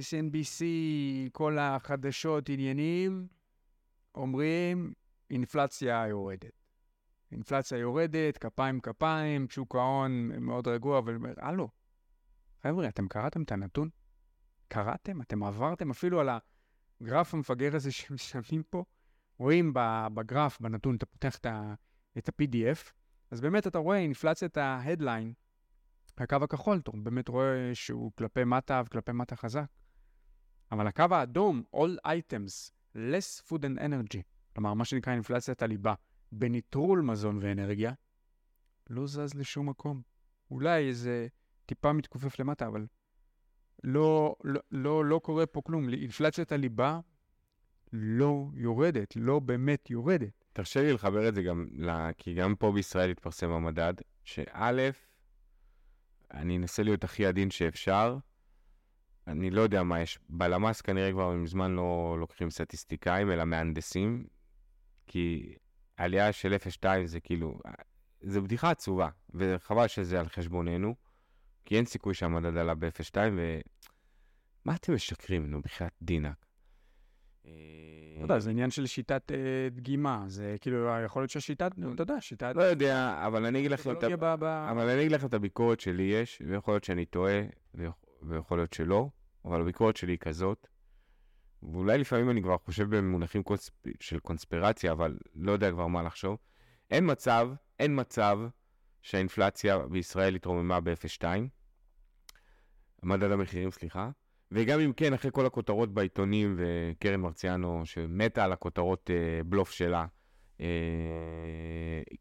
CNBC, 0.00 0.62
כל 1.32 1.58
החדשות, 1.58 2.48
עניינים, 2.48 3.26
אומרים, 4.14 4.92
אינפלציה 5.30 6.06
יורדת. 6.08 6.62
אינפלציה 7.32 7.78
יורדת, 7.78 8.38
כפיים 8.38 8.80
כפיים, 8.80 9.46
שוק 9.50 9.74
ההון 9.74 10.30
מאוד 10.40 10.68
רגוע, 10.68 10.98
אבל 10.98 11.18
הלו, 11.36 11.68
חבר'ה, 12.62 12.88
אתם 12.88 13.08
קראתם 13.08 13.42
את 13.42 13.52
הנתון? 13.52 13.88
קראתם? 14.68 15.20
אתם 15.22 15.42
עברתם 15.42 15.90
אפילו 15.90 16.20
על 16.20 16.28
הגרף 17.00 17.34
המפגר 17.34 17.76
הזה 17.76 17.92
שהם 17.96 18.16
שמים 18.16 18.62
פה? 18.70 18.84
רואים 19.38 19.72
בגרף, 20.14 20.60
בנתון, 20.60 20.96
אתה 20.96 21.06
פותח 21.06 21.36
את 22.18 22.28
ה-PDF, 22.28 22.92
אז 23.30 23.40
באמת 23.40 23.66
אתה 23.66 23.78
רואה 23.78 23.98
אינפלציית 23.98 24.56
ה 24.56 24.64
headline, 24.64 25.32
הקו 26.18 26.36
הכחול, 26.42 26.78
אתה 26.78 26.90
באמת 26.94 27.28
רואה 27.28 27.70
שהוא 27.74 28.12
כלפי 28.18 28.44
מטה 28.44 28.82
וכלפי 28.86 29.12
מטה 29.12 29.36
חזק. 29.36 29.66
אבל 30.72 30.86
הקו 30.86 31.04
האדום, 31.10 31.62
all 31.76 32.08
items, 32.08 32.70
less 32.96 33.48
food 33.48 33.60
and 33.60 33.78
energy, 33.78 34.22
כלומר, 34.54 34.74
מה 34.74 34.84
שנקרא 34.84 35.12
אינפלציית 35.12 35.62
הליבה, 35.62 35.94
בניטרול 36.32 37.00
מזון 37.00 37.38
ואנרגיה, 37.42 37.92
לא 38.90 39.06
זז 39.06 39.34
לשום 39.34 39.68
מקום. 39.68 40.02
אולי 40.50 40.88
איזה 40.88 41.26
טיפה 41.66 41.92
מתכופף 41.92 42.38
למטה, 42.38 42.66
אבל 42.66 42.86
לא, 43.84 44.36
לא, 44.44 44.60
לא, 44.70 45.04
לא 45.04 45.18
קורה 45.18 45.46
פה 45.46 45.60
כלום. 45.62 45.88
אינפלציית 45.88 46.52
הליבה 46.52 47.00
לא 47.92 48.48
יורדת, 48.54 49.16
לא 49.16 49.38
באמת 49.38 49.90
יורדת. 49.90 50.44
תרשה 50.52 50.82
לי 50.82 50.92
לחבר 50.92 51.28
את 51.28 51.34
זה 51.34 51.42
גם, 51.42 51.66
כי 52.18 52.34
גם 52.34 52.54
פה 52.56 52.72
בישראל 52.72 53.10
התפרסם 53.10 53.50
המדד, 53.50 53.94
שא', 54.24 54.90
אני 56.34 56.56
אנסה 56.56 56.82
להיות 56.82 57.04
הכי 57.04 57.26
עדין 57.26 57.50
שאפשר. 57.50 58.18
אני 59.26 59.50
לא 59.50 59.60
יודע 59.60 59.82
מה 59.82 60.00
יש, 60.00 60.18
בלמ"ס 60.28 60.80
כנראה 60.80 61.12
כבר 61.12 61.30
מזמן 61.30 61.72
לא 61.72 62.16
לוקחים 62.20 62.50
סטטיסטיקאים, 62.50 63.30
אלא 63.30 63.44
מהנדסים, 63.44 64.26
כי 65.06 65.54
עלייה 65.96 66.32
של 66.32 66.54
0.2 66.54 66.86
זה 67.04 67.20
כאילו, 67.20 67.60
זה 68.20 68.40
בדיחה 68.40 68.70
עצובה, 68.70 69.08
וחבל 69.34 69.88
שזה 69.88 70.20
על 70.20 70.28
חשבוננו. 70.28 70.94
כי 71.64 71.76
אין 71.76 71.84
סיכוי 71.84 72.14
שהמדד 72.14 72.56
עלה 72.56 72.74
ב-0.2, 72.74 73.16
ו... 73.36 73.60
מה 74.64 74.74
אתם 74.74 74.94
משקרים, 74.94 75.50
נו, 75.50 75.62
בחייאת 75.62 75.92
דינק? 76.02 76.46
אה, 77.46 77.52
לא 78.16 78.22
יודע, 78.22 78.38
זה 78.38 78.50
עניין 78.50 78.70
של 78.70 78.86
שיטת 78.86 79.32
אה, 79.32 79.68
דגימה, 79.70 80.24
זה 80.26 80.56
כאילו, 80.60 80.88
יכול 81.04 81.22
להיות 81.22 81.30
שהשיטת, 81.30 81.72
אתה 81.94 82.02
יודע, 82.02 82.20
שיטת... 82.20 82.52
לא 82.56 82.62
יודע, 82.62 83.22
אבל 83.26 83.46
אני 83.46 83.60
אגיד 83.60 85.12
לכם 85.12 85.26
את 85.26 85.34
הביקורת 85.34 85.80
שלי 85.80 86.02
יש, 86.02 86.42
ויכול 86.46 86.74
להיות 86.74 86.84
שאני 86.84 87.04
טועה, 87.04 87.40
ויכול 88.22 88.58
להיות 88.58 88.72
שלא, 88.72 89.08
אבל 89.44 89.60
הביקורת 89.60 89.96
שלי 89.96 90.12
היא 90.12 90.18
כזאת, 90.18 90.66
ואולי 91.62 91.98
לפעמים 91.98 92.30
אני 92.30 92.42
כבר 92.42 92.58
חושב 92.58 92.96
במונחים 92.96 93.42
של 94.00 94.18
קונספירציה, 94.18 94.92
אבל 94.92 95.18
לא 95.34 95.52
יודע 95.52 95.70
כבר 95.70 95.86
מה 95.86 96.02
לחשוב. 96.02 96.38
אין 96.90 97.10
מצב, 97.10 97.48
אין 97.78 98.00
מצב 98.00 98.38
שהאינפלציה 99.02 99.78
בישראל 99.78 100.34
התרוממה 100.34 100.80
ב-0.2, 100.80 101.24
מדד 103.02 103.30
המחירים, 103.30 103.70
סליחה, 103.70 104.10
וגם 104.54 104.80
אם 104.80 104.92
כן, 104.92 105.12
אחרי 105.12 105.30
כל 105.34 105.46
הכותרות 105.46 105.94
בעיתונים 105.94 106.56
וקרן 106.58 107.20
מרציאנו, 107.20 107.82
שמתה 107.84 108.44
על 108.44 108.52
הכותרות 108.52 109.10
אה, 109.10 109.44
בלוף 109.44 109.70
שלה, 109.70 110.06
אה, 110.60 110.66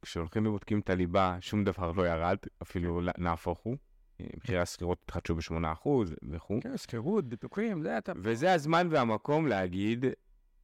כשהולכים 0.01 0.47
ובודקים 0.47 0.79
את 0.79 0.89
הליבה, 0.89 1.37
שום 1.41 1.63
דבר 1.63 1.91
לא 1.91 2.07
ירד, 2.07 2.37
אפילו 2.61 3.01
נהפוך 3.17 3.59
הוא. 3.59 3.77
אה, 4.21 4.25
מחירי 4.37 4.59
השכירות 4.59 4.97
התחדשו 5.05 5.35
ב-8% 5.35 5.89
וכו'. 6.31 6.59
כן, 6.61 6.77
שכירות, 6.77 7.25
ביטוחים, 7.25 7.81
זה 7.81 7.97
אתה... 7.97 8.11
וזה 8.23 8.53
הזמן 8.53 8.87
והמקום 8.91 9.47
להגיד 9.47 10.05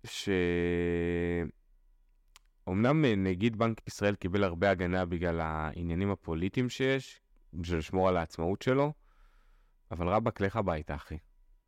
ש... 0.03 0.29
אמנם 2.69 3.05
אה, 3.05 3.15
נגיד 3.15 3.55
בנק 3.55 3.87
ישראל 3.87 4.15
קיבל 4.15 4.43
הרבה 4.43 4.69
הגנה 4.69 5.05
בגלל 5.05 5.39
העניינים 5.41 6.11
הפוליטיים 6.11 6.69
שיש, 6.69 7.21
בשביל 7.53 7.79
לשמור 7.79 8.09
על 8.09 8.17
העצמאות 8.17 8.61
שלו, 8.61 8.93
אבל 9.91 10.07
רבאק, 10.07 10.41
לך 10.41 10.55
הביתה, 10.55 10.95
אחי. 10.95 11.17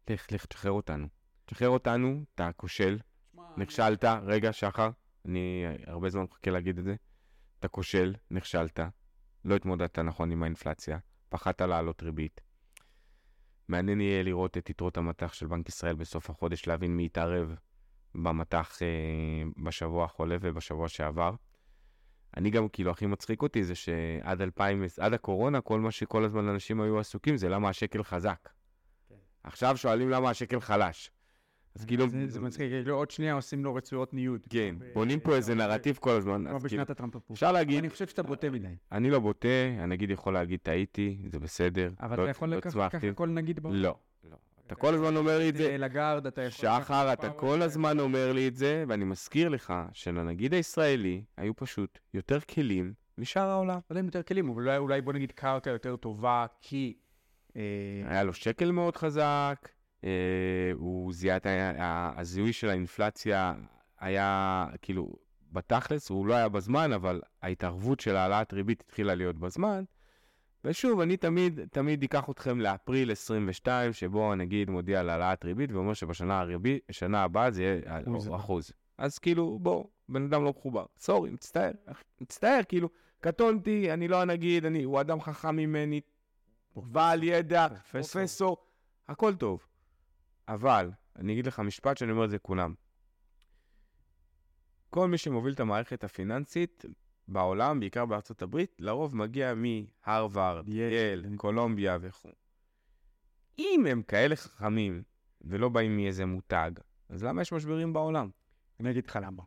לך, 0.09 0.31
לך, 0.31 0.45
תשחרר 0.45 0.71
אותנו. 0.71 1.07
תשחרר 1.45 1.69
אותנו, 1.69 2.23
אתה 2.35 2.49
כושל, 2.57 2.99
נכשלת, 3.57 4.03
רגע, 4.03 4.53
שחר, 4.53 4.89
אני 5.25 5.65
הרבה 5.87 6.09
זמן 6.09 6.23
מחכה 6.23 6.51
להגיד 6.51 6.77
את 6.77 6.83
זה. 6.83 6.95
אתה 7.59 7.67
כושל, 7.67 8.15
נכשלת, 8.31 8.79
לא 9.45 9.55
התמודדת 9.55 9.99
נכון 9.99 10.31
עם 10.31 10.43
האינפלציה, 10.43 10.97
פחדת 11.29 11.61
לעלות 11.61 12.03
ריבית. 12.03 12.41
מעניין 13.67 14.01
יהיה 14.01 14.23
לראות 14.23 14.57
את 14.57 14.69
יתרות 14.69 14.97
המטח 14.97 15.33
של 15.33 15.47
בנק 15.47 15.69
ישראל 15.69 15.95
בסוף 15.95 16.29
החודש, 16.29 16.67
להבין 16.67 16.97
מי 16.97 17.05
יתערב 17.05 17.55
במטח 18.15 18.81
אה, 18.81 18.87
בשבוע 19.63 20.05
החולה 20.05 20.37
ובשבוע 20.41 20.87
שעבר. 20.87 21.35
אני 22.37 22.49
גם, 22.49 22.69
כאילו, 22.69 22.91
הכי 22.91 23.05
מצחיק 23.05 23.41
אותי 23.41 23.63
זה 23.63 23.75
שעד 23.75 24.41
2000, 24.41 24.83
עד 24.99 25.13
הקורונה, 25.13 25.61
כל 25.61 25.79
מה 25.79 25.91
שכל 25.91 26.25
הזמן 26.25 26.47
אנשים 26.47 26.81
היו 26.81 26.99
עסוקים 26.99 27.37
זה 27.37 27.49
למה 27.49 27.69
השקל 27.69 28.03
חזק. 28.03 28.49
עכשיו 29.43 29.77
שואלים 29.77 30.09
למה 30.09 30.29
השקל 30.29 30.59
חלש. 30.59 31.11
אז 31.75 31.85
כאילו... 31.85 32.09
זה, 32.09 32.27
זה 32.27 32.39
מצחיק, 32.39 32.71
כאילו 32.71 32.95
עוד 32.95 33.11
שנייה 33.11 33.33
עושים 33.33 33.63
לו 33.63 33.75
רצועות 33.75 34.13
ניוד. 34.13 34.41
כן, 34.49 34.75
בונים 34.93 35.19
פה 35.19 35.35
איזה 35.35 35.55
נרטיב 35.55 35.97
כל 36.01 36.11
הזמן. 36.11 36.45
כמו 36.49 36.59
בשנת 36.59 36.69
כאילו, 36.69 36.81
הטראמפ 36.81 37.13
פה. 37.13 37.33
אפשר 37.33 37.51
להגיד... 37.51 37.77
אני 37.77 37.89
חושב 37.89 38.07
שאתה 38.07 38.23
בוטה 38.23 38.49
מדי. 38.49 38.67
אני 38.91 39.09
לא 39.09 39.19
בוטה, 39.19 39.47
הנגיד 39.79 40.09
יכול 40.09 40.33
להגיד 40.33 40.59
טעיתי, 40.63 41.17
זה 41.31 41.39
בסדר. 41.39 41.89
אבל 41.99 42.13
אתה 42.13 42.21
לא- 42.21 42.29
יכול 42.29 42.49
לקחת 42.49 43.01
כל 43.15 43.29
נגיד 43.29 43.59
בו? 43.59 43.69
לא, 43.73 43.95
לא. 44.23 44.37
אתה 44.67 44.75
כל 44.75 44.93
הזמן 44.93 45.15
אומר 45.15 45.37
לי 45.37 45.49
את 45.49 45.55
זה. 45.55 45.77
לגארד, 45.77 46.27
אתה 46.27 46.41
יכול... 46.41 46.69
שחר, 46.69 47.13
אתה 47.13 47.29
כל 47.29 47.61
הזמן 47.61 47.99
אומר 47.99 48.33
לי 48.33 48.47
את 48.47 48.55
זה, 48.55 48.83
ואני 48.87 49.05
מזכיר 49.05 49.49
לך 49.49 49.73
שלנגיד 49.93 50.53
הישראלי 50.53 51.23
היו 51.37 51.55
פשוט 51.55 51.99
יותר 52.13 52.39
כלים 52.39 52.93
משאר 53.17 53.49
העולם. 53.49 53.75
לא 53.75 53.81
יודע 53.89 53.99
אם 53.99 54.05
יותר 54.05 54.23
כלים, 54.23 54.49
אבל 54.49 54.77
אולי 54.77 55.01
בוא 55.01 55.13
נגיד 55.13 55.31
קרקע 55.31 55.69
יותר 55.69 55.95
טובה, 55.95 56.45
כי... 56.61 56.93
אה, 57.55 57.61
היה 58.05 58.23
לו 58.23 58.33
שקל 58.33 58.71
מאוד 58.71 58.97
חזק, 58.97 59.69
אה, 60.03 60.09
הוא 60.73 61.13
זיהה 61.13 61.37
את 61.37 61.47
הזיהוי 62.17 62.53
של 62.53 62.69
האינפלציה 62.69 63.53
היה, 63.99 64.65
כאילו, 64.81 65.15
בתכלס, 65.51 66.09
הוא 66.09 66.25
לא 66.25 66.33
היה 66.33 66.49
בזמן, 66.49 66.93
אבל 66.93 67.21
ההתערבות 67.41 67.99
של 67.99 68.15
העלאת 68.15 68.53
ריבית 68.53 68.81
התחילה 68.81 69.15
להיות 69.15 69.39
בזמן. 69.39 69.83
ושוב, 70.65 70.99
אני 70.99 71.17
תמיד, 71.17 71.59
תמיד 71.71 72.03
אקח 72.03 72.29
אתכם 72.29 72.59
לאפריל 72.59 73.11
22, 73.11 73.93
שבו 73.93 74.31
הנגיד 74.31 74.69
מודיע 74.69 74.99
על 74.99 75.09
העלאת 75.09 75.45
ריבית 75.45 75.71
ואומר 75.71 75.93
שבשנה 75.93 76.39
הריבית, 76.39 76.83
שנה 76.91 77.23
הבאה 77.23 77.51
זה 77.51 77.63
יהיה 77.63 78.01
אחוז. 78.07 78.29
אחוז. 78.35 78.71
אז 78.97 79.19
כאילו, 79.19 79.59
בוא, 79.61 79.85
בן 80.09 80.23
אדם 80.23 80.43
לא 80.43 80.49
מחובר. 80.49 80.85
סורי, 80.97 81.29
מצטער, 81.29 81.71
מצטער, 82.21 82.59
כאילו, 82.67 82.89
קטונתי, 83.19 83.93
אני 83.93 84.07
לא 84.07 84.21
הנגיד, 84.21 84.65
אני, 84.65 84.83
הוא 84.83 85.01
אדם 85.01 85.21
חכם 85.21 85.55
ממני, 85.55 86.01
בעל 86.75 87.23
ידע, 87.23 87.67
פרופסור. 87.69 88.01
פרופסור, 88.21 88.57
הכל 89.07 89.35
טוב. 89.35 89.67
אבל, 90.47 90.91
אני 91.15 91.33
אגיד 91.33 91.47
לך 91.47 91.59
משפט 91.59 91.97
שאני 91.97 92.11
אומר 92.11 92.25
את 92.25 92.29
זה 92.29 92.35
לכולם. 92.35 92.73
כל 94.89 95.07
מי 95.07 95.17
שמוביל 95.17 95.53
את 95.53 95.59
המערכת 95.59 96.03
הפיננסית 96.03 96.85
בעולם, 97.27 97.79
בעיקר 97.79 98.05
בארצות 98.05 98.41
הברית, 98.41 98.75
לרוב 98.79 99.15
מגיע 99.15 99.53
מהרווארד, 99.55 100.67
יל, 100.67 101.23
אני- 101.25 101.37
קולומביה 101.37 101.97
וכו'. 102.01 102.29
אם 103.59 103.85
הם 103.89 104.01
כאלה 104.01 104.35
חכמים 104.35 105.03
ולא 105.41 105.69
באים 105.69 105.95
מאיזה 105.97 106.25
מותג, 106.25 106.71
אז 107.09 107.23
למה 107.23 107.41
יש 107.41 107.53
משברים 107.53 107.93
בעולם? 107.93 108.29
אני 108.79 108.91
אגיד 108.91 109.07
לך 109.07 109.19
למה. 109.23 109.43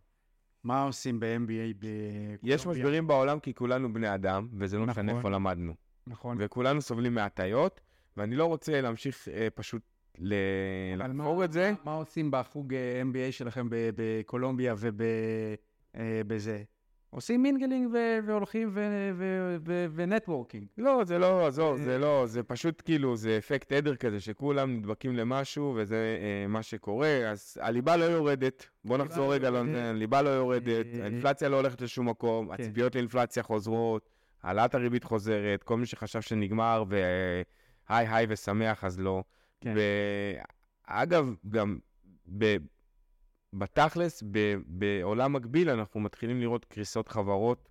מה 0.64 0.82
עושים 0.82 1.20
ב-MBA 1.20 1.74
בקולומביה? 1.78 2.54
יש 2.54 2.66
משברים 2.66 3.06
בעולם 3.06 3.40
כי 3.40 3.54
כולנו 3.54 3.92
בני 3.92 4.14
אדם, 4.14 4.48
וזה 4.58 4.78
לא 4.78 4.86
משנה 4.86 5.02
נכון. 5.02 5.16
איפה 5.16 5.30
למדנו. 5.30 5.74
נכון. 6.06 6.36
וכולנו 6.40 6.82
סובלים 6.82 7.14
מהטיות, 7.14 7.80
ואני 8.16 8.36
לא 8.36 8.44
רוצה 8.44 8.80
להמשיך 8.80 9.28
אה, 9.28 9.48
פשוט 9.54 9.82
ל- 10.18 10.34
אבל 11.00 11.10
לחקור 11.10 11.36
מה- 11.38 11.44
את 11.44 11.52
זה. 11.52 11.72
מה 11.84 11.94
עושים 11.94 12.30
בחוג 12.30 12.74
אה, 12.74 13.02
MBA 13.02 13.32
שלכם 13.32 13.66
ב- 13.70 13.90
בקולומביה 13.96 14.74
ובזה? 15.94 16.62
עושים 17.10 17.42
mingling 17.42 17.88
והולכים 18.26 18.70
ו 19.94 20.00
networking. 20.00 20.66
לא, 20.78 21.04
זה 21.04 21.18
לא, 21.18 21.46
עזוב, 21.46 21.78
אה, 21.78 21.84
זה 21.84 21.98
לא, 21.98 22.26
זה 22.26 22.42
פשוט 22.42 22.82
כאילו, 22.84 23.16
זה 23.16 23.38
אפקט 23.38 23.72
עדר 23.72 23.96
כזה, 23.96 24.20
שכולם 24.20 24.76
נדבקים 24.76 25.16
למשהו, 25.16 25.74
וזה 25.76 25.96
אה, 25.96 26.46
מה 26.48 26.62
שקורה, 26.62 27.08
אז 27.30 27.56
הליבה 27.60 27.96
לא 27.96 28.04
יורדת. 28.04 28.66
בוא 28.84 28.98
נחזור 28.98 29.26
לא 29.26 29.32
רגע, 29.32 29.48
הליבה 29.74 30.22
לא 30.22 30.28
יורדת, 30.30 30.86
אה, 30.94 31.02
האינפלציה 31.02 31.48
לא 31.48 31.56
הולכת 31.56 31.80
לשום 31.80 32.08
מקום, 32.08 32.46
כן. 32.48 32.52
הציפיות 32.54 32.94
לאינפלציה 32.94 33.42
חוזרות, 33.42 34.08
העלאת 34.44 34.74
הריבית 34.74 35.04
חוזרת, 35.04 35.62
כל 35.62 35.76
מי 35.76 35.86
שחשב 35.86 36.20
שנגמר, 36.20 36.84
והי 36.88 37.04
היי 38.08 38.26
ושמח, 38.28 38.84
אז 38.84 39.00
לא. 39.00 39.24
כן. 39.60 39.74
ואגב, 40.88 41.34
גם 41.48 41.78
ב... 42.38 42.56
בתכלס, 43.52 44.22
ב... 44.30 44.54
בעולם 44.66 45.32
מקביל, 45.32 45.70
אנחנו 45.70 46.00
מתחילים 46.00 46.40
לראות 46.40 46.64
קריסות 46.64 47.08
חברות. 47.08 47.68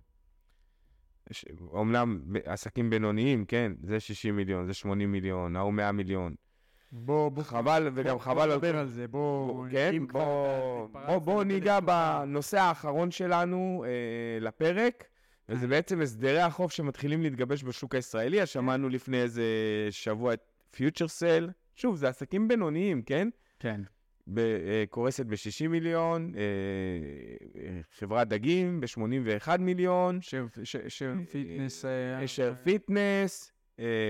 ש... 1.30 1.44
אומנם 1.72 2.20
עסקים 2.44 2.90
בינוניים, 2.90 3.44
כן, 3.44 3.72
זה 3.82 4.00
60 4.00 4.36
מיליון, 4.36 4.66
זה 4.66 4.74
80 4.74 5.12
מיליון, 5.12 5.56
ההוא 5.56 5.72
100 5.72 5.92
מיליון. 5.92 6.34
בוא, 6.92 7.28
בוא, 7.28 7.42
חבל, 7.42 7.90
וגם 7.94 8.12
בוא- 8.16 8.22
חבל 8.22 8.34
בוא 8.34 8.42
על... 8.42 8.52
נדבר 8.54 8.76
על 8.76 8.86
זה, 8.86 9.08
בוא... 9.08 9.46
בוא- 9.46 9.66
כן, 9.70 10.06
בוא, 10.12 10.88
בוא, 11.06 11.18
בוא 11.18 11.44
ניגע. 11.44 11.78
בנושא 11.80 12.58
האחרון 12.58 13.10
שלנו 13.10 13.84
אה, 13.86 13.90
לפרק, 14.40 15.04
וזה 15.48 15.66
בעצם 15.66 16.00
הסדרי 16.00 16.40
החוב 16.40 16.70
שמתחילים 16.70 17.22
להתגבש 17.22 17.64
בשוק 17.64 17.94
הישראלי. 17.94 18.42
אז 18.42 18.48
שמענו 18.48 18.88
לפני 18.88 19.22
איזה 19.22 19.44
שבוע 19.90 20.34
את 20.34 20.40
פיוצ'ר 20.70 21.08
סל. 21.08 21.50
שוב, 21.76 21.96
זה 21.96 22.08
עסקים 22.08 22.48
בינוניים, 22.48 23.02
כן? 23.02 23.28
כן. 23.58 23.80
אה, 24.38 24.84
קורסת 24.90 25.26
ב-60 25.26 25.68
מיליון, 25.68 26.32
אה, 26.36 26.40
אה, 27.62 27.80
חברת 27.98 28.28
דגים 28.28 28.80
ב-81 28.80 29.58
מיליון, 29.58 30.20
אשר 30.22 31.14
פיטנס... 31.30 31.84
אשר 32.24 32.54
פיטנס, 32.64 33.52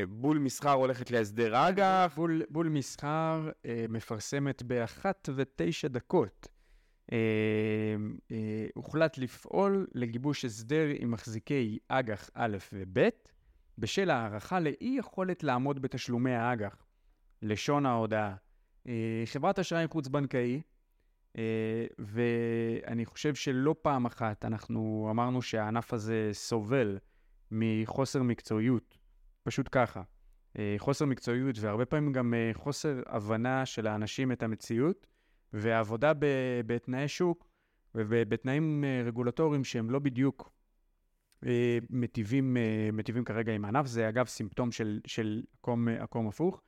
בול 0.09 0.39
מסחר 0.39 0.73
הולכת 0.73 1.11
להסדר 1.11 1.69
אג"ח. 1.69 2.13
בול, 2.17 2.43
בול 2.51 2.69
מסחר 2.69 3.51
מפרסמת 3.89 4.63
באחת 4.63 5.29
ותשע 5.37 5.89
דקות. 5.89 6.49
אה, 8.31 8.67
הוחלט 8.75 9.19
לפעול 9.19 9.87
לגיבוש 9.95 10.45
הסדר 10.45 10.87
עם 10.99 11.11
מחזיקי 11.11 11.79
אג"ח 11.89 12.31
א' 12.35 12.57
וב' 12.73 13.09
בשל 13.79 14.11
הערכה 14.11 14.61
לאי 14.61 14.95
יכולת 14.99 15.43
לעמוד 15.43 15.83
בתשלומי 15.83 16.35
האג"ח. 16.35 16.87
לשון 17.43 17.87
ההודעה. 17.87 18.35
אה, 18.87 19.23
חברת 19.27 19.59
אשראי 19.59 19.87
חוץ-בנקאי, 19.89 20.63
אה, 21.39 21.87
ואני 21.99 23.05
חושב 23.05 23.35
שלא 23.35 23.75
פעם 23.83 24.07
אחת 24.07 24.45
אנחנו 24.45 25.09
אמרנו 25.11 25.43
שהענף 25.43 25.93
הזה 25.93 26.31
סובל 26.33 26.99
מחוסר 27.51 28.23
מקצועיות, 28.23 28.99
פשוט 29.43 29.69
ככה. 29.73 30.03
אה, 30.59 30.75
חוסר 30.79 31.05
מקצועיות 31.05 31.57
והרבה 31.59 31.85
פעמים 31.85 32.13
גם 32.13 32.35
אה, 32.35 32.51
חוסר 32.53 33.03
הבנה 33.07 33.67
של 33.67 33.87
האנשים 33.87 34.33
את 34.33 34.43
המציאות, 34.43 35.07
ועבודה 35.53 36.13
ב- 36.15 36.61
בתנאי 36.67 37.09
שוק 37.09 37.54
ובתנאים 37.95 38.85
אה, 38.85 39.03
רגולטוריים 39.07 39.65
שהם 39.65 39.91
לא 39.91 39.99
בדיוק 39.99 40.53
אה, 41.47 41.79
מטיבים, 41.91 42.57
אה, 42.57 42.89
מטיבים 42.93 43.25
כרגע 43.25 43.55
עם 43.55 43.65
הענף. 43.65 43.87
זה 43.87 44.09
אגב 44.09 44.27
סימפטום 44.27 44.73
של, 44.73 45.01
של 45.07 45.43
עקום, 45.59 45.89
עקום 45.89 46.29
הפוך. 46.29 46.63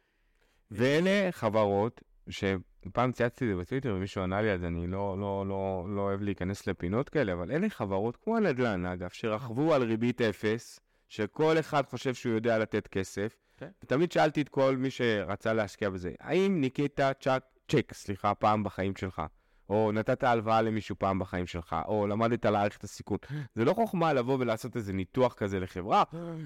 ואלה 0.70 1.28
חברות 1.30 2.02
שפעם 2.28 3.12
צייצתי 3.12 3.44
את 3.44 3.50
זה 3.50 3.62
בטוויטר 3.62 3.94
ומישהו 3.96 4.22
ענה 4.22 4.42
לי 4.42 4.50
על 4.50 4.58
זה, 4.58 4.66
אני 4.66 4.86
לא, 4.86 5.18
לא, 5.18 5.44
לא, 5.48 5.86
לא 5.88 6.00
אוהב 6.00 6.22
להיכנס 6.22 6.66
לפינות 6.66 7.08
כאלה, 7.08 7.32
אבל 7.32 7.52
אלה 7.52 7.68
חברות 7.68 8.16
כמו 8.16 8.36
הנדל"ן, 8.36 8.86
אגב, 8.86 9.08
שרכבו 9.12 9.74
על 9.74 9.82
ריבית 9.82 10.20
אפס, 10.20 10.80
שכל 11.08 11.58
אחד 11.58 11.86
חושב 11.86 12.14
שהוא 12.14 12.34
יודע 12.34 12.58
לתת 12.58 12.86
כסף. 12.86 13.36
כן. 13.56 13.70
ותמיד 13.82 14.12
שאלתי 14.12 14.42
את 14.42 14.48
כל 14.48 14.76
מי 14.76 14.90
שרצה 14.90 15.52
להשקיע 15.52 15.90
בזה, 15.90 16.12
האם 16.20 16.60
ניקית 16.60 17.00
צ'ק, 17.20 17.42
צ'ק, 17.68 17.92
סליחה, 17.94 18.34
פעם 18.34 18.64
בחיים 18.64 18.96
שלך? 18.96 19.22
או 19.70 19.92
נתת 19.92 20.24
הלוואה 20.24 20.62
למישהו 20.62 20.96
פעם 20.98 21.18
בחיים 21.18 21.46
שלך, 21.46 21.76
או 21.88 22.06
למדת 22.06 22.46
להעריך 22.46 22.76
את 22.76 22.84
הסיכון. 22.84 23.18
זה 23.54 23.64
לא 23.64 23.72
חוכמה 23.72 24.12
לבוא 24.12 24.36
ולעשות 24.40 24.76
איזה 24.76 24.92
ניתוח 24.92 25.34
כזה 25.34 25.60
לחברה, 25.60 26.02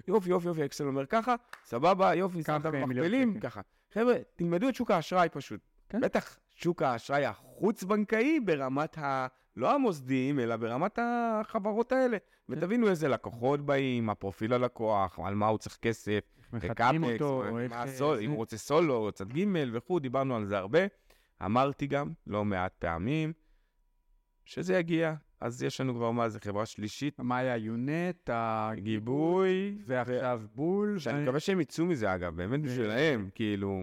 יופי, 0.09 0.31
יופי, 0.31 0.49
יופי, 0.49 0.65
אקסל 0.65 0.87
אומר 0.87 1.07
ככה, 1.07 1.35
סבבה, 1.65 2.15
יופי, 2.15 2.43
שמת 2.43 2.67
מכפלים. 2.67 3.41
ככה. 3.41 3.61
חבר'ה, 3.95 4.15
תלמדו 4.37 4.69
את 4.69 4.75
שוק 4.75 4.91
האשראי 4.91 5.29
פשוט. 5.33 5.61
כן. 5.89 6.01
בטח 6.01 6.39
שוק 6.55 6.83
האשראי 6.83 7.25
החוץ-בנקאי 7.25 8.41
ברמת 8.41 8.99
ה... 8.99 9.27
לא 9.57 9.75
המוסדיים, 9.75 10.41
אלא 10.41 10.57
ברמת 10.57 10.99
החברות 11.03 11.93
האלה. 11.93 12.19
כן. 12.19 12.25
ותבינו 12.49 12.89
איזה 12.89 13.09
לקוחות 13.09 13.61
באים, 13.61 14.07
מה 14.07 14.15
פרופיל 14.15 14.53
הלקוח, 14.53 15.19
על 15.25 15.35
מה 15.35 15.47
הוא 15.47 15.59
צריך 15.59 15.79
כסף, 15.83 16.21
קאפקס, 16.75 17.21
מה-. 17.23 17.69
מה 17.69 17.83
אה, 17.83 17.87
זה- 17.87 18.19
אם 18.21 18.31
הוא 18.31 18.37
רוצה 18.37 18.57
סולו, 18.57 19.13
צד 19.13 19.33
ג' 19.33 19.45
וכו', 19.73 19.99
דיברנו 19.99 20.37
על 20.37 20.47
זה 20.47 20.59
הרבה. 20.59 20.79
אמרתי 21.45 21.87
גם, 21.87 22.13
לא 22.27 22.45
מעט 22.45 22.73
פעמים, 22.79 23.33
שזה 24.45 24.79
יגיע. 24.79 25.15
אז 25.41 25.63
יש 25.63 25.81
לנו 25.81 25.95
כבר 25.95 26.11
מה 26.11 26.29
זה 26.29 26.41
חברה 26.41 26.67
שלישית, 26.67 27.19
מה 27.19 27.39
היה 27.39 27.57
יונט, 27.57 28.31
הגיבוי, 28.33 29.71
גיבוי, 29.71 29.83
ועכשיו 29.87 30.43
בול. 30.55 30.99
שאני 30.99 31.23
מקווה 31.23 31.41
שהם 31.41 31.61
יצאו 31.61 31.87
מזה 31.87 32.15
אגב, 32.15 32.37
באמת 32.37 32.63
בשבילהם, 32.63 33.31
כאילו, 33.35 33.83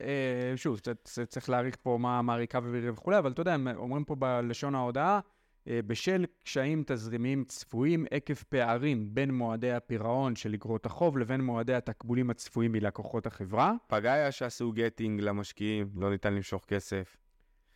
אה, 0.00 0.52
שוב, 0.56 0.80
צריך 1.04 1.50
להעריך 1.50 1.76
פה 1.82 1.98
מה 2.00 2.36
recovery 2.44 2.90
וכולי, 2.92 3.18
אבל 3.18 3.32
אתה 3.32 3.40
יודע, 3.40 3.54
הם 3.54 3.68
אומרים 3.68 4.04
פה 4.04 4.14
בלשון 4.14 4.74
ההודעה, 4.74 5.20
בשל 5.66 6.24
קשיים 6.42 6.82
תזרימיים 6.86 7.44
צפויים 7.44 8.06
עקב 8.10 8.34
פערים 8.34 9.14
בין 9.14 9.30
מועדי 9.30 9.72
הפירעון 9.72 10.36
של 10.36 10.54
אגרות 10.54 10.86
החוב 10.86 11.18
לבין 11.18 11.40
מועדי 11.40 11.74
התקבולים 11.74 12.30
הצפויים 12.30 12.72
מלקוחות 12.72 13.26
החברה. 13.26 13.74
פגאיה 13.86 14.32
שעשו 14.32 14.72
gating 14.72 15.20
למשקיעים, 15.20 15.90
לא 15.96 16.10
ניתן 16.10 16.34
למשוך 16.34 16.64
כסף. 16.64 17.16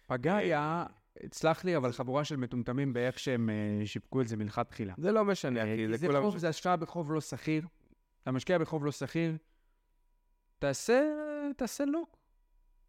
פגאיה, 0.07 0.87
סלח 1.33 1.65
לי, 1.65 1.77
אבל 1.77 1.93
חבורה 1.93 2.25
של 2.25 2.37
מטומטמים 2.37 2.93
באיך 2.93 3.19
שהם 3.19 3.51
אה, 3.51 3.87
שיווקו 3.87 4.21
את 4.21 4.29
זה 4.29 4.37
מלכתחילה. 4.37 4.95
זה 4.99 5.13
לא 5.13 5.25
משנה, 5.25 5.61
אה, 5.61 5.75
אחי, 5.75 5.89
זה 5.89 5.97
זה 5.97 6.07
כולם... 6.07 6.23
חוב, 6.23 6.39
זה 6.39 6.49
השקעה 6.49 6.77
בחוב 6.77 7.13
לא 7.13 7.21
סחיר. 7.21 7.67
אתה 8.23 8.33
משקיע 8.33 8.59
בחוב 8.59 8.85
לא 8.85 8.93
סחיר, 8.93 9.37
תעשה, 10.59 11.03
תעשה 11.57 11.85
lock. 11.85 12.17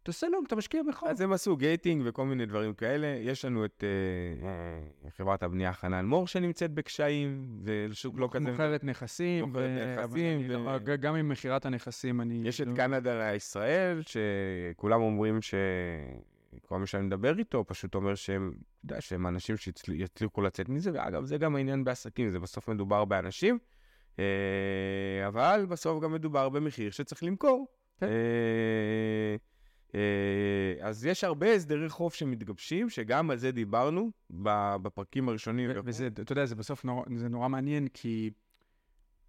תעשה 0.06 0.28
lock, 0.28 0.46
אתה 0.46 0.56
משקיע 0.56 0.82
בחוב. 0.88 1.08
אז 1.08 1.20
הם 1.20 1.32
עשו 1.32 1.56
gating 1.56 2.02
וכל 2.04 2.24
מיני 2.26 2.46
דברים 2.46 2.74
כאלה. 2.74 3.06
יש 3.06 3.44
לנו 3.44 3.64
את 3.64 3.84
אה, 3.84 4.48
אה, 4.48 5.10
חברת 5.10 5.42
הבנייה 5.42 5.72
חנן 5.72 6.06
מור 6.06 6.26
שנמצאת 6.26 6.70
בקשיים, 6.70 7.60
ושוק 7.62 8.18
לא 8.18 8.28
כזה... 8.32 8.50
מוכרת 8.50 8.84
נכסים, 8.84 9.44
מוכרת 9.44 9.98
נכסים, 9.98 10.40
ו- 10.48 10.52
לא- 10.52 10.96
גם 10.96 11.14
עם 11.14 11.28
מכירת 11.28 11.66
הנכסים 11.66 12.20
אני... 12.20 12.42
יש 12.44 12.60
את 12.60 12.66
לא- 12.66 12.76
קנדה 12.76 13.32
לישראל, 13.32 14.02
שכולם 14.02 15.00
אומרים 15.00 15.42
ש... 15.42 15.54
כל 16.66 16.78
מי 16.78 16.86
שאני 16.86 17.06
מדבר 17.06 17.38
איתו 17.38 17.64
פשוט 17.66 17.94
אומר 17.94 18.14
שהם, 18.14 18.52
אתה 18.54 18.92
יודע, 18.92 19.00
שהם 19.00 19.26
אנשים 19.26 19.56
שיצליחו 19.56 20.42
לצאת 20.42 20.68
מזה, 20.68 20.90
ואגב, 20.94 21.24
זה 21.24 21.38
גם 21.38 21.56
העניין 21.56 21.84
בעסקים, 21.84 22.30
זה 22.30 22.40
בסוף 22.40 22.68
מדובר 22.68 23.04
באנשים, 23.04 23.58
אה, 24.18 24.24
אבל 25.26 25.66
בסוף 25.68 26.02
גם 26.02 26.12
מדובר 26.12 26.48
במחיר 26.48 26.90
שצריך 26.90 27.22
למכור. 27.22 27.66
כן. 28.00 28.06
אה, 29.94 30.00
אה, 30.00 30.88
אז 30.88 31.06
יש 31.06 31.24
הרבה 31.24 31.54
הסדרי 31.54 31.88
חוב 31.88 32.12
שמתגבשים, 32.12 32.90
שגם 32.90 33.30
על 33.30 33.36
זה 33.36 33.52
דיברנו 33.52 34.10
בפרקים 34.30 35.28
הראשונים. 35.28 35.70
וזה, 35.84 36.06
אתה 36.06 36.32
יודע, 36.32 36.46
זה 36.46 36.54
בסוף 36.54 36.84
נורא, 36.84 37.04
זה 37.16 37.28
נורא 37.28 37.48
מעניין, 37.48 37.88
כי 37.88 38.30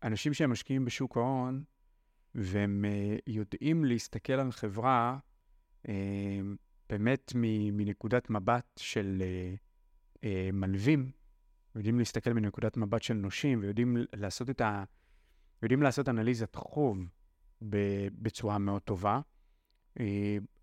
אנשים 0.04 0.34
שהם 0.34 0.52
משקיעים 0.52 0.86
בשוק 0.86 1.18
ההון, 1.18 1.64
והם 2.36 2.86
uh, 2.86 3.22
יודעים 3.28 3.86
להסתכל 3.86 4.34
על 4.34 4.52
חברה 4.52 5.18
uh, 5.86 5.90
באמת 6.90 7.32
מנקודת 7.72 8.30
מבט 8.30 8.66
של 8.78 9.24
מלווים, 10.54 11.12
יודעים 11.76 12.00
להסתכל 12.00 12.34
מנקודת 12.34 12.78
מבט 12.78 13.02
של 13.02 13.14
נושים, 13.14 13.60
ויודעים 13.62 13.98
לעשות 14.14 14.50
את 14.50 14.62
ה... 14.62 14.84
יודעים 15.62 15.82
לעשות 15.82 16.10
אנליזת 16.10 16.56
חוב 16.56 16.98
בצורה 17.62 18.58
מאוד 18.58 18.82
טובה. 18.82 19.22
Uh, 19.98 20.02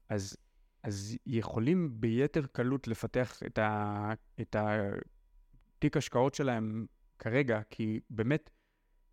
אז, 0.09 0.37
אז 0.83 1.17
יכולים 1.27 2.01
ביתר 2.01 2.47
קלות 2.47 2.89
לפתח 2.89 3.43
את, 3.47 3.59
ה, 3.59 4.13
את 4.41 4.57
התיק 4.59 5.97
השקעות 5.97 6.35
שלהם 6.35 6.87
כרגע, 7.19 7.61
כי 7.71 8.01
באמת 8.11 8.51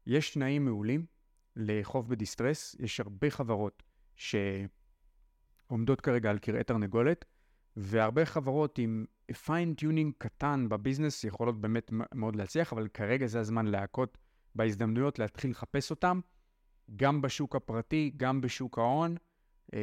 יש 0.06 0.34
תנאים 0.34 0.66
מעולים 0.66 1.06
לחוב 1.56 2.10
ב 2.10 2.16
distress. 2.16 2.76
יש 2.80 3.00
הרבה 3.00 3.30
חברות 3.30 3.84
שעומדות 4.16 6.02
כרגע 6.02 6.30
על 6.30 6.40
כרעי 6.40 6.64
תרנגולת, 6.64 7.26
והרבה 7.76 8.26
חברות 8.26 8.78
עם 8.78 9.06
fine 9.46 9.73
tuning 9.73 10.14
קטן 10.18 10.70
ב 10.70 10.76
business 10.76 11.24
יכולות 11.24 11.62
באמת 11.62 11.92
מאוד 12.14 12.36
להצליח, 12.36 12.74
אבל 12.74 12.88
כרגע 12.88 13.28
זה 13.28 13.40
הזמן 13.40 13.66
להכות 13.66 14.18
בהזדמנויות, 14.56 15.20
להתחיל 15.20 15.52
לחפש 15.52 15.92
אותם, 15.92 16.20
גם 16.96 17.22
בשוק 17.22 17.56
הפרטי, 17.56 18.12
גם 18.18 18.42
בשוק 18.42 18.78
ההון. 18.78 19.16
אה, 19.74 19.80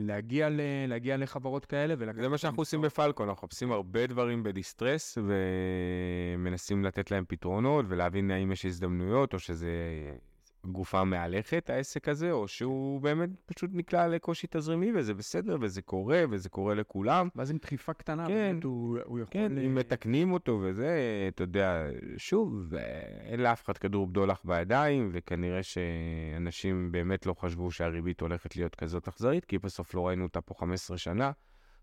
להגיע, 0.00 0.48
ל, 0.48 0.60
להגיע 0.88 1.16
לחברות 1.16 1.64
כאלה 1.66 1.94
ולקחת... 1.98 2.20
זה 2.22 2.28
מה 2.28 2.38
שאנחנו 2.38 2.60
עושים 2.60 2.80
בפלקון, 2.80 3.28
אנחנו 3.28 3.46
מחפשים 3.46 3.72
הרבה 3.72 4.06
דברים 4.06 4.42
בדיסטרס 4.42 5.18
ומנסים 6.36 6.84
לתת 6.84 7.10
להם 7.10 7.24
פתרונות 7.28 7.84
ולהבין 7.88 8.30
האם 8.30 8.52
יש 8.52 8.66
הזדמנויות 8.66 9.34
או 9.34 9.38
שזה 9.38 9.70
גופה 10.72 11.04
מהלכת, 11.04 11.70
העסק 11.70 12.08
הזה, 12.08 12.32
או 12.32 12.48
שהוא 12.48 13.00
באמת 13.00 13.30
פשוט 13.46 13.70
נקלע 13.72 14.08
לקושי 14.08 14.46
תזרימי, 14.50 14.92
וזה 14.94 15.14
בסדר, 15.14 15.56
וזה 15.60 15.82
קורה, 15.82 16.24
וזה 16.30 16.48
קורה 16.48 16.74
לכולם. 16.74 17.28
ואז 17.36 17.50
עם 17.50 17.56
דחיפה 17.56 17.92
קטנה, 17.92 18.26
כן, 18.26 18.56
הוא, 18.64 18.98
הוא 19.04 19.18
יכול... 19.18 19.32
כן, 19.32 19.58
אם 19.58 19.74
מתקנים 19.74 20.32
אותו 20.32 20.60
וזה, 20.62 20.98
אתה 21.28 21.42
יודע, 21.42 21.86
שוב, 22.16 22.74
אין 23.20 23.40
לאף 23.40 23.64
אחד 23.64 23.78
כדור 23.78 24.06
בדולח 24.06 24.40
בידיים, 24.44 25.10
וכנראה 25.12 25.62
שאנשים 25.62 26.92
באמת 26.92 27.26
לא 27.26 27.34
חשבו 27.34 27.70
שהריבית 27.70 28.20
הולכת 28.20 28.56
להיות 28.56 28.74
כזאת 28.74 29.08
אכזרית, 29.08 29.44
כי 29.44 29.58
בסוף 29.58 29.94
לא 29.94 30.06
ראינו 30.06 30.24
אותה 30.24 30.40
פה 30.40 30.54
15 30.58 30.98
שנה, 30.98 31.32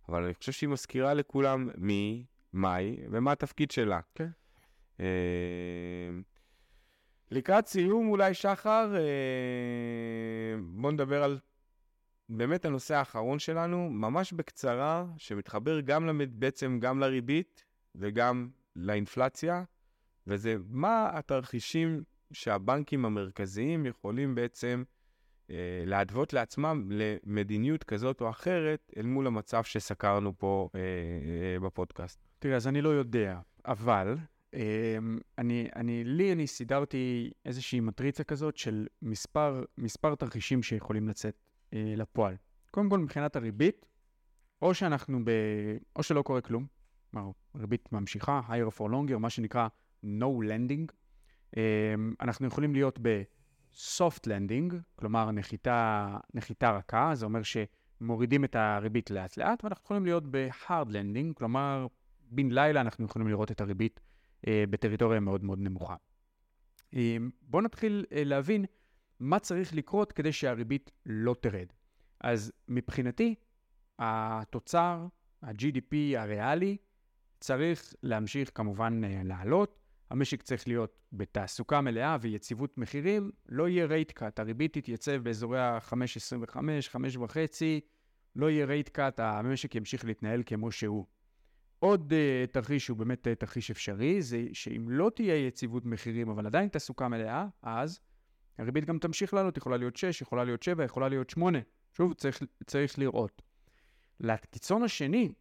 אבל 0.10 0.24
אני 0.24 0.34
חושב 0.34 0.52
שהיא 0.52 0.70
מזכירה 0.70 1.14
לכולם 1.14 1.70
מי, 1.78 2.26
מהי, 2.54 2.98
ומה 3.12 3.32
התפקיד 3.32 3.72
שלה. 3.72 4.00
כן. 4.16 4.30
אה, 5.00 5.06
לקראת 7.32 7.68
סיום 7.68 8.10
אולי, 8.10 8.34
שחר, 8.34 8.96
אה, 8.96 9.02
בוא 10.62 10.92
נדבר 10.92 11.24
על 11.24 11.40
באמת 12.30 12.66
הנושא 12.66 12.96
האחרון 12.96 13.40
שלנו, 13.40 13.90
ממש 13.90 14.34
בקצרה, 14.34 15.06
שמתחבר 15.18 15.80
גם 15.80 16.06
למד... 16.08 16.40
בעצם 16.40 16.80
גם 16.82 17.00
לריבית 17.00 17.64
וגם 17.96 18.50
לאינפלציה, 18.76 19.64
וזה 20.28 20.56
מה 20.70 21.10
התרחישים 21.14 22.04
שהבנקים 22.34 23.06
המרכזיים 23.06 23.86
יכולים 23.86 24.36
בעצם 24.36 24.84
אה, 25.50 25.84
להתוות 25.86 26.34
לעצמם 26.34 26.90
למדיניות 26.92 27.84
כזאת 27.84 28.22
או 28.22 28.30
אחרת 28.30 28.92
אל 28.98 29.06
מול 29.06 29.28
המצב 29.28 29.64
שסקרנו 29.64 30.38
פה 30.38 30.70
אה, 30.76 30.80
אה, 30.80 31.60
בפודקאסט. 31.60 32.20
תראה, 32.40 32.56
אז 32.56 32.68
אני 32.68 32.82
לא 32.82 32.90
יודע, 32.90 33.40
אבל 33.66 34.16
אני, 35.38 35.68
אני, 35.76 36.04
לי, 36.04 36.32
אני 36.32 36.48
סידרתי 36.48 37.32
איזושהי 37.46 37.80
מטריצה 37.80 38.24
כזאת 38.24 38.58
של 38.58 38.88
מספר, 39.02 39.64
מספר 39.78 40.16
תרחישים 40.16 40.64
שיכולים 40.64 41.08
לצאת 41.08 41.36
אה, 41.74 41.94
לפועל. 41.98 42.36
קודם 42.72 42.90
כל, 42.90 43.00
מבחינת 43.00 43.36
הריבית, 43.36 43.86
או 44.62 44.74
שאנחנו 44.74 45.20
ב... 45.26 45.30
או 45.96 46.04
שלא 46.04 46.22
קורה 46.22 46.42
כלום, 46.42 46.66
כלומר, 47.12 47.32
ריבית 47.56 47.92
ממשיכה, 47.92 48.42
higher 48.50 48.78
for 48.78 48.84
longer, 48.84 49.18
מה 49.18 49.30
שנקרא 49.30 49.68
no 50.04 50.26
lending. 50.50 50.94
אה, 51.58 51.94
אנחנו 52.22 52.48
יכולים 52.48 52.74
להיות 52.74 53.00
ב-soft 53.02 54.28
lending, 54.28 54.76
כלומר 54.96 55.32
נחיתה, 55.32 56.08
נחיתה 56.34 56.72
רכה, 56.72 57.12
זה 57.16 57.26
אומר 57.26 57.42
שמורידים 57.44 58.44
את 58.44 58.56
הריבית 58.56 59.12
לאט 59.12 59.38
לאט, 59.38 59.64
ואנחנו 59.64 59.84
יכולים 59.84 60.06
להיות 60.06 60.24
ב-hard 60.32 60.88
lending, 60.88 61.34
כלומר, 61.34 61.88
בן 62.32 62.52
לילה 62.52 62.82
אנחנו 62.82 63.06
יכולים 63.06 63.28
לראות 63.28 63.52
את 63.52 63.62
הריבית 63.62 64.00
בטריטוריה 64.50 65.20
מאוד 65.20 65.44
מאוד 65.44 65.60
נמוכה. 65.60 65.96
אה, 66.96 67.18
בואו 67.42 67.62
נתחיל 67.62 68.06
אה, 68.12 68.24
להבין 68.24 68.66
מה 69.20 69.40
צריך 69.40 69.76
לקרות 69.76 70.12
כדי 70.12 70.32
שהריבית 70.32 70.92
לא 71.06 71.36
תרד. 71.42 71.68
אז 72.20 72.52
מבחינתי, 72.68 73.36
התוצר, 74.00 75.08
ה-GDP 75.42 75.96
הריאלי, 76.18 76.78
צריך 77.40 77.94
להמשיך 78.04 78.52
כמובן 78.56 79.02
לעלות. 79.24 79.80
המשק 80.10 80.42
צריך 80.42 80.68
להיות 80.68 81.00
בתעסוקה 81.14 81.82
מלאה 81.82 82.18
ויציבות 82.22 82.78
מחירים, 82.78 83.32
לא 83.50 83.70
יהיה 83.70 83.86
רייט 83.86 84.12
קאט, 84.12 84.40
הריבית 84.40 84.78
תתייצב 84.78 85.16
באזורי 85.16 85.60
ה-5.25, 85.60 86.56
5.5, 87.26 87.32
לא 88.36 88.50
יהיה 88.50 88.66
רייט 88.66 88.90
קאט, 88.90 89.20
המשק 89.20 89.76
ימשיך 89.76 90.06
להתנהל 90.06 90.44
כמו 90.46 90.72
שהוא. 90.72 91.06
עוד 91.84 92.14
uh, 92.14 92.52
תרחיש 92.52 92.86
שהוא 92.86 92.98
באמת 92.98 93.28
uh, 93.28 93.36
תרחיש 93.36 93.72
אפשרי, 93.72 94.22
זה 94.22 94.46
שאם 94.54 94.90
לא 94.90 95.12
תהיה 95.16 95.48
יציבות 95.48 95.86
מחירים, 95.86 96.30
אבל 96.30 96.46
עדיין 96.46 96.70
תעסוקה 96.70 97.08
מלאה, 97.08 97.48
אז 97.62 98.00
הריבית 98.58 98.86
גם 98.86 99.00
תמשיך 99.00 99.34
לעלות, 99.34 99.58
יכולה 99.58 99.78
להיות 99.78 99.96
6, 99.96 100.22
יכולה 100.22 100.44
להיות 100.44 100.64
7, 100.64 100.84
יכולה 100.84 101.10
להיות 101.10 101.30
8. 101.30 101.60
שוב, 101.94 102.14
צריך, 102.14 102.44
צריך 102.66 103.00
לראות. 103.00 103.42
לקיצון 104.20 104.84
השני, 104.84 105.34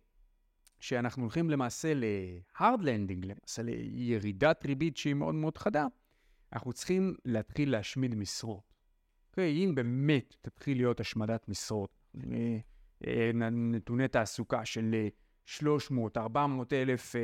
שאנחנו 0.80 1.22
הולכים 1.22 1.50
למעשה 1.50 1.94
ל-hard 1.94 2.80
landing, 2.80 3.26
למעשה 3.26 3.62
לירידת 3.62 4.66
ריבית 4.66 4.96
שהיא 4.96 5.14
מאוד 5.14 5.34
מאוד 5.34 5.58
חדה, 5.58 5.86
אנחנו 6.52 6.72
צריכים 6.72 7.14
להתחיל 7.24 7.70
להשמיד 7.70 8.14
משרות. 8.14 8.62
Okay, 8.70 9.30
אוקיי? 9.30 9.64
אם 9.64 9.74
באמת 9.74 10.36
תתחיל 10.42 10.76
להיות 10.76 11.00
השמדת 11.00 11.48
משרות, 11.48 11.90
אה, 13.06 13.30
נתוני 13.52 14.08
תעסוקה 14.08 14.64
של 14.64 14.94
300, 15.44 16.16
400 16.16 16.72
אלף 16.72 17.16
אה, 17.16 17.20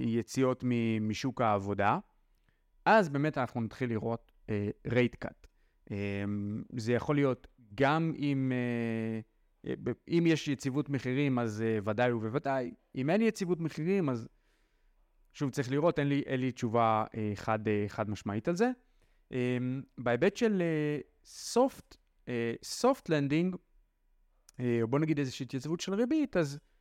יציאות 0.00 0.64
משוק 1.00 1.40
העבודה, 1.40 1.98
אז 2.84 3.08
באמת 3.08 3.38
אנחנו 3.38 3.60
נתחיל 3.60 3.90
לראות 3.90 4.32
אה, 4.50 4.70
רייט 4.86 5.14
קאט. 5.14 5.46
אה, 5.90 5.96
זה 6.76 6.92
יכול 6.92 7.16
להיות 7.16 7.46
גם 7.74 8.12
אם, 8.18 8.52
אה, 8.52 9.70
אה, 9.70 9.92
אם 10.08 10.24
יש 10.26 10.48
יציבות 10.48 10.88
מחירים, 10.88 11.38
אז 11.38 11.62
אה, 11.62 11.78
ודאי 11.84 12.12
ובוודאי. 12.12 12.74
אם 12.94 13.10
אין 13.10 13.22
יציבות 13.22 13.60
מחירים, 13.60 14.08
אז 14.08 14.28
שוב, 15.32 15.50
צריך 15.50 15.70
לראות, 15.70 15.98
אין 15.98 16.08
לי, 16.08 16.22
אין 16.26 16.40
לי 16.40 16.52
תשובה 16.52 17.04
אה, 17.14 17.32
חד, 17.34 17.68
אה, 17.68 17.84
חד 17.88 18.10
משמעית 18.10 18.48
על 18.48 18.56
זה. 18.56 18.70
אה, 19.32 19.58
בהיבט 19.98 20.36
של 20.36 20.62
סופט, 21.24 21.96
סופט 22.62 23.08
לנדינג, 23.08 23.56
בוא 24.88 24.98
נגיד 24.98 25.18
איזושהי 25.18 25.44
התייצבות 25.44 25.80
של 25.80 25.94
ריבית, 25.94 26.36
אז 26.36 26.54
אה, 26.54 26.77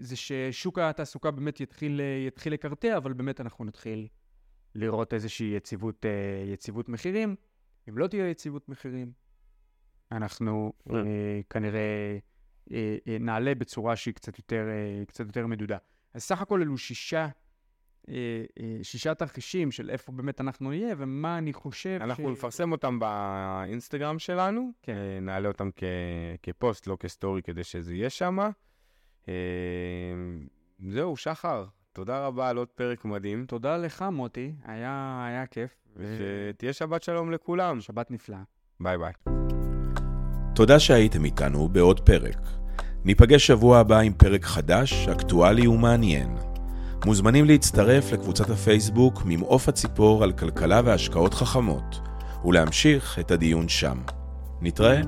זה 0.00 0.16
ששוק 0.16 0.78
התעסוקה 0.78 1.30
באמת 1.30 1.60
יתחיל, 1.60 2.00
אה, 2.00 2.24
יתחיל 2.26 2.52
לקרטע, 2.52 2.96
אבל 2.96 3.12
באמת 3.12 3.40
אנחנו 3.40 3.64
נתחיל 3.64 4.08
לראות 4.74 5.14
איזושהי 5.14 5.46
יציבות, 5.46 6.06
אה, 6.06 6.52
יציבות 6.52 6.88
מחירים. 6.88 7.36
אם 7.88 7.98
לא 7.98 8.06
תהיה 8.06 8.28
יציבות 8.28 8.68
מחירים, 8.68 9.12
אנחנו. 10.12 10.72
כנראה 11.50 12.18
נעלה 13.20 13.54
בצורה 13.54 13.96
שהיא 13.96 14.14
קצת 14.14 14.38
יותר, 14.38 14.66
קצת 15.06 15.26
יותר 15.26 15.46
מדודה. 15.46 15.78
אז 16.14 16.22
סך 16.22 16.40
הכל 16.40 16.62
אלו 16.62 16.78
שישה, 16.78 17.28
שישה 18.82 19.14
תרחישים 19.14 19.70
של 19.70 19.90
איפה 19.90 20.12
באמת 20.12 20.40
אנחנו 20.40 20.70
נהיה 20.70 20.94
ומה 20.98 21.38
אני 21.38 21.52
חושב 21.52 21.98
אנחנו 22.00 22.28
ש... 22.28 22.32
נפרסם 22.32 22.72
אותם 22.72 22.98
באינסטגרם 22.98 24.18
שלנו, 24.18 24.70
כן. 24.82 24.94
נעלה 25.20 25.48
אותם 25.48 25.70
כ... 25.76 25.84
כפוסט, 26.42 26.86
לא 26.86 26.96
כסטורי, 27.00 27.42
כדי 27.42 27.64
שזה 27.64 27.94
יהיה 27.94 28.10
שם. 28.10 28.38
אמ, 29.28 29.32
זהו, 30.88 31.16
שחר, 31.16 31.64
תודה 31.92 32.26
רבה 32.26 32.48
על 32.48 32.56
עוד 32.56 32.68
פרק 32.68 33.04
מדהים. 33.04 33.44
תודה 33.46 33.76
לך, 33.76 34.04
מוטי, 34.12 34.52
היה, 34.64 35.24
היה 35.28 35.46
כיף. 35.46 35.70
ושתהיה 35.96 36.72
שבת 36.72 37.02
שלום 37.02 37.32
לכולם. 37.32 37.80
שבת 37.80 38.10
נפלאה. 38.10 38.42
ביי 38.80 38.98
ביי. 38.98 39.12
תודה 40.54 40.78
שהייתם 40.78 41.24
איתנו 41.24 41.68
בעוד 41.68 42.00
פרק. 42.00 42.38
ניפגש 43.04 43.46
שבוע 43.46 43.78
הבא 43.78 43.98
עם 43.98 44.12
פרק 44.12 44.44
חדש, 44.44 45.08
אקטואלי 45.08 45.66
ומעניין. 45.66 46.36
מוזמנים 47.06 47.44
להצטרף 47.44 48.12
לקבוצת 48.12 48.50
הפייסבוק 48.50 49.22
ממעוף 49.24 49.68
הציפור 49.68 50.24
על 50.24 50.32
כלכלה 50.32 50.80
והשקעות 50.84 51.34
חכמות, 51.34 52.00
ולהמשיך 52.44 53.18
את 53.18 53.30
הדיון 53.30 53.68
שם. 53.68 53.98
נתראה. 54.60 55.00